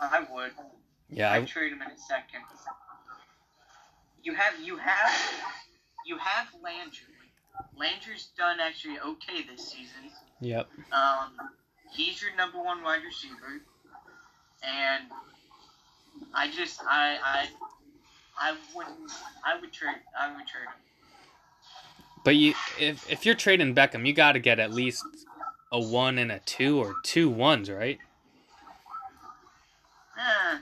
I 0.00 0.20
would. 0.30 0.52
Yeah, 1.10 1.32
I'd 1.32 1.42
I, 1.42 1.46
trade 1.46 1.72
him 1.72 1.82
in 1.82 1.90
a 1.90 1.98
second. 1.98 2.42
You 4.22 4.34
have 4.34 4.54
you 4.62 4.76
have 4.76 5.10
you 6.06 6.16
have 6.16 6.46
Landry. 6.62 7.11
Landry's 7.76 8.28
done 8.36 8.58
actually 8.60 8.98
okay 8.98 9.42
this 9.42 9.68
season. 9.68 10.10
yep. 10.40 10.68
Um, 10.92 11.32
he's 11.92 12.22
your 12.22 12.34
number 12.36 12.58
one 12.62 12.82
wide 12.82 13.02
receiver, 13.04 13.60
and 14.62 15.04
I 16.34 16.50
just 16.50 16.80
I 16.88 17.18
I 17.22 17.48
I 18.38 18.56
wouldn't 18.74 19.10
I 19.44 19.60
would 19.60 19.72
trade 19.72 19.96
I 20.18 20.28
would 20.28 20.46
trade 20.46 20.64
him. 20.64 20.82
But 22.24 22.36
you 22.36 22.54
if 22.78 23.10
if 23.10 23.26
you're 23.26 23.34
trading 23.34 23.74
Beckham, 23.74 24.06
you 24.06 24.12
got 24.12 24.32
to 24.32 24.38
get 24.38 24.58
at 24.58 24.72
least 24.72 25.04
a 25.72 25.80
1 25.80 26.18
and 26.18 26.30
a 26.30 26.38
2 26.40 26.78
or 26.78 26.96
two 27.02 27.30
ones, 27.30 27.70
right? 27.70 27.98
Eh, 30.18 30.58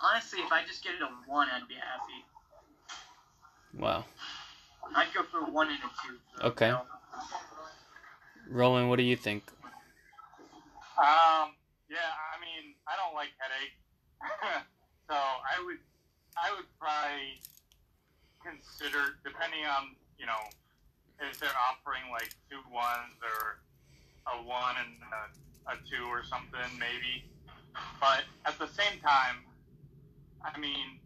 honestly, 0.00 0.38
if 0.38 0.52
I 0.52 0.64
just 0.64 0.84
get 0.84 0.94
it 0.94 1.02
a 1.02 1.30
one, 1.30 1.48
I'd 1.52 1.66
be 1.68 1.74
happy. 1.74 2.24
Wow. 3.76 4.04
I'd 4.94 5.12
go 5.14 5.22
for 5.24 5.50
one 5.50 5.68
and 5.68 5.78
a 5.78 5.90
two. 6.06 6.18
so, 6.40 6.46
Okay. 6.48 6.66
you 6.66 6.72
know. 6.72 6.82
Roland, 8.50 8.88
what 8.90 8.96
do 8.96 9.02
you 9.02 9.16
think? 9.16 9.42
Um. 10.98 11.54
Yeah. 11.88 12.10
I 12.30 12.38
mean, 12.40 12.74
I 12.86 12.94
don't 12.96 13.14
like 13.14 13.30
headache, 13.38 13.74
so 15.08 15.14
I 15.14 15.58
would, 15.64 15.78
I 16.36 16.54
would 16.54 16.66
probably 16.78 17.40
consider, 18.44 19.16
depending 19.24 19.64
on 19.66 19.96
you 20.18 20.26
know, 20.26 20.42
if 21.20 21.38
they're 21.40 21.58
offering 21.70 22.02
like 22.12 22.30
two 22.50 22.60
ones 22.72 23.18
or 23.22 23.58
a 24.32 24.36
one 24.44 24.76
and 24.78 24.94
a, 25.10 25.72
a 25.72 25.76
two 25.88 26.04
or 26.06 26.22
something, 26.24 26.70
maybe. 26.78 27.24
But 28.00 28.22
at 28.46 28.58
the 28.58 28.68
same 28.68 29.00
time, 29.00 29.42
I 30.44 30.58
mean, 30.58 31.00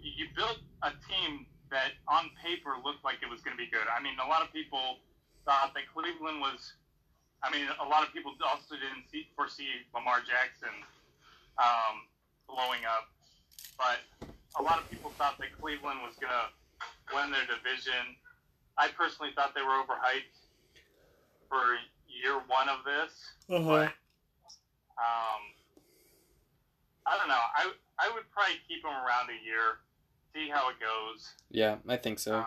you 0.00 0.10
you 0.16 0.26
built 0.34 0.58
a 0.82 0.90
team 1.08 1.46
that 1.72 1.96
on 2.06 2.30
paper 2.38 2.76
looked 2.84 3.02
like 3.02 3.24
it 3.24 3.30
was 3.32 3.40
going 3.40 3.56
to 3.56 3.60
be 3.60 3.68
good. 3.72 3.88
I 3.88 3.98
mean, 4.04 4.14
a 4.20 4.28
lot 4.28 4.44
of 4.44 4.52
people 4.52 5.00
thought 5.44 5.72
that 5.74 5.88
Cleveland 5.90 6.38
was. 6.40 6.76
I 7.42 7.50
mean, 7.50 7.66
a 7.82 7.88
lot 7.88 8.06
of 8.06 8.14
people 8.14 8.30
also 8.46 8.78
didn't 8.78 9.10
see, 9.10 9.26
foresee 9.34 9.82
Lamar 9.90 10.22
Jackson 10.22 10.70
um, 11.58 12.06
blowing 12.46 12.86
up, 12.86 13.10
but 13.74 13.98
a 14.54 14.62
lot 14.62 14.78
of 14.78 14.86
people 14.86 15.10
thought 15.18 15.42
that 15.42 15.50
Cleveland 15.58 15.98
was 16.06 16.14
going 16.22 16.30
to 16.30 16.46
win 17.10 17.34
their 17.34 17.42
division. 17.50 18.14
I 18.78 18.94
personally 18.94 19.32
thought 19.34 19.56
they 19.58 19.62
were 19.66 19.74
overhyped 19.82 20.38
for 21.50 21.82
year 22.06 22.38
one 22.46 22.68
of 22.70 22.86
this, 22.86 23.10
but 23.66 23.90
um, 25.02 25.42
I 27.10 27.18
don't 27.18 27.28
know. 27.28 27.42
I 27.58 27.72
I 27.98 28.06
would 28.14 28.30
probably 28.30 28.62
keep 28.68 28.84
him 28.84 28.94
around 28.94 29.28
a 29.34 29.38
year, 29.44 29.82
see 30.34 30.48
how 30.48 30.68
it 30.70 30.76
goes. 30.80 31.28
Yeah, 31.50 31.76
I 31.88 31.96
think 31.96 32.18
so. 32.18 32.36
Um, 32.36 32.44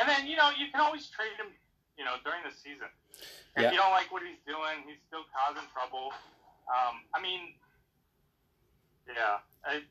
and 0.00 0.08
then 0.08 0.26
you 0.26 0.36
know 0.36 0.50
you 0.58 0.66
can 0.72 0.80
always 0.80 1.08
trade 1.08 1.32
him, 1.38 1.52
you 1.96 2.04
know, 2.04 2.14
during 2.24 2.40
the 2.44 2.54
season. 2.54 2.88
If 3.56 3.62
Yeah. 3.62 3.70
you 3.72 3.76
don't 3.78 3.90
like 3.92 4.12
what 4.12 4.22
he's 4.22 4.38
doing, 4.46 4.84
he's 4.86 4.98
still 5.08 5.24
causing 5.34 5.68
trouble. 5.72 6.12
Um, 6.68 7.02
I 7.14 7.20
mean, 7.20 7.54
yeah, 9.08 9.38
I, 9.64 9.82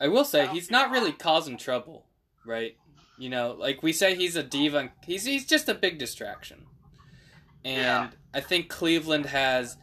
I 0.00 0.08
will 0.08 0.24
say 0.24 0.42
I 0.42 0.46
he's 0.46 0.70
not 0.70 0.90
really 0.90 1.12
causing 1.12 1.56
trouble, 1.56 2.06
right? 2.44 2.76
You 3.18 3.28
know, 3.30 3.56
like 3.58 3.82
we 3.82 3.92
say 3.92 4.14
he's 4.14 4.36
a 4.36 4.42
diva. 4.42 4.90
He's 5.04 5.24
he's 5.24 5.46
just 5.46 5.68
a 5.68 5.74
big 5.74 5.98
distraction. 5.98 6.66
And 7.64 7.76
Yeah. 7.78 8.10
I 8.34 8.40
think 8.40 8.68
Cleveland 8.68 9.26
has 9.26 9.76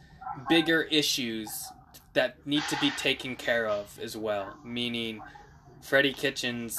bigger 0.48 0.82
issues 0.82 1.50
that 2.14 2.46
need 2.46 2.62
to 2.70 2.78
be 2.80 2.90
taken 2.90 3.36
care 3.36 3.68
of 3.68 3.98
as 4.00 4.16
well. 4.16 4.56
Meaning, 4.64 5.20
Freddie 5.82 6.12
Kitchens 6.12 6.78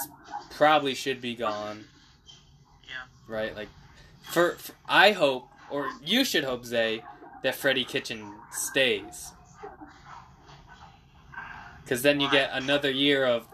probably 0.49 0.95
should 0.95 1.21
be 1.21 1.35
gone. 1.35 1.85
Yeah. 2.83 3.33
Right. 3.33 3.55
Like, 3.55 3.69
for, 4.23 4.55
for 4.55 4.73
I 4.87 5.11
hope, 5.11 5.47
or 5.69 5.89
you 6.03 6.25
should 6.25 6.43
hope, 6.43 6.65
Zay, 6.65 7.03
that 7.43 7.55
Freddie 7.55 7.85
Kitchen 7.85 8.33
stays. 8.51 9.31
Because 11.83 12.01
then 12.01 12.19
you 12.19 12.31
get 12.31 12.49
another 12.51 12.89
year 12.89 13.25
of 13.25 13.47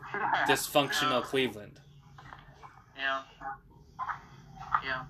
dysfunctional 0.47 1.21
Cleveland. 1.21 1.81
Yeah. 2.97 3.21
Yeah. 4.85 5.03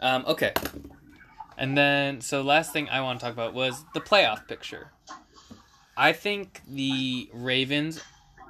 Um, 0.00 0.24
okay. 0.26 0.52
And 1.58 1.76
then, 1.76 2.20
so 2.20 2.42
last 2.42 2.72
thing 2.72 2.88
I 2.88 3.00
want 3.00 3.18
to 3.20 3.26
talk 3.26 3.32
about 3.32 3.54
was 3.54 3.84
the 3.94 4.00
playoff 4.00 4.46
picture. 4.46 4.90
I 5.96 6.12
think 6.12 6.60
the 6.68 7.30
Ravens 7.32 8.02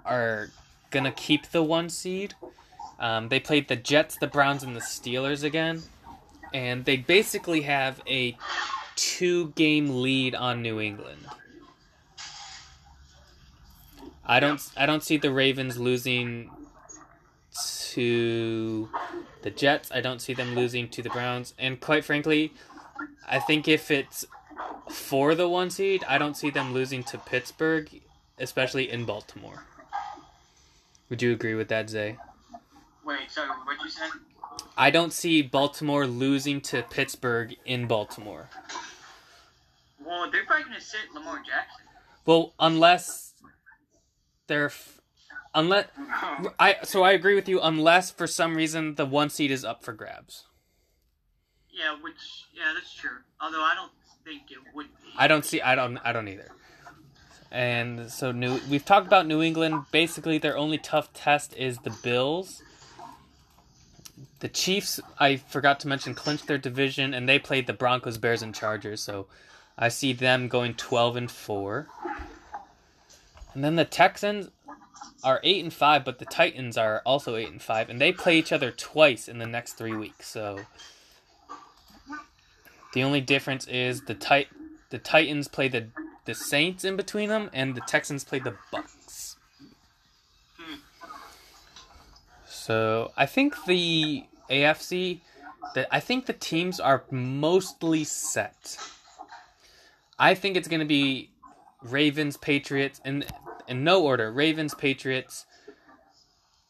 are 0.05 0.51
gonna 0.91 1.13
keep 1.13 1.51
the 1.51 1.63
one 1.63 1.89
seed. 1.89 2.35
Um, 2.99 3.29
they 3.29 3.39
played 3.39 3.69
the 3.69 3.77
Jets, 3.77 4.17
the 4.17 4.27
Browns, 4.27 4.63
and 4.63 4.75
the 4.75 4.81
Steelers 4.81 5.45
again, 5.45 5.83
and 6.53 6.85
they 6.85 6.97
basically 6.97 7.63
have 7.63 8.01
a 8.09 8.37
two-game 8.97 10.03
lead 10.03 10.35
on 10.35 10.63
New 10.63 10.81
England. 10.81 11.27
I 14.25 14.41
don't, 14.41 14.61
I 14.77 14.87
don't 14.87 15.05
see 15.05 15.19
the 15.19 15.31
Ravens 15.31 15.79
losing 15.79 16.51
to 17.91 18.89
the 19.43 19.51
Jets. 19.51 19.93
I 19.93 20.01
don't 20.01 20.21
see 20.21 20.35
them 20.35 20.55
losing 20.55 20.89
to 20.89 21.03
the 21.03 21.11
Browns. 21.11 21.55
And 21.59 21.81
quite 21.81 22.05
frankly, 22.05 22.53
I 23.27 23.39
think 23.39 23.69
if 23.69 23.91
it's 23.91 24.27
for 24.91 25.35
the 25.35 25.49
one 25.49 25.71
seed, 25.71 26.05
I 26.09 26.19
don't 26.19 26.37
see 26.37 26.51
them 26.51 26.73
losing 26.73 27.03
to 27.05 27.19
Pittsburgh, 27.19 27.89
especially 28.39 28.91
in 28.91 29.05
Baltimore. 29.05 29.65
Would 31.11 31.23
you 31.23 31.33
agree 31.33 31.55
with 31.55 31.69
that, 31.69 31.89
Zay? 31.91 32.17
Wait, 33.05 33.31
sorry, 33.31 33.49
what'd 33.65 33.83
you 33.83 33.91
say? 33.91 34.07
I 34.77 34.91
don't 34.91 35.13
see 35.13 35.43
Baltimore 35.43 36.07
losing 36.07 36.61
to 36.63 36.83
Pittsburgh 36.83 37.57
in 37.65 37.87
Baltimore. 37.87 38.49
Well, 40.05 40.31
they're 40.31 40.45
probably 40.45 40.65
gonna 40.65 40.81
sit 40.81 41.01
Lamar 41.15 41.39
Jackson. 41.39 41.85
Well, 42.25 42.53
unless 42.59 43.35
they're 44.47 44.67
f- 44.67 45.01
unless 45.55 45.87
I 46.59 46.77
so 46.83 47.03
I 47.03 47.13
agree 47.13 47.35
with 47.35 47.49
you 47.49 47.61
unless 47.61 48.11
for 48.11 48.27
some 48.27 48.55
reason 48.57 48.97
the 48.97 49.07
one 49.07 49.31
seed 49.31 49.51
is 49.51 49.65
up 49.65 49.83
for 49.83 49.93
grabs. 49.93 50.45
Yeah, 51.77 51.97
which 52.01 52.47
yeah, 52.55 52.73
that's 52.75 52.95
true. 52.95 53.19
Although 53.41 53.63
I 53.63 53.75
don't 53.75 53.93
think 54.25 54.51
it 54.51 54.59
would 54.75 54.87
be. 54.87 55.11
I 55.19 55.29
don't 55.29 55.45
see. 55.45 55.61
I 55.61 55.75
don't. 55.75 55.99
I 55.99 56.13
don't 56.13 56.27
either. 56.27 56.51
And 57.53 58.11
so 58.11 58.33
new. 58.33 58.59
We've 58.71 58.85
talked 58.85 59.07
about 59.07 59.27
New 59.27 59.43
England. 59.43 59.85
Basically, 59.93 60.39
their 60.39 60.57
only 60.57 60.79
tough 60.79 61.13
test 61.13 61.55
is 61.57 61.79
the 61.79 61.91
Bills. 62.03 62.63
The 64.41 64.49
Chiefs, 64.49 65.01
I 65.19 65.37
forgot 65.37 65.81
to 65.81 65.89
mention, 65.89 66.15
clinched 66.15 66.47
their 66.47 66.59
division, 66.59 67.13
and 67.15 67.29
they 67.29 67.39
played 67.39 67.67
the 67.67 67.73
Broncos, 67.73 68.19
Bears, 68.19 68.43
and 68.43 68.55
Chargers. 68.55 69.03
So, 69.03 69.27
I 69.79 69.89
see 69.89 70.13
them 70.13 70.49
going 70.49 70.75
twelve 70.75 71.17
and 71.17 71.31
four. 71.31 71.89
And 73.55 73.63
then 73.65 73.77
the 73.77 73.85
Texans 73.85 74.51
are 75.23 75.41
eight 75.43 75.63
and 75.63 75.73
five, 75.73 76.05
but 76.05 76.19
the 76.19 76.27
Titans 76.27 76.77
are 76.77 77.03
also 77.05 77.37
eight 77.37 77.51
and 77.51 77.63
five, 77.63 77.89
and 77.91 78.01
they 78.01 78.13
play 78.13 78.39
each 78.39 78.53
other 78.53 78.71
twice 78.71 79.29
in 79.29 79.39
the 79.39 79.47
next 79.47 79.75
three 79.75 79.95
weeks. 79.95 80.27
So, 80.29 80.61
the 82.93 83.03
only 83.03 83.21
difference 83.21 83.67
is 83.67 84.03
the 84.03 84.15
tit- 84.15 84.49
the 84.91 84.99
Titans 84.99 85.49
play 85.49 85.69
the 85.69 85.89
the 86.25 86.35
Saints 86.35 86.85
in 86.85 86.97
between 86.97 87.29
them, 87.29 87.51
and 87.53 87.75
the 87.75 87.81
Texans 87.83 88.25
play 88.25 88.41
the 88.41 88.57
Bucks. 88.73 89.37
So 92.47 93.13
I 93.17 93.27
think 93.27 93.65
the 93.67 94.25
AFC, 94.51 95.21
that 95.75 95.87
I 95.91 96.01
think 96.01 96.27
the 96.27 96.33
teams 96.33 96.81
are 96.81 97.05
mostly 97.11 98.03
set. 98.03 98.77
I 100.19 100.35
think 100.35 100.57
it's 100.57 100.67
going 100.67 100.81
to 100.81 100.87
be 100.87 101.31
Ravens, 101.83 102.37
Patriots, 102.37 103.01
in 103.05 103.25
in 103.69 103.85
no 103.85 104.03
order: 104.03 104.33
Ravens, 104.33 104.75
Patriots, 104.75 105.47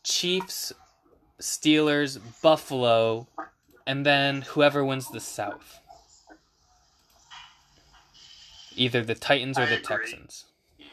Chiefs, 0.02 0.72
Steelers, 1.40 2.18
Buffalo, 2.42 3.26
and 3.86 4.04
then 4.04 4.42
whoever 4.42 4.84
wins 4.84 5.10
the 5.10 5.20
South. 5.20 5.80
Either 8.77 9.03
the 9.03 9.14
Titans 9.14 9.59
or 9.59 9.62
I 9.62 9.66
the 9.66 9.74
agree. 9.77 9.85
Texans. 9.97 10.45
Yeah. 10.79 10.87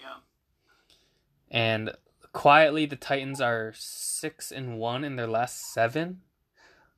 And 1.51 1.91
quietly, 2.31 2.85
the 2.85 2.95
Titans 2.95 3.41
are 3.41 3.73
six 3.75 4.51
and 4.51 4.77
one 4.79 5.03
in 5.03 5.15
their 5.15 5.27
last 5.27 5.73
seven, 5.73 6.21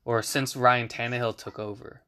or 0.03 0.21
since 0.21 0.55
Ryan 0.55 0.87
Tannehill 0.87 1.37
took 1.37 1.59
over. 1.59 2.01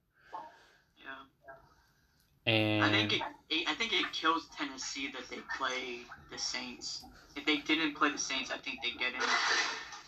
Yeah. 2.45 2.51
And 2.53 2.83
I 2.85 2.89
think 2.89 3.13
it, 3.13 3.21
it. 3.49 3.67
I 3.67 3.73
think 3.73 3.93
it 3.93 4.05
kills 4.13 4.47
Tennessee 4.57 5.09
that 5.13 5.29
they 5.29 5.41
play 5.57 6.01
the 6.31 6.37
Saints. 6.37 7.03
If 7.35 7.45
they 7.45 7.57
didn't 7.57 7.95
play 7.95 8.11
the 8.11 8.17
Saints, 8.17 8.51
I 8.51 8.57
think 8.57 8.79
they 8.83 8.91
get 8.91 9.13
in. 9.13 9.21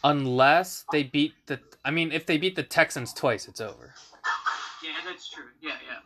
unless 0.03 0.85
they 0.91 1.03
beat 1.03 1.33
the, 1.45 1.59
I 1.85 1.91
mean, 1.91 2.11
if 2.11 2.25
they 2.25 2.37
beat 2.37 2.55
the 2.55 2.63
Texans 2.63 3.13
twice, 3.13 3.47
it's 3.47 3.61
over. 3.61 3.93
Yeah, 4.83 4.91
that's 5.05 5.29
true. 5.29 5.43
Yeah, 5.61 5.73
yeah, 5.87 5.97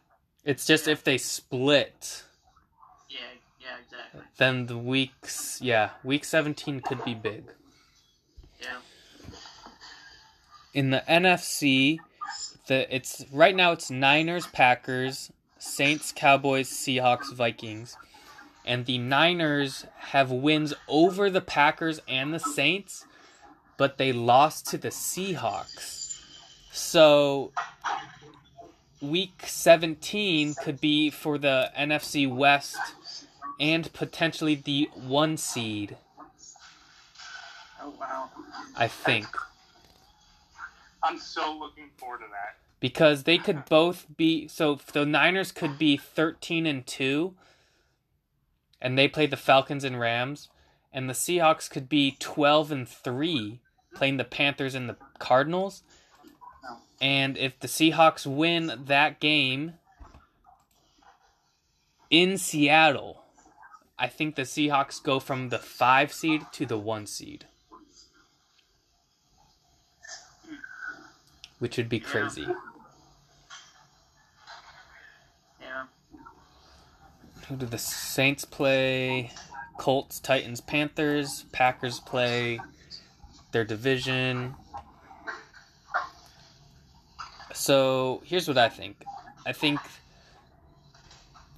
It's 0.43 0.65
just 0.65 0.87
if 0.87 1.03
they 1.03 1.17
split, 1.17 2.23
yeah, 3.63 3.77
exactly. 3.83 4.21
then 4.37 4.65
the 4.67 4.77
weeks, 4.77 5.59
yeah, 5.61 5.91
week 6.03 6.25
seventeen 6.25 6.81
could 6.81 7.03
be 7.05 7.13
big. 7.13 7.45
Yeah. 8.61 8.77
in 10.73 10.89
the 10.89 11.03
NFC, 11.07 11.99
the 12.67 12.93
it's 12.93 13.25
right 13.31 13.55
now 13.55 13.71
it's 13.71 13.89
Niners, 13.89 14.47
Packers, 14.47 15.31
Saints, 15.57 16.11
Cowboys, 16.15 16.69
Seahawks, 16.69 17.33
Vikings. 17.33 17.97
And 18.65 18.85
the 18.85 18.97
Niners 18.97 19.85
have 19.97 20.31
wins 20.31 20.73
over 20.87 21.29
the 21.29 21.41
Packers 21.41 21.99
and 22.07 22.33
the 22.33 22.39
Saints, 22.39 23.05
but 23.77 23.97
they 23.97 24.13
lost 24.13 24.67
to 24.67 24.77
the 24.77 24.87
Seahawks. 24.89 26.21
So 26.71 27.51
week 29.01 29.43
17 29.45 30.55
could 30.63 30.79
be 30.79 31.09
for 31.09 31.37
the 31.37 31.71
NFC 31.77 32.33
West 32.33 32.77
and 33.59 33.91
potentially 33.93 34.55
the 34.55 34.89
1 34.93 35.37
seed, 35.37 35.97
Oh 37.81 37.93
wow. 37.99 38.29
I 38.77 38.87
think. 38.87 39.27
I'm 41.03 41.19
so 41.19 41.57
looking 41.59 41.89
forward 41.97 42.19
to 42.19 42.25
that. 42.31 42.55
because 42.79 43.23
they 43.23 43.37
could 43.37 43.65
both 43.65 44.05
be 44.15 44.47
so 44.47 44.79
the 44.93 45.05
Niners 45.05 45.51
could 45.51 45.77
be 45.77 45.97
13 45.97 46.65
and 46.65 46.85
2 46.87 47.33
and 48.81 48.97
they 48.97 49.07
play 49.09 49.25
the 49.25 49.35
Falcons 49.37 49.83
and 49.83 49.99
Rams 49.99 50.47
and 50.93 51.09
the 51.09 51.13
Seahawks 51.13 51.69
could 51.69 51.89
be 51.89 52.15
12 52.19 52.71
and 52.71 52.87
3 52.87 53.59
playing 53.93 54.15
the 54.17 54.23
Panthers 54.23 54.75
and 54.75 54.87
the 54.89 54.95
Cardinals 55.19 55.83
and 57.01 57.37
if 57.37 57.59
the 57.59 57.67
Seahawks 57.67 58.25
win 58.25 58.83
that 58.85 59.19
game 59.19 59.73
in 62.09 62.37
Seattle 62.37 63.22
I 64.03 64.07
think 64.07 64.35
the 64.35 64.41
Seahawks 64.41 65.01
go 65.01 65.21
from 65.21 65.47
the 65.47 65.57
5 65.57 66.11
seed 66.11 66.41
to 66.51 66.65
the 66.65 66.77
1 66.77 67.07
seed 67.07 67.45
which 71.59 71.77
would 71.77 71.87
be 71.87 72.01
crazy 72.01 72.45
Yeah. 75.61 75.85
Who 77.47 77.55
do 77.55 77.65
the 77.65 77.77
Saints 77.77 78.43
play? 78.43 79.31
Colts, 79.77 80.19
Titans, 80.19 80.59
Panthers. 80.59 81.45
Packers 81.53 82.01
play 82.01 82.59
their 83.53 83.63
division. 83.63 84.55
So 87.53 88.21
here's 88.25 88.49
what 88.49 88.57
I 88.57 88.67
think. 88.67 89.05
I 89.45 89.53
think 89.53 89.79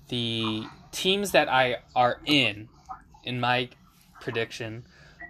the 0.09 0.65
teams 0.95 1.31
that 1.31 1.49
I 1.49 1.77
are 1.95 2.19
in, 2.25 2.69
in 3.23 3.39
my 3.39 3.69
prediction, 4.21 4.85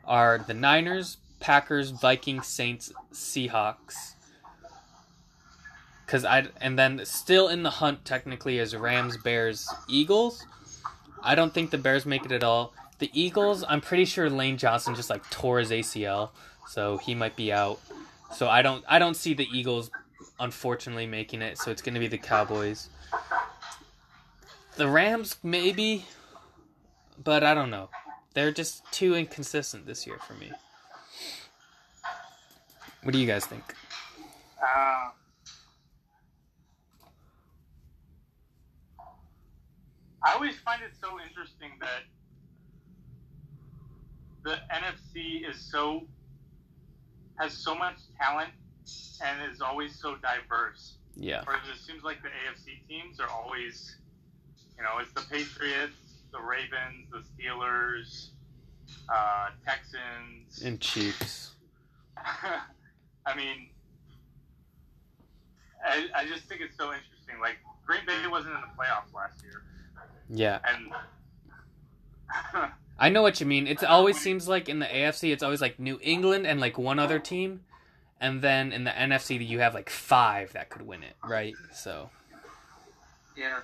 are 0.05 0.37
the 0.37 0.53
Niners, 0.53 1.17
Packers, 1.39 1.89
Vikings, 1.89 2.47
Saints, 2.47 2.93
Seahawks. 3.11 4.13
Cause 6.07 6.23
I 6.23 6.47
and 6.61 6.77
then 6.77 7.01
still 7.03 7.47
in 7.47 7.63
the 7.63 7.71
hunt 7.71 8.05
technically 8.05 8.59
is 8.59 8.75
Rams, 8.75 9.17
Bears, 9.17 9.67
Eagles. 9.89 10.45
I 11.23 11.33
don't 11.33 11.51
think 11.51 11.71
the 11.71 11.79
Bears 11.79 12.05
make 12.05 12.25
it 12.25 12.31
at 12.31 12.43
all. 12.43 12.73
The 12.99 13.09
Eagles, 13.11 13.65
I'm 13.67 13.81
pretty 13.81 14.05
sure 14.05 14.29
Lane 14.29 14.57
Johnson 14.57 14.93
just 14.93 15.09
like 15.09 15.27
tore 15.31 15.57
his 15.57 15.71
ACL, 15.71 16.29
so 16.67 16.97
he 16.99 17.15
might 17.15 17.35
be 17.35 17.51
out. 17.51 17.79
So 18.35 18.47
I 18.47 18.61
don't 18.61 18.85
I 18.87 18.99
don't 18.99 19.15
see 19.15 19.33
the 19.33 19.47
Eagles 19.51 19.89
unfortunately 20.39 21.07
making 21.07 21.41
it. 21.41 21.57
So 21.57 21.71
it's 21.71 21.81
going 21.81 21.95
to 21.95 21.99
be 21.99 22.07
the 22.07 22.19
Cowboys. 22.19 22.89
The 24.77 24.87
Rams 24.87 25.37
maybe, 25.41 26.05
but 27.23 27.43
I 27.43 27.53
don't 27.53 27.69
know. 27.69 27.89
They're 28.33 28.51
just 28.51 28.83
too 28.91 29.15
inconsistent 29.15 29.85
this 29.85 30.05
year 30.05 30.17
for 30.19 30.33
me. 30.33 30.51
What 33.03 33.13
do 33.13 33.19
you 33.19 33.27
guys 33.27 33.45
think? 33.45 33.63
Uh, 34.61 35.09
I 40.23 40.33
always 40.33 40.57
find 40.59 40.81
it 40.81 40.91
so 40.99 41.19
interesting 41.19 41.71
that 41.79 42.03
the 44.43 44.57
NFC 44.73 45.47
is 45.49 45.59
so 45.59 46.07
has 47.39 47.53
so 47.53 47.75
much 47.75 47.97
talent 48.19 48.51
and 49.23 49.51
is 49.51 49.61
always 49.61 49.97
so 49.99 50.15
diverse. 50.15 50.97
Yeah. 51.15 51.43
Whereas 51.45 51.63
it 51.73 51.79
seems 51.85 52.03
like 52.03 52.21
the 52.21 52.29
AFC 52.29 52.87
teams 52.87 53.19
are 53.19 53.29
always, 53.29 53.97
you 54.77 54.83
know, 54.83 54.99
it's 54.99 55.11
the 55.13 55.21
Patriots, 55.21 55.95
the 56.31 56.39
Ravens, 56.39 57.07
the 57.11 57.19
Steelers, 57.19 58.29
uh, 59.09 59.49
Texans. 59.65 60.61
And 60.63 60.79
Chiefs. 60.81 61.51
I 62.17 63.35
mean, 63.35 63.69
I, 65.85 66.07
I 66.15 66.25
just 66.25 66.43
think 66.45 66.61
it's 66.61 66.77
so 66.77 66.85
interesting. 66.85 67.39
Like 67.41 67.57
Green 67.85 68.05
Bay 68.05 68.27
wasn't 68.29 68.55
in 68.55 68.61
the 68.61 68.67
playoffs 68.67 69.13
last 69.13 69.43
year, 69.43 69.63
Yeah. 70.29 70.59
and 72.53 72.71
I 72.99 73.09
know 73.09 73.21
what 73.21 73.39
you 73.39 73.45
mean. 73.45 73.67
It 73.67 73.83
always 73.83 74.19
seems 74.19 74.47
like 74.47 74.69
in 74.69 74.79
the 74.79 74.85
AFC, 74.85 75.31
it's 75.31 75.43
always 75.43 75.61
like 75.61 75.79
New 75.79 75.99
England 76.01 76.47
and 76.47 76.59
like 76.59 76.77
one 76.77 76.97
other 76.97 77.19
team, 77.19 77.61
and 78.19 78.41
then 78.41 78.71
in 78.71 78.83
the 78.85 78.91
NFC, 78.91 79.45
you 79.45 79.59
have 79.59 79.73
like 79.73 79.89
five 79.89 80.53
that 80.53 80.69
could 80.69 80.81
win 80.83 81.03
it, 81.03 81.15
right? 81.23 81.53
So 81.73 82.09
Yeah. 83.37 83.59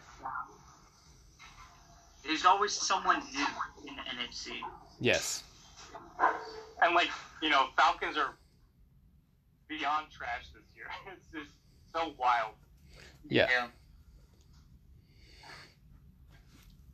There's 2.24 2.46
always 2.46 2.72
someone 2.72 3.22
new 3.34 3.46
in 3.90 3.96
the 3.96 4.02
NFC. 4.04 4.54
yes, 5.00 5.44
and 6.82 6.94
like 6.96 7.10
you 7.42 7.50
know, 7.50 7.68
Falcons 7.78 8.18
are 8.18 8.36
beyond 9.68 10.08
trash 10.12 10.46
this 10.54 10.64
year. 10.76 10.86
It's 11.14 11.46
just 11.46 11.52
so 11.94 12.14
wild. 12.20 12.54
yeah. 13.28 13.68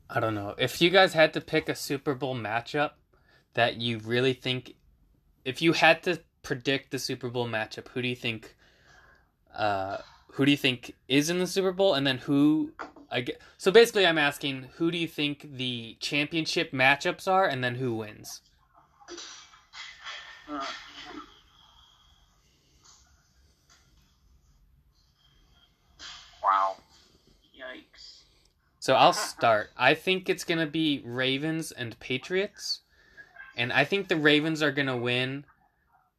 I 0.09 0.19
don't 0.21 0.35
know 0.35 0.55
if 0.57 0.81
you 0.81 0.89
guys 0.89 1.13
had 1.13 1.33
to 1.33 1.41
pick 1.41 1.67
a 1.67 1.75
Super 1.75 2.15
Bowl 2.15 2.33
matchup 2.35 2.91
that 3.55 3.75
you 3.77 3.97
really 3.99 4.33
think, 4.33 4.75
if 5.43 5.61
you 5.61 5.73
had 5.73 6.01
to 6.03 6.21
predict 6.43 6.91
the 6.91 6.99
Super 6.99 7.29
Bowl 7.29 7.45
matchup, 7.47 7.89
who 7.89 8.01
do 8.01 8.07
you 8.07 8.15
think? 8.15 8.55
Uh, 9.53 9.97
who 10.33 10.45
do 10.45 10.51
you 10.51 10.57
think 10.57 10.95
is 11.09 11.29
in 11.29 11.39
the 11.39 11.47
Super 11.47 11.71
Bowl, 11.73 11.93
and 11.93 12.07
then 12.07 12.19
who? 12.19 12.71
I 13.09 13.21
get, 13.21 13.41
so 13.57 13.71
basically, 13.71 14.05
I'm 14.05 14.17
asking 14.17 14.69
who 14.75 14.91
do 14.91 14.97
you 14.97 15.07
think 15.07 15.57
the 15.57 15.95
championship 15.99 16.71
matchups 16.71 17.27
are, 17.27 17.47
and 17.47 17.63
then 17.63 17.75
who 17.75 17.95
wins? 17.95 18.41
Uh, 20.49 20.65
Wow. 26.43 26.77
yikes. 27.57 28.21
So 28.79 28.95
I'll 28.95 29.13
start. 29.13 29.71
I 29.77 29.93
think 29.93 30.29
it's 30.29 30.43
gonna 30.43 30.67
be 30.67 31.01
Ravens 31.03 31.71
and 31.71 31.99
Patriots, 31.99 32.81
and 33.55 33.73
I 33.73 33.83
think 33.83 34.07
the 34.07 34.15
Ravens 34.15 34.61
are 34.61 34.71
gonna 34.71 34.97
win 34.97 35.45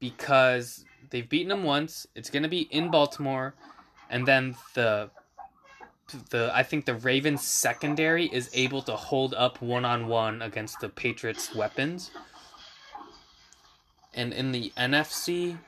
because 0.00 0.84
they've 1.10 1.28
beaten 1.28 1.48
them 1.48 1.64
once. 1.64 2.06
It's 2.14 2.30
gonna 2.30 2.48
be 2.48 2.62
in 2.62 2.90
Baltimore, 2.90 3.54
and 4.10 4.26
then 4.26 4.56
the 4.74 5.10
the 6.30 6.50
I 6.54 6.62
think 6.62 6.84
the 6.84 6.94
Ravens 6.94 7.42
secondary 7.42 8.26
is 8.26 8.50
able 8.52 8.82
to 8.82 8.96
hold 8.96 9.34
up 9.34 9.60
one 9.60 9.84
on 9.84 10.08
one 10.08 10.42
against 10.42 10.80
the 10.80 10.88
Patriots' 10.88 11.54
weapons. 11.54 12.10
And 14.14 14.32
in 14.32 14.52
the 14.52 14.72
NFC, 14.76 15.58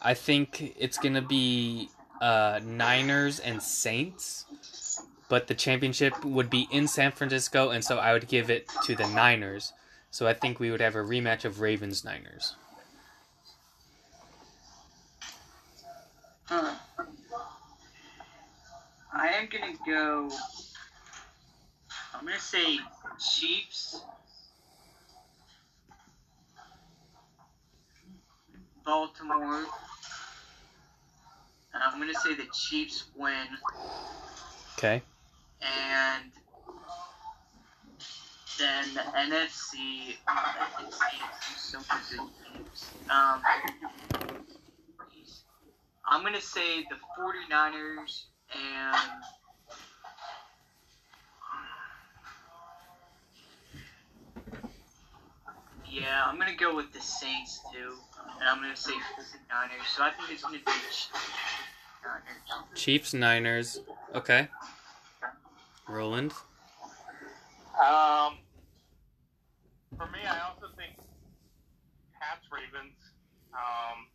I 0.00 0.14
think 0.14 0.74
it's 0.78 0.98
gonna 0.98 1.22
be 1.22 1.90
uh, 2.20 2.60
Niners 2.64 3.40
and 3.40 3.62
Saints 3.62 4.46
but 5.32 5.46
the 5.46 5.54
championship 5.54 6.26
would 6.26 6.50
be 6.50 6.68
in 6.70 6.86
San 6.86 7.10
Francisco, 7.10 7.70
and 7.70 7.82
so 7.82 7.96
I 7.96 8.12
would 8.12 8.28
give 8.28 8.50
it 8.50 8.68
to 8.84 8.94
the 8.94 9.08
Niners. 9.08 9.72
So 10.10 10.26
I 10.26 10.34
think 10.34 10.60
we 10.60 10.70
would 10.70 10.82
have 10.82 10.94
a 10.94 10.98
rematch 10.98 11.46
of 11.46 11.60
Ravens 11.60 12.04
Niners. 12.04 12.54
Huh. 16.44 16.74
I 19.14 19.28
am 19.28 19.48
gonna 19.50 19.74
go. 19.86 20.30
I'm 22.14 22.24
gonna 22.24 22.38
say 22.40 22.78
Chiefs. 23.20 24.00
Baltimore. 28.84 29.64
And 31.74 31.82
I'm 31.82 31.98
gonna 31.98 32.14
say 32.14 32.34
the 32.34 32.46
Chiefs 32.52 33.04
win, 33.16 33.46
Okay. 34.78 35.02
and 35.60 36.24
then 38.58 38.94
the 38.94 39.00
NFC. 39.00 40.16
So. 41.56 41.78
Um, 43.10 43.42
I'm 46.04 46.22
gonna 46.22 46.40
say 46.40 46.82
the 46.90 46.96
49ers 47.18 48.24
and 48.54 49.22
yeah, 55.90 56.24
I'm 56.26 56.38
gonna 56.38 56.56
go 56.56 56.74
with 56.74 56.92
the 56.92 57.00
Saints 57.00 57.60
too, 57.72 57.94
and 58.40 58.48
I'm 58.48 58.60
gonna 58.60 58.76
say 58.76 58.92
49ers. 58.92 59.96
So 59.96 60.02
I 60.02 60.10
think 60.10 60.30
it's 60.30 60.42
gonna 60.42 60.58
be 60.58 60.64
Chiefs, 60.64 61.10
49ers. 62.04 62.76
Chiefs 62.76 63.14
Niners. 63.14 63.80
Okay. 64.14 64.48
Roland. 65.88 66.32
Um, 67.78 68.38
for 69.96 70.06
me, 70.10 70.20
I 70.26 70.48
also 70.48 70.66
think 70.76 70.92
Pats 72.20 72.46
Ravens. 72.50 72.96
Um, 73.52 74.06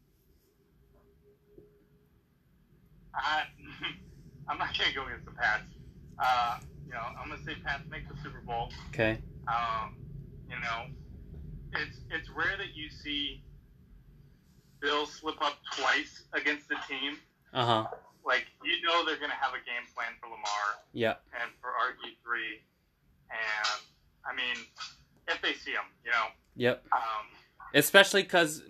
I, 3.14 3.44
I'm 4.50 4.58
not 4.58 4.78
gonna 4.78 4.94
go 4.94 5.06
against 5.06 5.26
the 5.26 5.32
Pats. 5.32 5.64
Uh, 6.20 6.60
you 6.86 6.94
know, 6.94 7.02
I'm 7.22 7.30
gonna 7.30 7.42
say 7.44 7.56
Pats 7.66 7.84
make 7.90 8.08
the 8.08 8.16
Super 8.24 8.42
Bowl. 8.46 8.72
Okay. 8.90 9.18
Um, 9.48 9.96
you 10.50 10.56
know, 10.60 10.86
it's 11.74 11.98
it's 12.12 12.30
rare 12.30 12.58
that 12.58 12.76
you 12.76 12.90
see 12.90 13.44
Bills 14.80 15.12
slip 15.14 15.42
up 15.42 15.54
twice 15.76 16.24
against 16.34 16.70
the 16.70 16.76
team. 16.88 17.18
Uh 17.54 17.66
huh. 17.66 17.88
Like 18.26 18.46
you 18.64 18.82
know 18.86 19.06
they're 19.06 19.20
gonna 19.20 19.34
have 19.34 19.52
a 19.54 19.64
game 19.66 19.88
plan 19.96 20.10
for 20.20 20.28
Lamar 20.28 20.82
Yeah. 20.94 21.16
and 21.42 21.50
for 21.62 21.70
RG 21.70 22.16
three, 22.24 22.62
and 23.32 23.82
I 24.26 24.36
mean, 24.36 24.64
if 25.28 25.42
they 25.42 25.54
see 25.54 25.72
him, 25.72 25.86
you 26.04 26.12
know, 26.12 26.26
Yep. 26.56 26.86
um, 26.92 27.02
Especially 27.74 28.24
because 28.24 28.64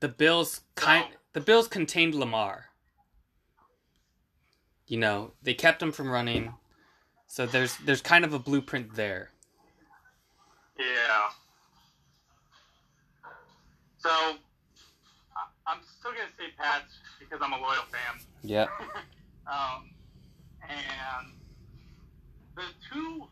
the 0.00 0.08
Bills 0.08 0.60
kind 0.76 1.06
the 1.32 1.40
Bills 1.40 1.66
contained 1.68 2.14
Lamar. 2.14 2.66
You 4.86 4.98
know 4.98 5.32
they 5.42 5.54
kept 5.54 5.82
him 5.82 5.92
from 5.92 6.10
running, 6.10 6.54
so 7.26 7.46
there's 7.46 7.76
there's 7.78 8.02
kind 8.02 8.24
of 8.24 8.32
a 8.34 8.38
blueprint 8.38 8.94
there. 8.94 9.30
yeah. 10.78 11.30
So 13.98 14.10
I- 14.10 14.36
I'm 15.66 15.80
still 15.98 16.10
gonna 16.12 16.24
say 16.38 16.52
Pats 16.58 16.98
because 17.18 17.40
I'm 17.42 17.52
a 17.54 17.58
loyal 17.58 17.84
fan. 17.90 18.20
Yep. 18.42 18.68
um, 19.46 19.90
and 20.68 21.32
the 22.54 22.64
two, 22.92 23.24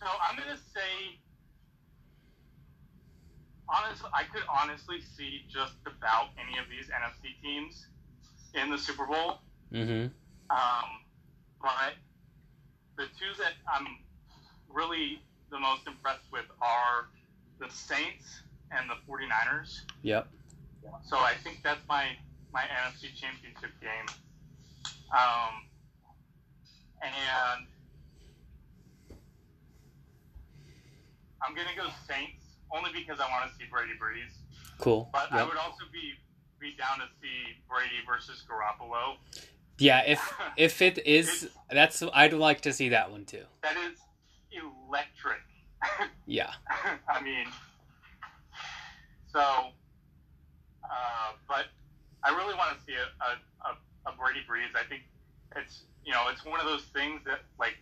so 0.00 0.06
I'm 0.22 0.36
gonna 0.38 0.56
say, 0.56 1.18
honestly, 3.68 4.08
I 4.14 4.22
could 4.24 4.42
honestly 4.48 5.00
see 5.00 5.42
just 5.52 5.74
about 5.86 6.28
any 6.40 6.58
of 6.58 6.64
these 6.70 6.86
NFC 6.88 7.40
teams 7.42 7.86
in 8.54 8.70
the 8.70 8.78
Super 8.78 9.06
Bowl. 9.06 9.40
Mm-hmm. 9.72 10.06
Um, 10.50 11.04
but 11.60 11.94
the 12.96 13.04
two 13.18 13.32
that 13.38 13.52
I'm 13.72 13.86
really 14.68 15.20
the 15.50 15.58
most 15.58 15.86
impressed 15.86 16.30
with 16.32 16.46
are 16.60 17.08
the 17.60 17.72
Saints 17.72 18.42
and 18.70 18.88
the 18.88 18.94
49ers. 19.10 19.80
Yep. 20.02 20.28
So 21.04 21.18
I 21.18 21.34
think 21.42 21.60
that's 21.62 21.80
my 21.88 22.06
my 22.52 22.62
NFC 22.62 23.14
Championship 23.14 23.70
game. 23.80 24.08
Um, 25.12 25.68
and 27.02 27.66
I'm 31.42 31.54
gonna 31.54 31.76
go 31.76 31.88
Saints 32.08 32.44
only 32.74 32.90
because 32.92 33.20
I 33.20 33.28
want 33.30 33.50
to 33.50 33.56
see 33.56 33.64
Brady 33.70 33.92
Brees. 34.00 34.32
Cool. 34.78 35.08
But 35.12 35.32
I 35.32 35.44
would 35.44 35.56
also 35.56 35.84
be 35.92 36.14
be 36.60 36.74
down 36.76 36.98
to 36.98 37.06
see 37.20 37.56
Brady 37.68 38.02
versus 38.06 38.42
Garoppolo. 38.48 39.16
Yeah, 39.78 40.02
if 40.06 40.34
if 40.56 40.82
it 40.82 41.06
is, 41.06 41.48
that's 41.70 42.02
I'd 42.12 42.32
like 42.32 42.62
to 42.62 42.72
see 42.72 42.90
that 42.90 43.10
one 43.10 43.24
too. 43.24 43.44
That 43.62 43.76
is 43.76 43.98
electric. 44.52 45.38
Yeah. 46.26 46.52
I 47.08 47.22
mean, 47.22 47.46
so, 49.32 49.40
uh, 49.40 51.32
but 51.48 51.64
I 52.22 52.36
really 52.36 52.54
want 52.54 52.76
to 52.76 52.84
see 52.84 52.92
a, 52.92 53.24
a, 53.24 53.70
a, 53.70 54.10
a 54.10 54.14
Brady 54.14 54.40
Brees. 54.44 54.76
I 54.78 54.86
think 54.86 55.04
it's 55.56 55.84
you 56.04 56.12
know 56.12 56.28
it's 56.28 56.44
one 56.44 56.60
of 56.60 56.66
those 56.66 56.82
things 56.92 57.22
that 57.24 57.40
like 57.58 57.78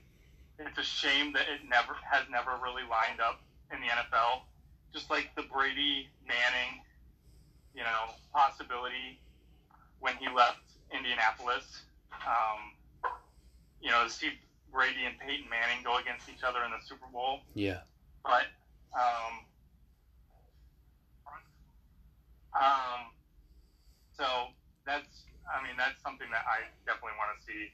it's 0.60 0.78
a 0.78 0.82
shame 0.84 1.32
that 1.32 1.42
it 1.52 1.68
never 1.68 1.96
has 2.08 2.22
never 2.30 2.52
really 2.62 2.82
lined 2.88 3.20
up 3.20 3.40
in 3.72 3.80
the 3.80 3.86
NFL. 3.88 4.42
Just 4.94 5.10
like 5.10 5.30
the 5.36 5.42
Brady 5.42 6.08
Manning, 6.26 6.80
you 7.74 7.82
know, 7.82 8.14
possibility 8.32 9.18
when 9.98 10.14
he 10.16 10.28
left 10.34 10.60
Indianapolis. 10.92 11.82
Um, 12.12 12.72
you 13.80 13.90
know, 13.90 14.04
to 14.04 14.10
see 14.10 14.30
Brady 14.72 15.04
and 15.06 15.18
Peyton 15.18 15.48
Manning 15.48 15.82
go 15.84 15.98
against 15.98 16.28
each 16.28 16.42
other 16.42 16.64
in 16.64 16.70
the 16.70 16.78
Super 16.86 17.06
Bowl 17.12 17.40
Yeah. 17.54 17.80
but 18.24 18.44
um, 18.94 19.44
um, 22.54 23.12
so 24.16 24.24
that's 24.86 25.24
I 25.54 25.62
mean 25.62 25.76
that's 25.76 26.00
something 26.02 26.26
that 26.30 26.44
I 26.48 26.64
definitely 26.86 27.16
want 27.18 27.38
to 27.38 27.46
see 27.46 27.70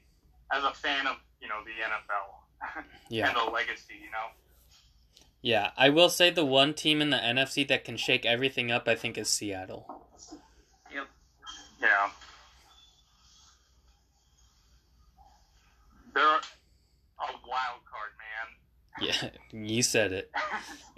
as 0.51 0.63
a 0.63 0.73
fan 0.73 1.07
of 1.07 1.17
you 1.41 1.47
know 1.47 1.61
the 1.63 1.71
NFL 1.81 2.83
Yeah. 3.09 3.29
and 3.29 3.37
the 3.37 3.51
legacy. 3.51 3.95
You 4.03 4.11
know, 4.11 4.27
Yeah. 5.41 5.71
I 5.77 5.89
will 5.89 6.09
say 6.09 6.29
the 6.29 6.45
one 6.45 6.73
team 6.73 7.01
in 7.01 7.09
the 7.09 7.17
NFC 7.17 7.67
that 7.69 7.83
can 7.85 7.97
shake 7.97 8.25
everything 8.25 8.71
up, 8.71 8.87
I 8.87 8.95
think, 8.95 9.17
is 9.17 9.29
Seattle. 9.29 9.85
Yep. 10.93 11.07
Yeah. 11.81 12.09
They're 16.13 16.23
a 16.23 16.39
wild 17.47 17.81
card, 17.89 18.11
man. 18.19 19.07
Yeah, 19.07 19.29
you 19.51 19.81
said 19.81 20.11
it. 20.11 20.31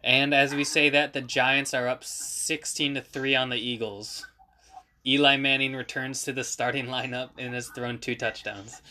And 0.03 0.33
as 0.33 0.53
we 0.53 0.63
say 0.63 0.89
that, 0.89 1.13
the 1.13 1.21
Giants 1.21 1.73
are 1.73 1.87
up 1.87 2.03
16 2.03 2.95
to 2.95 3.01
3 3.01 3.35
on 3.35 3.49
the 3.49 3.57
Eagles. 3.57 4.27
Eli 5.07 5.37
Manning 5.37 5.75
returns 5.75 6.23
to 6.23 6.33
the 6.33 6.43
starting 6.43 6.87
lineup 6.87 7.29
and 7.37 7.53
has 7.53 7.69
thrown 7.69 7.99
two 7.99 8.15
touchdowns. 8.15 8.81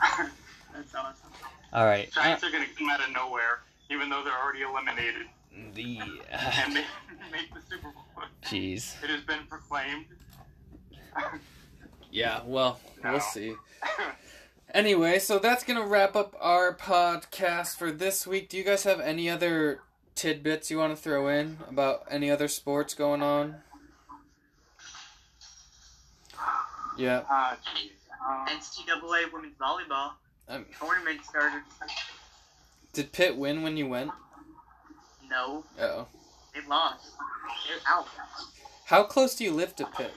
That's 0.00 0.94
awesome. 0.94 1.30
All 1.72 1.86
right. 1.86 2.08
Uh, 2.16 2.22
Giants 2.22 2.44
are 2.44 2.50
going 2.50 2.64
to 2.66 2.74
come 2.74 2.88
out 2.90 3.00
of 3.06 3.12
nowhere, 3.14 3.60
even 3.90 4.08
though 4.08 4.22
they're 4.24 4.38
already 4.38 4.62
eliminated 4.62 5.26
the 5.74 5.98
and 6.30 6.74
make, 6.74 6.84
make 7.32 7.52
the 7.54 7.60
Super 7.68 7.90
Bowl. 7.90 8.24
jeez. 8.44 9.02
It 9.02 9.10
has 9.10 9.22
been 9.22 9.46
proclaimed. 9.48 10.06
Yeah, 12.10 12.40
well, 12.44 12.80
No. 13.02 13.12
we'll 13.12 13.20
see. 13.20 13.54
Anyway, 14.72 15.18
so 15.18 15.38
that's 15.38 15.64
gonna 15.64 15.84
wrap 15.86 16.14
up 16.14 16.36
our 16.40 16.74
podcast 16.74 17.76
for 17.76 17.90
this 17.90 18.26
week. 18.26 18.48
Do 18.48 18.56
you 18.56 18.64
guys 18.64 18.84
have 18.84 19.00
any 19.00 19.28
other 19.28 19.80
tidbits 20.14 20.70
you 20.70 20.78
want 20.78 20.94
to 20.94 21.00
throw 21.02 21.28
in 21.28 21.58
about 21.68 22.04
any 22.08 22.30
other 22.30 22.46
sports 22.48 22.94
going 22.94 23.22
on? 23.22 23.56
Yeah. 26.96 27.22
Ah, 27.28 27.56
jeez. 27.74 27.90
Um, 28.24 28.46
NCAA 28.48 29.32
women's 29.32 29.56
volleyball 29.56 30.12
Um, 30.48 30.66
tournament 30.78 31.24
started. 31.24 31.62
did 32.92 33.12
Pitt 33.12 33.36
win 33.36 33.62
when 33.62 33.76
you 33.76 33.88
went? 33.88 34.10
No, 35.28 35.64
Oh. 35.80 36.06
they 36.54 36.60
lost. 36.62 37.06
They're 37.68 37.78
out. 37.88 38.06
How 38.86 39.04
close 39.04 39.34
do 39.34 39.44
you 39.44 39.52
live 39.52 39.74
to 39.76 39.86
Pitt? 39.86 40.12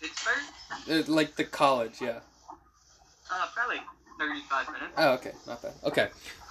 Pittsburgh? 0.00 0.42
Uh, 0.88 1.02
like 1.12 1.36
the 1.36 1.44
college, 1.44 2.00
yeah. 2.00 2.20
Uh, 3.32 3.46
probably 3.54 3.80
35 4.18 4.66
minutes. 4.72 4.92
Oh, 4.98 5.12
okay, 5.14 5.32
not 5.46 5.62
bad. 5.62 5.72
Okay. 5.84 6.08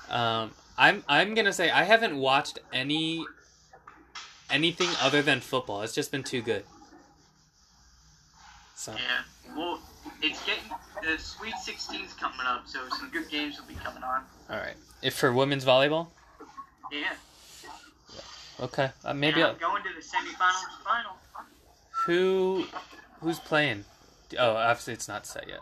Um, 0.09 0.51
I'm 0.77 1.03
I'm 1.07 1.33
gonna 1.35 1.53
say 1.53 1.69
I 1.69 1.83
haven't 1.83 2.17
watched 2.17 2.59
any 2.73 3.25
anything 4.49 4.89
other 5.01 5.21
than 5.21 5.39
football. 5.41 5.81
It's 5.83 5.93
just 5.93 6.11
been 6.11 6.23
too 6.23 6.41
good. 6.41 6.63
So 8.75 8.93
Yeah. 8.93 9.55
Well, 9.55 9.79
it's 10.21 10.43
getting 10.45 10.63
the 11.03 11.17
Sweet 11.21 11.53
16's 11.53 12.13
coming 12.13 12.39
up, 12.45 12.63
so 12.67 12.79
some 12.97 13.09
good 13.11 13.29
games 13.29 13.59
will 13.59 13.67
be 13.67 13.75
coming 13.75 14.03
on. 14.03 14.23
all 14.49 14.57
right. 14.57 14.75
If 15.01 15.15
for 15.15 15.31
women's 15.33 15.65
volleyball, 15.65 16.07
Yeah. 16.91 17.13
okay. 18.59 18.91
Uh, 19.05 19.13
maybe 19.13 19.43
I'm 19.43 19.57
going 19.57 19.83
to 19.83 19.89
the 19.89 20.01
semifinals 20.01 20.83
final. 20.83 21.17
who 22.05 22.65
who's 23.21 23.39
playing? 23.39 23.85
Oh, 24.39 24.55
obviously 24.55 24.93
it's 24.93 25.07
not 25.07 25.25
set 25.27 25.47
yet. 25.47 25.59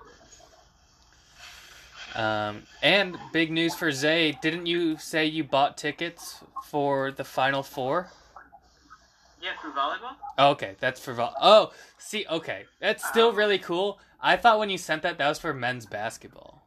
Um, 2.15 2.63
and 2.81 3.17
big 3.31 3.51
news 3.51 3.75
for 3.75 3.91
Zay. 3.91 4.37
Didn't 4.41 4.65
you 4.65 4.97
say 4.97 5.25
you 5.25 5.43
bought 5.43 5.77
tickets 5.77 6.43
for 6.65 7.11
the 7.11 7.23
final 7.23 7.63
four? 7.63 8.11
Yeah, 9.41 9.51
for 9.61 9.69
volleyball. 9.69 10.15
Oh, 10.37 10.49
okay, 10.51 10.75
that's 10.79 10.99
for 10.99 11.13
vol. 11.13 11.33
Oh, 11.41 11.71
see, 11.97 12.25
okay, 12.29 12.65
that's 12.79 13.07
still 13.07 13.31
really 13.31 13.59
cool. 13.59 13.99
I 14.21 14.35
thought 14.35 14.59
when 14.59 14.69
you 14.69 14.77
sent 14.77 15.01
that, 15.03 15.17
that 15.17 15.29
was 15.29 15.39
for 15.39 15.53
men's 15.53 15.85
basketball. 15.85 16.61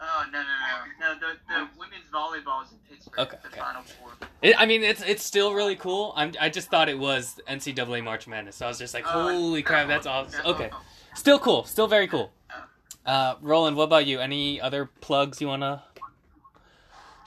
Oh 0.00 0.24
no 0.32 0.38
no 0.40 0.44
no 0.44 1.14
no! 1.14 1.18
The 1.18 1.36
the 1.52 1.68
women's 1.76 2.04
volleyball 2.14 2.64
is 2.64 2.70
in 2.72 2.78
Pittsburgh. 2.88 3.18
Okay, 3.18 3.36
The 3.42 3.48
okay. 3.48 3.60
final 3.60 3.82
four. 3.82 4.10
It, 4.42 4.54
I 4.58 4.64
mean, 4.64 4.82
it's 4.84 5.02
it's 5.02 5.24
still 5.24 5.52
really 5.54 5.74
cool. 5.74 6.12
I'm 6.16 6.32
I 6.40 6.48
just 6.50 6.70
thought 6.70 6.88
it 6.88 6.98
was 6.98 7.40
NCAA 7.48 8.04
March 8.04 8.28
Madness, 8.28 8.56
so 8.56 8.66
I 8.66 8.68
was 8.68 8.78
just 8.78 8.94
like, 8.94 9.04
Uh, 9.04 9.10
holy 9.10 9.62
crap, 9.62 9.88
no, 9.88 9.94
that's 9.94 10.06
awesome. 10.06 10.46
Okay, 10.46 10.70
still 11.14 11.38
cool, 11.40 11.64
still 11.64 11.88
very 11.88 12.06
cool. 12.06 12.30
Uh, 13.06 13.36
Roland, 13.40 13.76
what 13.76 13.84
about 13.84 14.06
you? 14.06 14.20
Any 14.20 14.60
other 14.60 14.86
plugs 15.00 15.40
you 15.40 15.46
wanna 15.46 15.82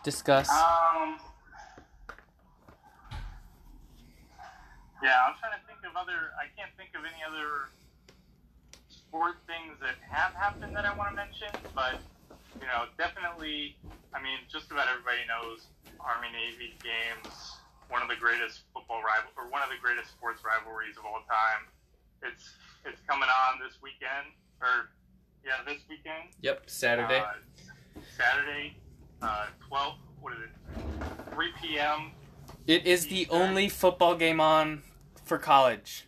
discuss? 0.03 0.49
Um. 0.49 1.19
Yeah, 5.01 5.17
I'm 5.25 5.33
trying 5.41 5.57
to 5.57 5.63
think 5.65 5.81
of 5.81 5.97
other. 5.97 6.29
I 6.37 6.45
can't 6.53 6.69
think 6.77 6.93
of 6.93 7.01
any 7.01 7.25
other 7.25 7.73
sport 8.89 9.41
things 9.49 9.75
that 9.81 9.97
have 10.05 10.33
happened 10.37 10.75
that 10.77 10.85
I 10.85 10.93
want 10.93 11.09
to 11.09 11.15
mention, 11.17 11.49
but 11.73 11.97
you 12.61 12.67
know, 12.69 12.85
definitely. 12.97 13.75
I 14.13 14.21
mean, 14.21 14.43
just 14.51 14.69
about 14.69 14.87
everybody 14.91 15.25
knows 15.25 15.65
Army 15.99 16.29
Navy 16.29 16.77
games. 16.83 17.33
One 17.89 18.05
of 18.05 18.07
the 18.07 18.15
greatest 18.15 18.63
football 18.71 19.01
rival, 19.01 19.33
or 19.35 19.49
one 19.49 19.65
of 19.65 19.69
the 19.73 19.81
greatest 19.81 20.13
sports 20.15 20.45
rivalries 20.45 20.95
of 20.95 21.03
all 21.03 21.25
time. 21.25 21.65
It's 22.21 22.53
it's 22.85 23.01
coming 23.09 23.27
on 23.27 23.57
this 23.57 23.81
weekend, 23.81 24.29
or 24.61 24.93
yeah, 25.45 25.51
this 25.65 25.81
weekend. 25.89 26.29
yep, 26.41 26.63
Saturday. 26.69 27.19
Uh, 27.19 27.99
Saturday, 28.17 28.77
uh, 29.21 29.47
12, 29.67 29.93
what 30.21 30.33
is 30.33 30.39
it? 30.43 31.33
3 31.33 31.47
p.m. 31.61 32.11
it 32.67 32.85
is 32.85 33.07
the 33.07 33.27
only 33.29 33.69
football 33.69 34.15
game 34.15 34.39
on 34.39 34.81
for 35.25 35.37
college 35.37 36.07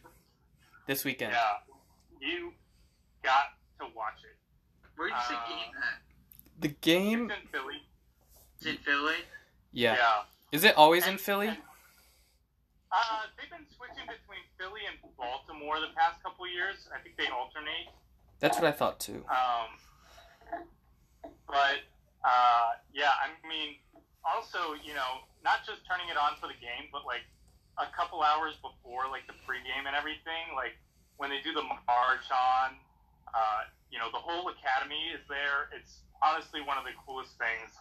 this 0.88 1.04
weekend. 1.06 1.34
Yeah. 1.34 2.28
You 2.28 2.54
got 3.24 3.44
to 3.80 3.86
watch 3.96 4.20
it. 4.24 4.38
Where's 4.96 5.12
the 5.30 5.36
Uh, 5.36 5.48
game 5.48 5.72
at? 5.78 6.02
The 6.62 6.68
game, 6.70 7.32
It's 7.32 7.42
in 7.42 7.48
Philly. 7.50 7.82
Is 8.62 8.68
it 8.68 8.80
Philly? 8.86 9.16
yeah. 9.72 9.96
Yeah. 9.96 10.24
Is 10.52 10.64
it 10.64 10.78
always 10.78 11.08
in 11.08 11.18
Philly? 11.18 11.50
Uh, 11.50 13.26
they've 13.38 13.50
been 13.50 13.66
switching 13.76 14.06
between 14.06 14.46
Philly 14.58 14.82
and 14.88 14.96
Baltimore 15.18 15.80
the 15.82 15.90
past 15.98 16.22
couple 16.22 16.46
years. 16.48 16.88
I 16.94 17.02
think 17.02 17.18
they 17.18 17.26
alternate. 17.28 17.90
That's 18.44 18.60
what 18.60 18.68
I 18.68 18.76
thought 18.76 19.00
too. 19.00 19.24
Um, 19.32 19.72
but 21.48 21.80
uh, 22.28 22.76
yeah, 22.92 23.16
I 23.16 23.32
mean, 23.48 23.80
also, 24.20 24.76
you 24.84 24.92
know, 24.92 25.24
not 25.48 25.64
just 25.64 25.88
turning 25.88 26.12
it 26.12 26.20
on 26.20 26.36
for 26.44 26.52
the 26.52 26.60
game, 26.60 26.92
but 26.92 27.08
like 27.08 27.24
a 27.80 27.88
couple 27.96 28.20
hours 28.20 28.60
before, 28.60 29.08
like 29.08 29.24
the 29.32 29.38
pregame 29.48 29.88
and 29.88 29.96
everything, 29.96 30.52
like 30.60 30.76
when 31.16 31.32
they 31.32 31.40
do 31.40 31.56
the 31.56 31.64
march 31.88 32.28
on, 32.36 32.76
uh, 33.32 33.64
you 33.88 33.96
know, 33.96 34.12
the 34.12 34.20
whole 34.20 34.52
academy 34.52 35.16
is 35.16 35.24
there. 35.32 35.72
It's 35.72 36.04
honestly 36.20 36.60
one 36.60 36.76
of 36.76 36.84
the 36.84 36.92
coolest 37.00 37.40
things. 37.40 37.72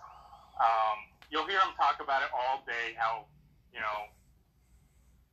Um, 0.63 1.11
you'll 1.27 1.51
hear 1.51 1.59
them 1.59 1.75
talk 1.75 1.99
about 1.99 2.23
it 2.23 2.31
all 2.31 2.63
day. 2.71 2.95
How 2.95 3.27
you 3.75 3.83
know 3.83 4.15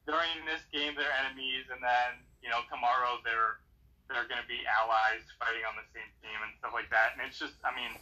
during 0.09 0.41
this 0.49 0.65
game 0.73 0.97
they're 0.97 1.13
enemies, 1.21 1.69
and 1.69 1.77
then 1.85 2.17
you 2.41 2.49
know 2.49 2.65
tomorrow 2.65 3.21
they're 3.21 3.61
they're 4.09 4.25
going 4.27 4.41
to 4.41 4.49
be 4.49 4.65
allies 4.65 5.21
fighting 5.37 5.61
on 5.69 5.77
the 5.77 5.85
same 5.93 6.09
team 6.25 6.33
and 6.41 6.51
stuff 6.57 6.73
like 6.73 6.89
that. 6.89 7.13
And 7.15 7.21
it's 7.21 7.37
just, 7.37 7.53
I 7.61 7.69
mean, 7.77 7.93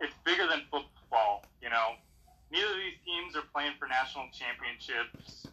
it's 0.00 0.16
bigger 0.24 0.48
than 0.48 0.64
football. 0.72 1.44
You 1.60 1.68
know, 1.68 2.00
neither 2.50 2.72
of 2.72 2.80
these 2.80 2.96
teams 3.04 3.36
are 3.36 3.44
playing 3.52 3.76
for 3.78 3.84
national 3.86 4.32
championships 4.32 5.44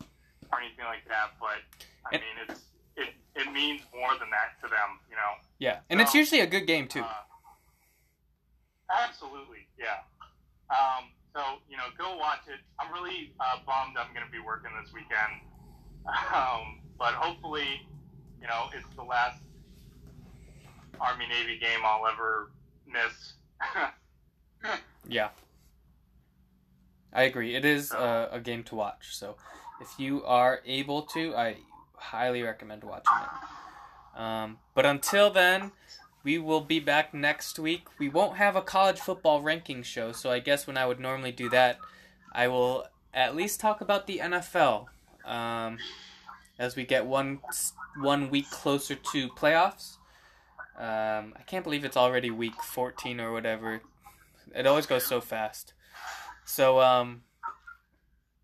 or 0.49 0.63
anything 0.63 0.87
like 0.87 1.03
that. 1.11 1.35
But 1.37 1.61
I 2.07 2.15
And- 2.15 2.23
mean, 2.23 2.37
it's 2.47 2.63
it 2.97 3.13
it 3.35 3.51
means 3.53 3.83
more 3.93 4.17
than 4.17 4.31
that 4.31 4.57
to 4.63 4.67
them. 4.71 4.97
You 5.11 5.15
know. 5.19 5.31
Yeah, 5.59 5.83
and 5.91 5.99
it's 6.01 6.15
usually 6.15 6.41
a 6.41 6.47
good 6.47 6.65
game 6.65 6.87
too. 6.87 7.03
Uh, 7.03 7.13
absolutely, 8.89 9.67
yeah. 9.77 10.01
Um, 10.69 11.11
So 11.35 11.61
you 11.69 11.77
know, 11.77 11.85
go 11.97 12.17
watch 12.17 12.47
it. 12.47 12.59
I'm 12.79 12.91
really 12.91 13.33
uh, 13.39 13.57
bummed 13.65 13.97
I'm 13.97 14.13
going 14.13 14.25
to 14.25 14.31
be 14.31 14.39
working 14.39 14.71
this 14.81 14.91
weekend, 14.93 15.43
um, 16.33 16.81
but 16.97 17.13
hopefully, 17.13 17.85
you 18.41 18.47
know, 18.47 18.69
it's 18.73 18.87
the 18.95 19.03
last 19.03 19.37
Army 20.99 21.25
Navy 21.27 21.57
game 21.59 21.79
I'll 21.83 22.07
ever 22.07 22.51
miss. 22.87 23.33
Yeah. 25.09 25.29
I 27.13 27.23
agree. 27.23 27.55
It 27.55 27.65
is 27.65 27.91
a, 27.91 28.29
a 28.33 28.39
game 28.39 28.63
to 28.65 28.75
watch. 28.75 29.15
So 29.15 29.37
if 29.81 29.87
you 29.97 30.23
are 30.25 30.59
able 30.65 31.03
to, 31.03 31.35
I 31.35 31.57
highly 31.95 32.41
recommend 32.43 32.83
watching 32.83 33.13
it. 33.21 34.19
Um, 34.19 34.57
but 34.75 34.85
until 34.85 35.31
then, 35.31 35.71
we 36.23 36.37
will 36.37 36.61
be 36.61 36.79
back 36.79 37.13
next 37.13 37.57
week. 37.57 37.87
We 37.99 38.09
won't 38.09 38.37
have 38.37 38.55
a 38.55 38.61
college 38.61 38.99
football 38.99 39.41
ranking 39.41 39.83
show, 39.83 40.11
so 40.11 40.29
I 40.29 40.39
guess 40.39 40.67
when 40.67 40.77
I 40.77 40.85
would 40.85 40.99
normally 40.99 41.31
do 41.31 41.49
that, 41.49 41.79
I 42.33 42.47
will 42.47 42.85
at 43.13 43.35
least 43.35 43.59
talk 43.59 43.79
about 43.81 44.07
the 44.07 44.19
NFL 44.19 44.87
um, 45.25 45.77
as 46.59 46.75
we 46.75 46.83
get 46.83 47.05
one 47.05 47.39
one 47.99 48.29
week 48.29 48.49
closer 48.51 48.95
to 48.95 49.29
playoffs. 49.29 49.97
Um, 50.77 51.33
I 51.35 51.41
can't 51.47 51.63
believe 51.63 51.83
it's 51.83 51.97
already 51.97 52.29
week 52.29 52.61
14 52.61 53.19
or 53.19 53.31
whatever. 53.31 53.81
It 54.55 54.67
always 54.67 54.85
goes 54.85 55.05
so 55.05 55.19
fast. 55.21 55.73
So, 56.45 56.79
um, 56.79 57.23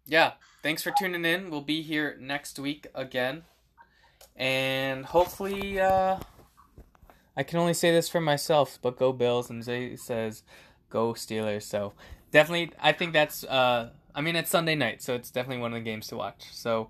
yeah, 0.06 0.34
thanks 0.64 0.82
for 0.82 0.92
tuning 0.98 1.26
in. 1.26 1.52
We'll 1.52 1.62
be 1.62 1.84
here 1.84 2.18
next 2.20 2.58
week 2.58 2.88
again. 2.96 3.44
And 4.36 5.06
hopefully, 5.06 5.80
uh, 5.80 6.18
I 7.38 7.44
can 7.44 7.60
only 7.60 7.76
say 7.76 7.92
this 7.92 8.10
for 8.10 8.20
myself, 8.20 8.80
but 8.82 8.98
go 8.98 9.14
Bills. 9.14 9.52
And 9.52 9.64
Zay 9.64 9.96
says, 9.96 10.44
go 10.90 11.14
Steelers. 11.14 11.64
So, 11.64 11.94
definitely, 12.32 12.72
I 12.82 12.94
think 12.94 13.14
that's, 13.14 13.44
uh, 13.44 13.92
I 14.16 14.22
mean, 14.22 14.36
it's 14.36 14.50
Sunday 14.50 14.76
night, 14.76 15.04
so 15.04 15.14
it's 15.14 15.30
definitely 15.30 15.62
one 15.62 15.74
of 15.74 15.78
the 15.78 15.90
games 15.90 16.08
to 16.08 16.18
watch. 16.18 16.46
So, 16.52 16.90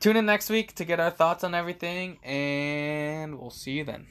tune 0.00 0.16
in 0.16 0.24
next 0.24 0.48
week 0.48 0.74
to 0.76 0.86
get 0.86 1.00
our 1.00 1.10
thoughts 1.10 1.44
on 1.44 1.54
everything, 1.54 2.18
and 2.24 3.38
we'll 3.38 3.50
see 3.50 3.72
you 3.72 3.84
then. 3.84 4.06